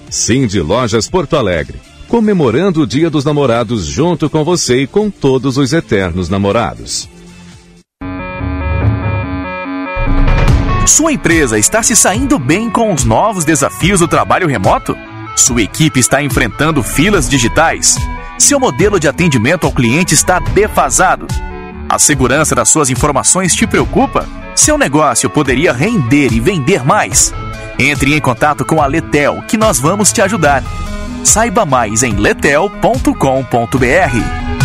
[0.10, 1.80] Cindy Lojas Porto Alegre,
[2.16, 7.10] comemorando o Dia dos Namorados junto com você e com todos os eternos namorados.
[10.88, 14.96] Sua empresa está se saindo bem com os novos desafios do trabalho remoto?
[15.36, 17.98] Sua equipe está enfrentando filas digitais?
[18.40, 21.28] Seu modelo de atendimento ao cliente está defasado?
[21.90, 24.26] A segurança das suas informações te preocupa?
[24.56, 27.34] Seu negócio poderia render e vender mais?
[27.78, 30.64] Entre em contato com a Letel, que nós vamos te ajudar.
[31.26, 34.65] Saiba mais em letel.com.br.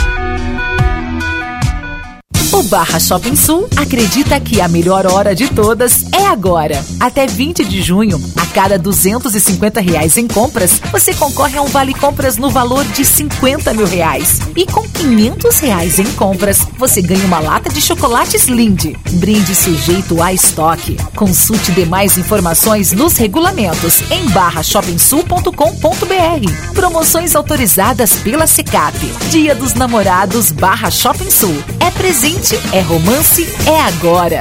[2.53, 6.85] O Barra Shopping Sul acredita que a melhor hora de todas é agora.
[6.99, 11.95] Até 20 de junho, a cada 250 reais em compras, você concorre a um vale
[11.95, 14.41] compras no valor de 50 mil reais.
[14.57, 18.99] E com 500 reais em compras, você ganha uma lata de chocolates Lindt.
[19.13, 20.97] Brinde sujeito a estoque.
[21.15, 26.70] Consulte demais informações nos regulamentos em barrashopingsul.com.br.
[26.81, 28.97] Promoções autorizadas pela Secap.
[29.31, 31.55] Dia dos Namorados Barra Shopping Sul.
[31.79, 34.41] É presente é romance, é agora.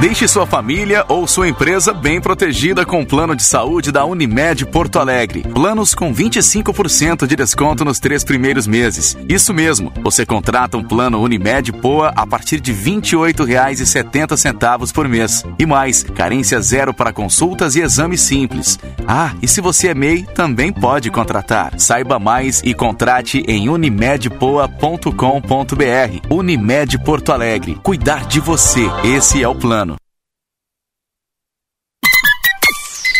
[0.00, 4.64] Deixe sua família ou sua empresa bem protegida com o plano de saúde da Unimed
[4.64, 5.42] Porto Alegre.
[5.42, 9.14] Planos com 25% de desconto nos três primeiros meses.
[9.28, 15.44] Isso mesmo, você contrata um plano Unimed Poa a partir de R$ 28,70 por mês.
[15.58, 18.78] E mais, carência zero para consultas e exames simples.
[19.06, 21.74] Ah, e se você é MEI, também pode contratar.
[21.76, 26.26] Saiba mais e contrate em unimedpoa.com.br.
[26.30, 27.78] Unimed Porto Alegre.
[27.82, 28.88] Cuidar de você.
[29.04, 29.89] Esse é o plano.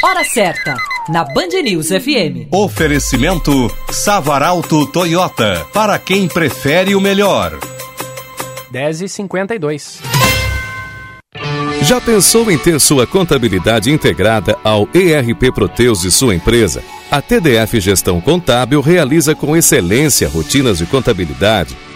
[0.02, 0.76] Hora certa,
[1.10, 2.48] na Band News FM.
[2.50, 3.52] Oferecimento
[3.92, 7.52] Savaralto Toyota, para quem prefere o melhor.
[8.72, 10.00] 10h52.
[11.82, 16.82] Já pensou em ter sua contabilidade integrada ao ERP Proteus de sua empresa?
[17.10, 21.76] A TDF Gestão Contábil realiza com excelência rotinas de contabilidade,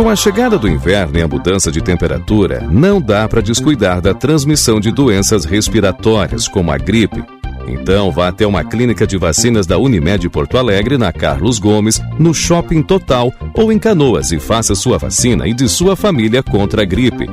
[0.00, 4.14] Com a chegada do inverno e a mudança de temperatura, não dá para descuidar da
[4.14, 7.22] transmissão de doenças respiratórias, como a gripe.
[7.68, 12.32] Então vá até uma clínica de vacinas da Unimed Porto Alegre, na Carlos Gomes, no
[12.32, 16.86] Shopping Total ou em Canoas e faça sua vacina e de sua família contra a
[16.86, 17.28] gripe.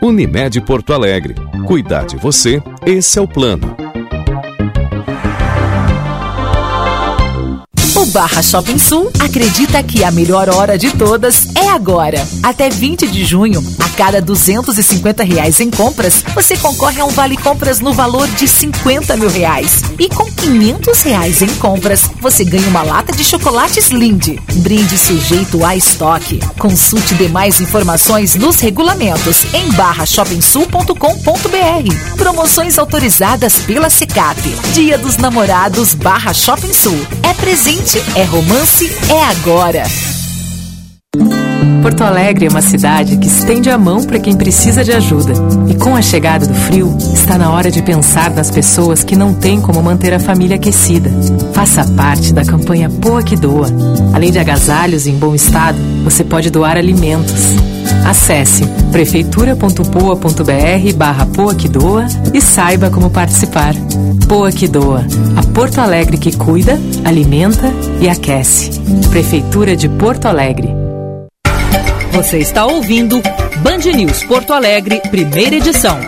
[0.00, 1.34] Unimed Porto Alegre.
[1.66, 3.85] Cuidar de você, esse é o plano.
[8.06, 12.26] Barra Shopping Sul acredita que a melhor hora de todas é agora.
[12.42, 17.36] Até 20 de junho, a cada 250 reais em compras, você concorre a um vale
[17.36, 19.82] compras no valor de 50 mil reais.
[19.98, 24.40] E com 500 reais em compras, você ganha uma lata de chocolates Lindt.
[24.56, 26.40] Brinde sujeito a estoque.
[26.58, 32.16] Consulte demais informações nos regulamentos em barrashopingsul.com.br.
[32.16, 34.40] Promoções autorizadas pela Secap.
[34.72, 37.06] Dia dos Namorados Barra Shopping Sul.
[37.22, 40.15] É presente é romance, é agora.
[41.82, 45.32] Porto Alegre é uma cidade que estende a mão para quem precisa de ajuda.
[45.68, 49.32] E com a chegada do frio, está na hora de pensar nas pessoas que não
[49.32, 51.10] têm como manter a família aquecida.
[51.52, 53.68] Faça parte da campanha Poa que Doa.
[54.12, 57.54] Além de agasalhos em bom estado, você pode doar alimentos.
[58.04, 61.54] Acesse prefeitura.poa.br barra Poa
[62.34, 63.74] e saiba como participar.
[64.28, 65.04] Poa que Doa,
[65.36, 68.70] a Porto Alegre que cuida, alimenta e aquece.
[69.10, 70.85] Prefeitura de Porto Alegre.
[72.16, 73.20] Você está ouvindo
[73.62, 75.98] Band News Porto Alegre, primeira edição.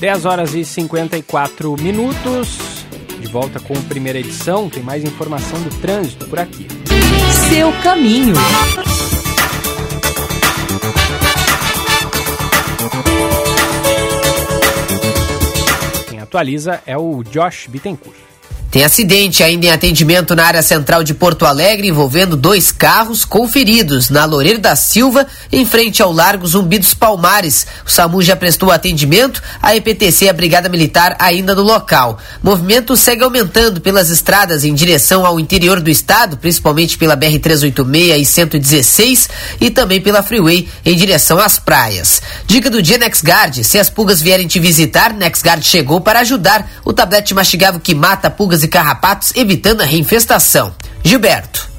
[0.00, 2.58] Dez horas e 54 minutos.
[3.20, 4.68] De volta com a primeira edição.
[4.68, 6.66] Tem mais informação do trânsito por aqui.
[7.48, 8.34] Seu caminho.
[16.32, 18.31] Atualiza é o Josh Bittencourt.
[18.72, 24.08] Tem acidente ainda em atendimento na área central de Porto Alegre envolvendo dois carros conferidos
[24.08, 27.66] na Loureiro da Silva, em frente ao Largo Zumbi dos Palmares.
[27.86, 32.18] O SAMU já prestou atendimento, a EPTC e a Brigada Militar ainda no local.
[32.42, 38.16] O movimento segue aumentando pelas estradas em direção ao interior do estado, principalmente pela BR-386
[38.16, 39.28] e 116
[39.60, 42.22] e também pela Freeway em direção às praias.
[42.46, 46.70] Dica do dia NexGuard, se as pulgas vierem te visitar, NexGuard chegou para ajudar.
[46.86, 50.74] O tablete mastigável que mata pulgas e carrapatos, evitando a reinfestação.
[51.02, 51.71] Gilberto.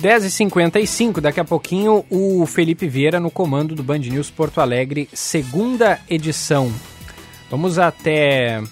[0.00, 6.00] 10h55, daqui a pouquinho o Felipe Vieira no comando do Band News Porto Alegre, segunda
[6.08, 6.72] edição.
[7.50, 8.62] Vamos até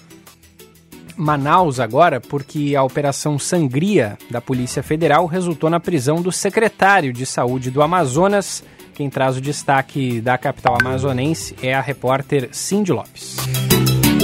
[1.15, 7.25] Manaus agora, porque a Operação Sangria da Polícia Federal resultou na prisão do secretário de
[7.25, 8.63] Saúde do Amazonas.
[8.95, 13.37] Quem traz o destaque da capital amazonense é a repórter Cindy Lopes.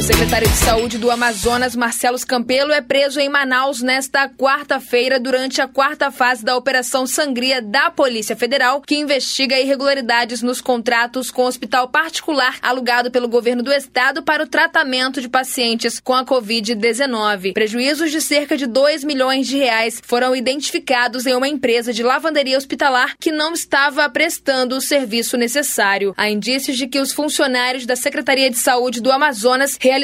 [0.05, 5.67] Secretário de Saúde do Amazonas, Marcelo Campelo, é preso em Manaus nesta quarta-feira durante a
[5.67, 11.47] quarta fase da Operação Sangria da Polícia Federal, que investiga irregularidades nos contratos com o
[11.47, 17.53] hospital particular alugado pelo governo do estado para o tratamento de pacientes com a Covid-19.
[17.53, 22.59] Prejuízos de cerca de 2 milhões de reais foram identificados em uma empresa de lavanderia
[22.59, 26.13] hospitalar que não estava prestando o serviço necessário.
[26.15, 29.94] Há indícios de que os funcionários da Secretaria de Saúde do Amazonas realizaram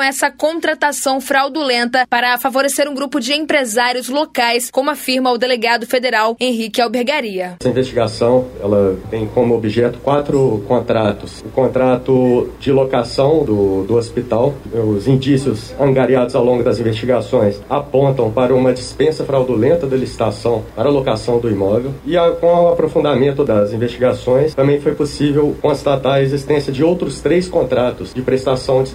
[0.00, 6.36] essa contratação fraudulenta para favorecer um grupo de empresários locais, como afirma o delegado federal
[6.38, 7.56] Henrique Albergaria.
[7.60, 11.40] Essa investigação ela tem como objeto quatro contratos.
[11.44, 18.30] O contrato de locação do, do hospital, os indícios angariados ao longo das investigações apontam
[18.30, 22.68] para uma dispensa fraudulenta da licitação para a locação do imóvel e a, com o
[22.68, 28.82] aprofundamento das investigações também foi possível constatar a existência de outros três contratos de prestação
[28.82, 28.90] de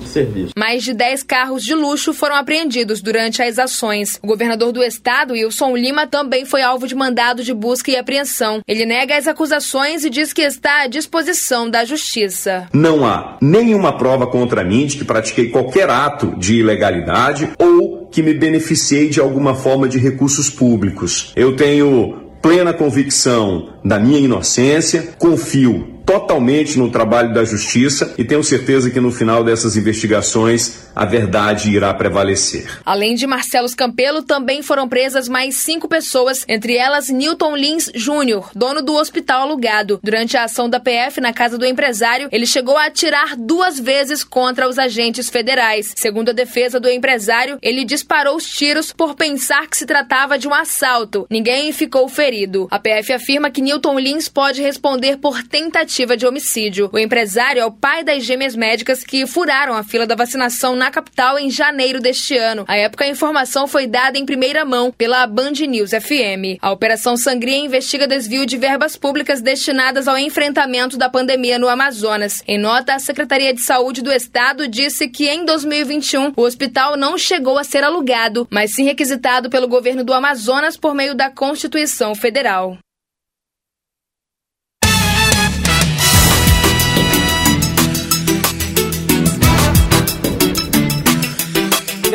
[0.45, 4.19] serviços mais de 10 carros de luxo foram apreendidos durante as ações.
[4.22, 8.61] O governador do estado, Wilson Lima, também foi alvo de mandado de busca e apreensão.
[8.67, 12.67] Ele nega as acusações e diz que está à disposição da justiça.
[12.73, 18.22] Não há nenhuma prova contra mim de que pratiquei qualquer ato de ilegalidade ou que
[18.22, 21.31] me beneficiei de alguma forma de recursos públicos.
[21.35, 28.44] Eu tenho plena convicção da minha inocência, confio totalmente no trabalho da justiça e tenho
[28.44, 32.80] certeza que no final dessas investigações a verdade irá prevalecer.
[32.86, 38.52] Além de Marcelo Campelo, também foram presas mais cinco pessoas, entre elas Newton Lins Júnior,
[38.56, 39.99] dono do hospital alugado.
[40.03, 44.23] Durante a ação da PF na casa do empresário, ele chegou a atirar duas vezes
[44.23, 45.94] contra os agentes federais.
[45.98, 50.48] Segundo a defesa do empresário, ele disparou os tiros por pensar que se tratava de
[50.48, 51.26] um assalto.
[51.30, 52.68] Ninguém ficou ferido.
[52.69, 56.89] A PF afirma que Newton Lins pode responder por tentativa tentativa de homicídio.
[56.91, 60.91] O empresário é o pai das gêmeas médicas que furaram a fila da vacinação na
[60.91, 62.65] capital em janeiro deste ano.
[62.67, 66.59] À época, a informação foi dada em primeira mão pela Band News FM.
[66.61, 72.43] A Operação Sangria investiga desvio de verbas públicas destinadas ao enfrentamento da pandemia no Amazonas.
[72.45, 77.17] Em nota, a Secretaria de Saúde do Estado disse que em 2021 o hospital não
[77.17, 82.13] chegou a ser alugado, mas sim requisitado pelo governo do Amazonas por meio da Constituição
[82.13, 82.77] Federal.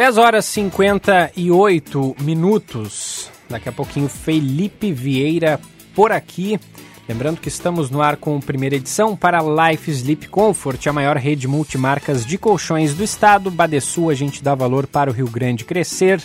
[0.01, 3.31] 10 horas 58 minutos.
[3.51, 5.61] Daqui a pouquinho, Felipe Vieira
[5.95, 6.59] por aqui.
[7.07, 11.47] Lembrando que estamos no ar com primeira edição para Life Sleep Comfort, a maior rede
[11.47, 13.51] multimarcas de colchões do estado.
[13.51, 16.19] Badesul, a gente dá valor para o Rio Grande crescer.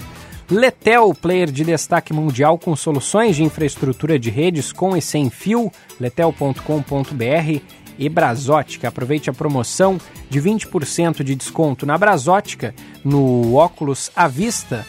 [0.49, 5.69] Letel, player de destaque mundial com soluções de infraestrutura de redes com e sem fio.
[5.99, 7.61] letel.com.br
[7.97, 8.87] e Brasótica.
[8.87, 9.97] Aproveite a promoção
[10.29, 12.73] de 20% de desconto na Brasótica
[13.03, 14.85] no óculos à vista,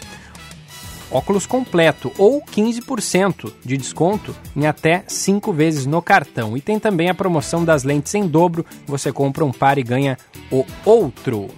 [1.11, 6.57] óculos completo ou 15% de desconto em até 5 vezes no cartão.
[6.57, 10.19] E tem também a promoção das lentes em dobro, você compra um par e ganha
[10.51, 11.49] o outro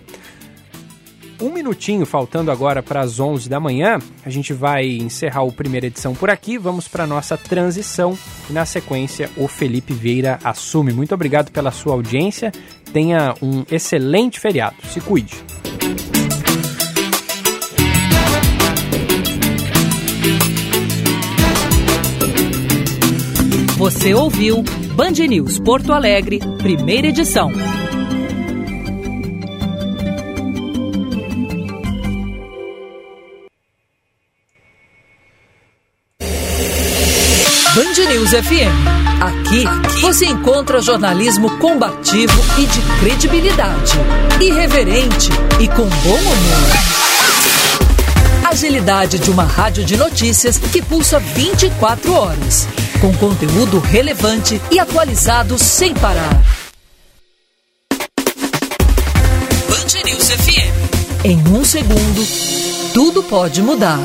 [1.40, 3.98] um minutinho faltando agora para as 11 da manhã.
[4.24, 6.59] A gente vai encerrar o primeira edição por aqui.
[6.59, 8.16] Vamos para nossa transição
[8.48, 10.93] e na sequência o Felipe Vieira assume.
[10.93, 12.52] Muito obrigado pela sua audiência.
[12.93, 14.77] Tenha um excelente feriado.
[14.93, 15.36] Se cuide.
[23.78, 24.65] Você ouviu
[24.97, 27.52] Band News Porto Alegre, primeira edição.
[38.09, 39.20] News FM.
[39.20, 39.64] Aqui,
[40.01, 43.93] você encontra jornalismo combativo e de credibilidade.
[44.40, 45.28] Irreverente
[45.60, 46.89] e com bom humor.
[48.51, 52.66] Agilidade de uma rádio de notícias que pulsa 24 horas.
[52.98, 56.43] Com conteúdo relevante e atualizado sem parar.
[59.68, 61.24] Band News FM.
[61.26, 62.26] Em um segundo,
[62.94, 64.01] tudo pode mudar.